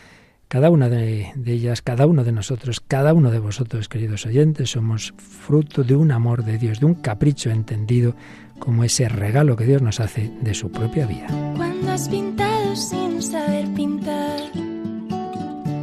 cada 0.49 0.71
una 0.71 0.89
de, 0.89 1.33
de, 1.35 1.53
ellas, 1.53 1.81
cada 1.81 2.07
uno 2.07 2.25
de 2.25 2.33
nosotros, 2.33 2.81
cada 2.81 3.15
uno 3.15 3.31
de 3.31 3.39
vosotros, 3.39 3.89
queridos 3.89 4.27
oyentes, 4.27 4.71
somos 4.71 5.15
fruto 5.17 5.83
de 5.83 5.97
un 5.97 6.13
amor 6.13 6.45
de 6.45 6.59
Dios, 6.59 6.81
de 6.81 6.87
un 6.87 6.95
capricho 6.95 7.51
entendido 7.51 8.15
como 8.59 8.85
ese 8.85 9.09
regalo 9.09 9.57
que 9.57 9.65
Dios 9.65 9.81
nos 9.81 9.99
hace 9.99 10.31
de 10.43 10.55
su 10.55 10.71
propia 10.71 11.07
vida. 11.07 11.27
Cuando 11.57 11.91
has 11.91 12.09
pintado 12.09 12.77
sin 12.77 13.23
saber 13.23 13.67
pintar, 13.75 14.41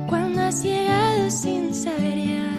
cuando 0.08 0.42
has 0.42 0.64
llegado 0.64 1.32
sin 1.32 1.74
saber 1.74 2.18
ya 2.18 2.50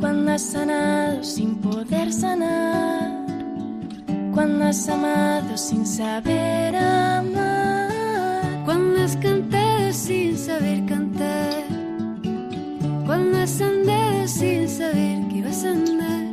cuando 0.00 0.32
has 0.32 0.42
sanado 0.42 1.24
sin 1.24 1.56
poder 1.56 2.12
sanar, 2.12 3.25
cuando 4.36 4.66
has 4.66 4.86
amado 4.86 5.56
sin 5.56 5.86
saber 5.86 6.76
amar, 6.76 7.88
cuando 8.66 9.02
has 9.02 9.16
cantado 9.16 9.90
sin 9.94 10.36
saber 10.36 10.84
cantar, 10.84 11.64
cuando 13.06 13.38
has 13.38 13.58
andado 13.62 14.28
sin 14.28 14.68
saber 14.68 15.26
que 15.28 15.38
ibas 15.38 15.64
a 15.64 15.70
andar, 15.70 16.26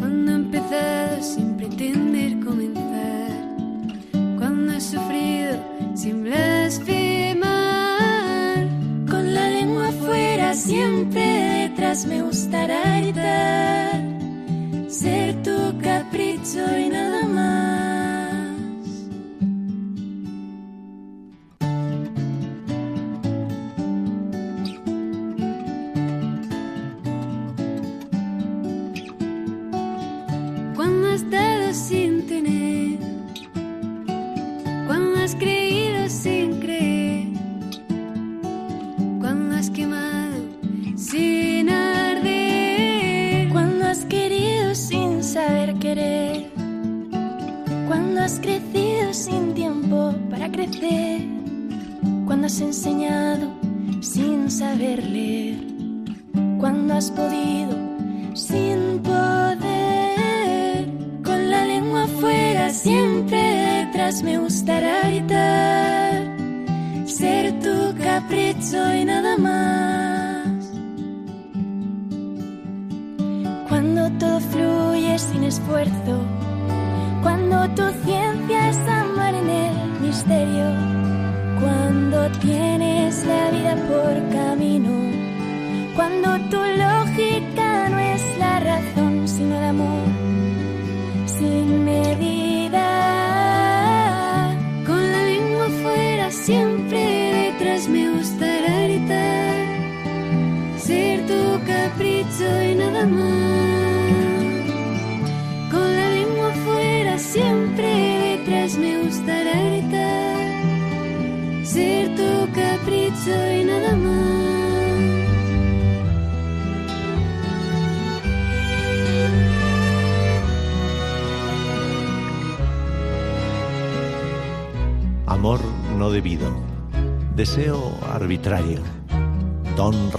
cuando 0.00 0.32
has 0.32 0.38
empezado 0.38 1.22
sin 1.22 1.58
pretender 1.58 2.40
comenzar, 2.42 3.30
cuando 4.38 4.72
has 4.72 4.84
sufrido 4.84 5.58
sin 5.94 6.22
blasfemar, 6.24 7.46
con 9.06 9.34
la 9.34 9.50
lengua 9.50 9.92
fuera 9.92 10.54
siempre 10.54 11.36
me 12.04 12.20
gustará 12.22 13.00
gritar, 13.00 14.05
ser 15.00 15.42
tu 15.42 15.78
capricho 15.82 16.64
y 16.78 16.88
nada 16.88 17.26
más. 17.26 17.75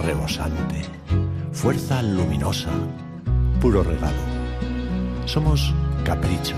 Rebosante, 0.08 0.80
fuerza 1.52 2.02
luminosa, 2.02 2.70
puro 3.60 3.82
regalo. 3.82 4.24
Somos 5.26 5.74
capricho, 6.02 6.54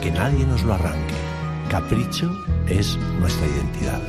que 0.00 0.12
nadie 0.12 0.46
nos 0.46 0.62
lo 0.62 0.74
arranque. 0.74 1.16
Capricho 1.68 2.30
es 2.68 2.96
nuestra 3.18 3.48
identidad. 3.48 4.00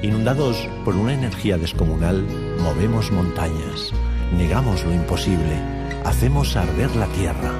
Inundados 0.00 0.66
por 0.82 0.96
una 0.96 1.12
energía 1.12 1.58
descomunal, 1.58 2.26
movemos 2.62 3.12
montañas, 3.12 3.92
negamos 4.34 4.82
lo 4.86 4.94
imposible, 4.94 5.60
hacemos 6.06 6.56
arder 6.56 6.96
la 6.96 7.06
tierra. 7.08 7.52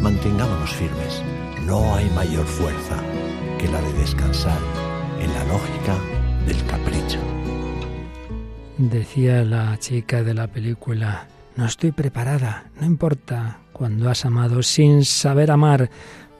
Mantengámonos 0.00 0.70
firmes, 0.70 1.22
no 1.66 1.94
hay 1.94 2.08
mayor 2.16 2.46
fuerza 2.46 2.96
que 3.58 3.68
la 3.68 3.82
de 3.82 3.92
descansar 3.92 4.60
en 5.20 5.30
la 5.34 5.44
lógica 5.44 5.94
del 6.46 6.64
capricho. 6.64 7.33
Decía 8.76 9.44
la 9.44 9.78
chica 9.78 10.24
de 10.24 10.34
la 10.34 10.48
película, 10.48 11.28
no 11.54 11.64
estoy 11.64 11.92
preparada, 11.92 12.72
no 12.80 12.86
importa 12.86 13.60
cuando 13.72 14.10
has 14.10 14.24
amado 14.24 14.64
sin 14.64 15.04
saber 15.04 15.52
amar, 15.52 15.90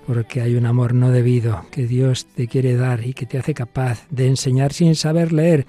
porque 0.05 0.41
hay 0.41 0.57
un 0.57 0.67
amor 0.67 0.95
no 0.95 1.11
debido 1.11 1.65
que 1.71 1.87
Dios 1.87 2.27
te 2.27 2.49
quiere 2.49 2.75
dar 2.75 3.07
y 3.07 3.15
que 3.15 3.27
te 3.27 3.39
hace 3.39 3.55
capaz 3.55 4.09
de 4.11 4.27
enseñar 4.27 4.73
sin 4.73 4.97
saber 4.97 5.33
leer, 5.33 5.67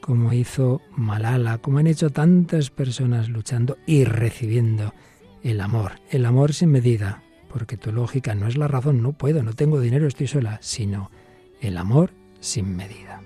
como 0.00 0.32
hizo 0.32 0.82
Malala, 0.96 1.58
como 1.58 1.78
han 1.78 1.88
hecho 1.88 2.10
tantas 2.10 2.70
personas 2.70 3.28
luchando 3.28 3.76
y 3.84 4.04
recibiendo 4.04 4.94
el 5.42 5.60
amor, 5.60 5.94
el 6.10 6.26
amor 6.26 6.52
sin 6.52 6.70
medida, 6.70 7.24
porque 7.52 7.76
tu 7.76 7.90
lógica 7.90 8.36
no 8.36 8.46
es 8.46 8.56
la 8.56 8.68
razón, 8.68 9.02
no 9.02 9.14
puedo, 9.14 9.42
no 9.42 9.54
tengo 9.54 9.80
dinero, 9.80 10.06
estoy 10.06 10.28
sola, 10.28 10.58
sino 10.62 11.10
el 11.60 11.76
amor 11.76 12.12
sin 12.38 12.76
medida. 12.76 13.23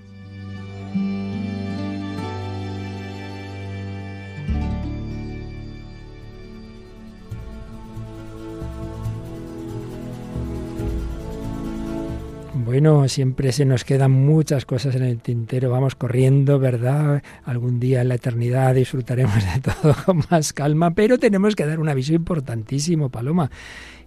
Bueno, 12.69 13.07
siempre 13.07 13.51
se 13.51 13.65
nos 13.65 13.83
quedan 13.83 14.11
muchas 14.11 14.63
cosas 14.63 14.93
en 14.93 15.01
el 15.01 15.21
tintero, 15.21 15.71
vamos 15.71 15.95
corriendo, 15.95 16.59
¿verdad? 16.59 17.23
Algún 17.43 17.79
día 17.79 18.01
en 18.01 18.09
la 18.09 18.13
eternidad 18.13 18.75
disfrutaremos 18.75 19.33
de 19.33 19.59
todo 19.81 19.95
con 20.05 20.21
más 20.29 20.53
calma, 20.53 20.91
pero 20.91 21.17
tenemos 21.17 21.55
que 21.55 21.65
dar 21.65 21.79
un 21.79 21.89
aviso 21.89 22.13
importantísimo, 22.13 23.09
Paloma. 23.09 23.49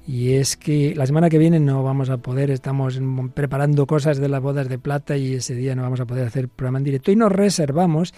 Y 0.07 0.35
es 0.35 0.57
que 0.57 0.95
la 0.95 1.07
semana 1.07 1.29
que 1.29 1.39
viene 1.39 1.59
no 1.59 1.83
vamos 1.83 2.09
a 2.09 2.19
poder, 2.19 2.53
estamos 2.53 3.01
preparando 3.35 3.85
cosas 3.89 4.19
de 4.19 4.29
las 4.29 4.41
bodas 4.41 4.69
de 4.69 4.79
plata 4.79 5.17
y 5.17 5.35
ese 5.35 5.57
día 5.57 5.75
no 5.75 5.83
vamos 5.83 5.99
a 5.99 6.07
poder 6.07 6.29
hacer 6.29 6.49
programa 6.49 6.79
en 6.79 6.85
directo 6.85 7.11
y 7.11 7.17
nos 7.17 7.33
reservamos 7.33 8.15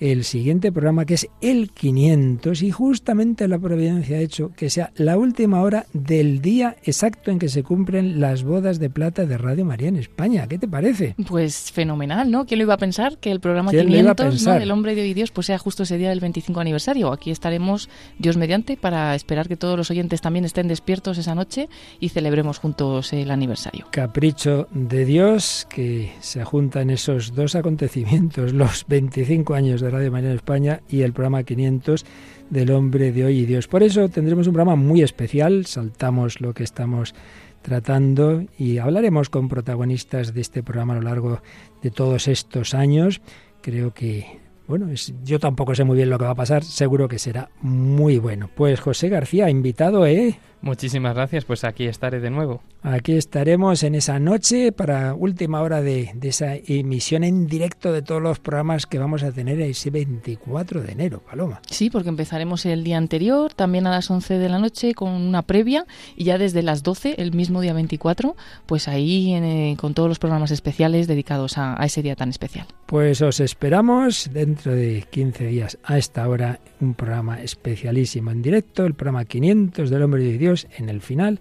el 0.00 0.24
siguiente 0.24 0.72
programa 0.72 1.04
que 1.04 1.14
es 1.14 1.28
el 1.40 1.70
500 1.70 2.62
y 2.62 2.70
justamente 2.70 3.48
la 3.48 3.58
providencia 3.58 4.16
ha 4.16 4.20
hecho 4.20 4.52
que 4.56 4.70
sea 4.70 4.92
la 4.96 5.16
última 5.16 5.62
hora 5.62 5.86
del 5.92 6.40
día 6.40 6.76
exacto 6.82 7.30
en 7.30 7.38
que 7.38 7.48
se 7.48 7.62
cumplen 7.62 8.20
las 8.20 8.42
bodas 8.42 8.78
de 8.78 8.90
plata 8.90 9.26
de 9.26 9.38
Radio 9.38 9.64
María 9.64 9.88
en 9.88 9.96
España. 9.96 10.46
¿Qué 10.46 10.58
te 10.58 10.68
parece? 10.68 11.14
Pues 11.28 11.70
fenomenal, 11.72 12.30
¿no? 12.30 12.46
¿Quién 12.46 12.58
lo 12.58 12.64
iba 12.64 12.74
a 12.74 12.78
pensar? 12.78 13.18
Que 13.18 13.30
el 13.30 13.40
programa 13.40 13.70
500 13.70 14.46
¿no? 14.46 14.54
del 14.54 14.70
Hombre 14.70 14.94
de 14.94 15.14
Dios 15.14 15.30
pues 15.30 15.46
sea 15.46 15.58
justo 15.58 15.84
ese 15.84 15.98
día 15.98 16.10
del 16.10 16.20
25 16.20 16.60
aniversario. 16.60 17.12
Aquí 17.12 17.30
estaremos 17.30 17.88
Dios 18.18 18.36
mediante 18.36 18.76
para 18.76 19.14
esperar 19.14 19.48
que 19.48 19.56
todos 19.56 19.76
los 19.76 19.90
oyentes 19.90 20.20
también 20.20 20.44
estén 20.44 20.68
despiertos 20.68 21.18
esa 21.18 21.34
noche 21.34 21.68
y 22.00 22.08
celebremos 22.08 22.58
juntos 22.58 23.12
el 23.12 23.30
aniversario. 23.30 23.86
Capricho 23.90 24.68
de 24.72 25.04
Dios 25.04 25.66
que 25.70 26.12
se 26.20 26.44
juntan 26.44 26.90
esos 26.90 27.34
dos 27.34 27.54
acontecimientos, 27.54 28.52
los 28.52 28.86
25 28.88 29.54
años 29.54 29.82
de 29.84 29.90
Radio 29.90 30.10
María 30.10 30.30
en 30.30 30.36
España 30.36 30.80
y 30.88 31.02
el 31.02 31.12
programa 31.12 31.42
500 31.42 32.04
del 32.50 32.70
Hombre 32.70 33.12
de 33.12 33.24
Hoy 33.24 33.40
y 33.40 33.46
Dios. 33.46 33.68
Por 33.68 33.82
eso 33.82 34.08
tendremos 34.08 34.46
un 34.46 34.54
programa 34.54 34.76
muy 34.76 35.02
especial, 35.02 35.66
saltamos 35.66 36.40
lo 36.40 36.54
que 36.54 36.64
estamos 36.64 37.14
tratando 37.62 38.44
y 38.58 38.78
hablaremos 38.78 39.30
con 39.30 39.48
protagonistas 39.48 40.34
de 40.34 40.40
este 40.40 40.62
programa 40.62 40.94
a 40.94 40.96
lo 40.96 41.02
largo 41.02 41.42
de 41.82 41.90
todos 41.90 42.28
estos 42.28 42.74
años. 42.74 43.20
Creo 43.62 43.94
que, 43.94 44.40
bueno, 44.68 44.88
yo 45.24 45.38
tampoco 45.38 45.74
sé 45.74 45.84
muy 45.84 45.96
bien 45.96 46.10
lo 46.10 46.18
que 46.18 46.24
va 46.24 46.32
a 46.32 46.36
pasar, 46.36 46.62
seguro 46.64 47.08
que 47.08 47.18
será 47.18 47.50
muy 47.60 48.18
bueno. 48.18 48.50
Pues 48.54 48.80
José 48.80 49.08
García, 49.08 49.48
invitado, 49.48 50.06
¿eh? 50.06 50.38
Muchísimas 50.64 51.14
gracias, 51.14 51.44
pues 51.44 51.62
aquí 51.62 51.84
estaré 51.84 52.20
de 52.20 52.30
nuevo. 52.30 52.62
Aquí 52.82 53.12
estaremos 53.12 53.82
en 53.82 53.94
esa 53.94 54.18
noche 54.18 54.72
para 54.72 55.12
última 55.12 55.60
hora 55.60 55.82
de, 55.82 56.12
de, 56.14 56.28
esa 56.28 56.54
emisión 56.54 57.22
en 57.22 57.46
directo 57.46 57.92
de 57.92 58.00
todos 58.00 58.22
los 58.22 58.40
programas 58.40 58.86
que 58.86 58.98
vamos 58.98 59.22
a 59.24 59.32
tener 59.32 59.60
ese 59.60 59.90
24 59.90 60.80
de 60.80 60.92
enero, 60.92 61.20
Paloma. 61.20 61.60
Sí, 61.68 61.90
porque 61.90 62.08
empezaremos 62.08 62.64
el 62.64 62.82
día 62.82 62.96
anterior, 62.96 63.52
también 63.52 63.86
a 63.86 63.90
las 63.90 64.10
11 64.10 64.38
de 64.38 64.48
la 64.48 64.58
noche 64.58 64.94
con 64.94 65.12
una 65.12 65.42
previa 65.42 65.84
y 66.16 66.24
ya 66.24 66.38
desde 66.38 66.62
las 66.62 66.82
12, 66.82 67.16
el 67.18 67.34
mismo 67.34 67.60
día 67.60 67.74
24, 67.74 68.34
pues 68.64 68.88
ahí 68.88 69.34
en, 69.34 69.76
con 69.76 69.92
todos 69.92 70.08
los 70.08 70.18
programas 70.18 70.50
especiales 70.50 71.06
dedicados 71.06 71.58
a, 71.58 71.78
a 71.78 71.84
ese 71.84 72.00
día 72.00 72.16
tan 72.16 72.30
especial. 72.30 72.66
Pues 72.86 73.20
os 73.20 73.40
esperamos 73.40 74.30
dentro 74.32 74.74
de 74.74 75.04
15 75.10 75.46
días 75.46 75.78
a 75.84 75.98
esta 75.98 76.26
hora 76.26 76.58
un 76.80 76.94
programa 76.94 77.42
especialísimo 77.42 78.30
en 78.30 78.40
directo, 78.40 78.86
el 78.86 78.94
programa 78.94 79.26
500 79.26 79.90
del 79.90 80.02
Hombre 80.02 80.22
de 80.22 80.38
Dios 80.38 80.53
en 80.78 80.88
el 80.88 81.00
final 81.00 81.40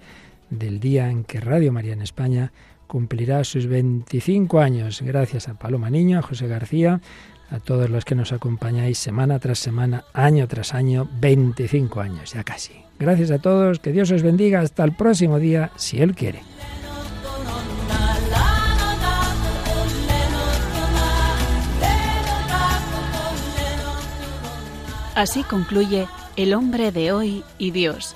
del 0.50 0.80
día 0.80 1.10
en 1.10 1.24
que 1.24 1.40
Radio 1.40 1.72
María 1.72 1.94
en 1.94 2.02
España 2.02 2.52
cumplirá 2.88 3.44
sus 3.44 3.68
25 3.68 4.60
años. 4.60 5.02
Gracias 5.02 5.48
a 5.48 5.58
Paloma 5.58 5.90
Niño, 5.90 6.20
a 6.20 6.22
José 6.22 6.48
García, 6.48 7.02
a 7.50 7.60
todos 7.60 7.90
los 7.90 8.06
que 8.06 8.16
nos 8.16 8.32
acompañáis 8.32 8.98
semana 8.98 9.40
tras 9.40 9.60
semana, 9.60 10.04
año 10.14 10.48
tras 10.48 10.74
año, 10.74 11.10
25 11.20 12.02
años 12.02 12.34
ya 12.34 12.44
casi. 12.44 12.74
Gracias 13.00 13.32
a 13.32 13.40
todos, 13.40 13.80
que 13.80 13.92
Dios 13.92 14.12
os 14.12 14.22
bendiga 14.22 14.62
hasta 14.62 14.84
el 14.84 14.94
próximo 14.94 15.40
día, 15.40 15.72
si 15.76 16.02
Él 16.02 16.16
quiere. 16.16 16.42
Así 25.16 25.44
concluye 25.44 26.08
El 26.36 26.56
hombre 26.56 26.92
de 26.92 27.12
hoy 27.12 27.44
y 27.60 27.70
Dios 27.70 28.16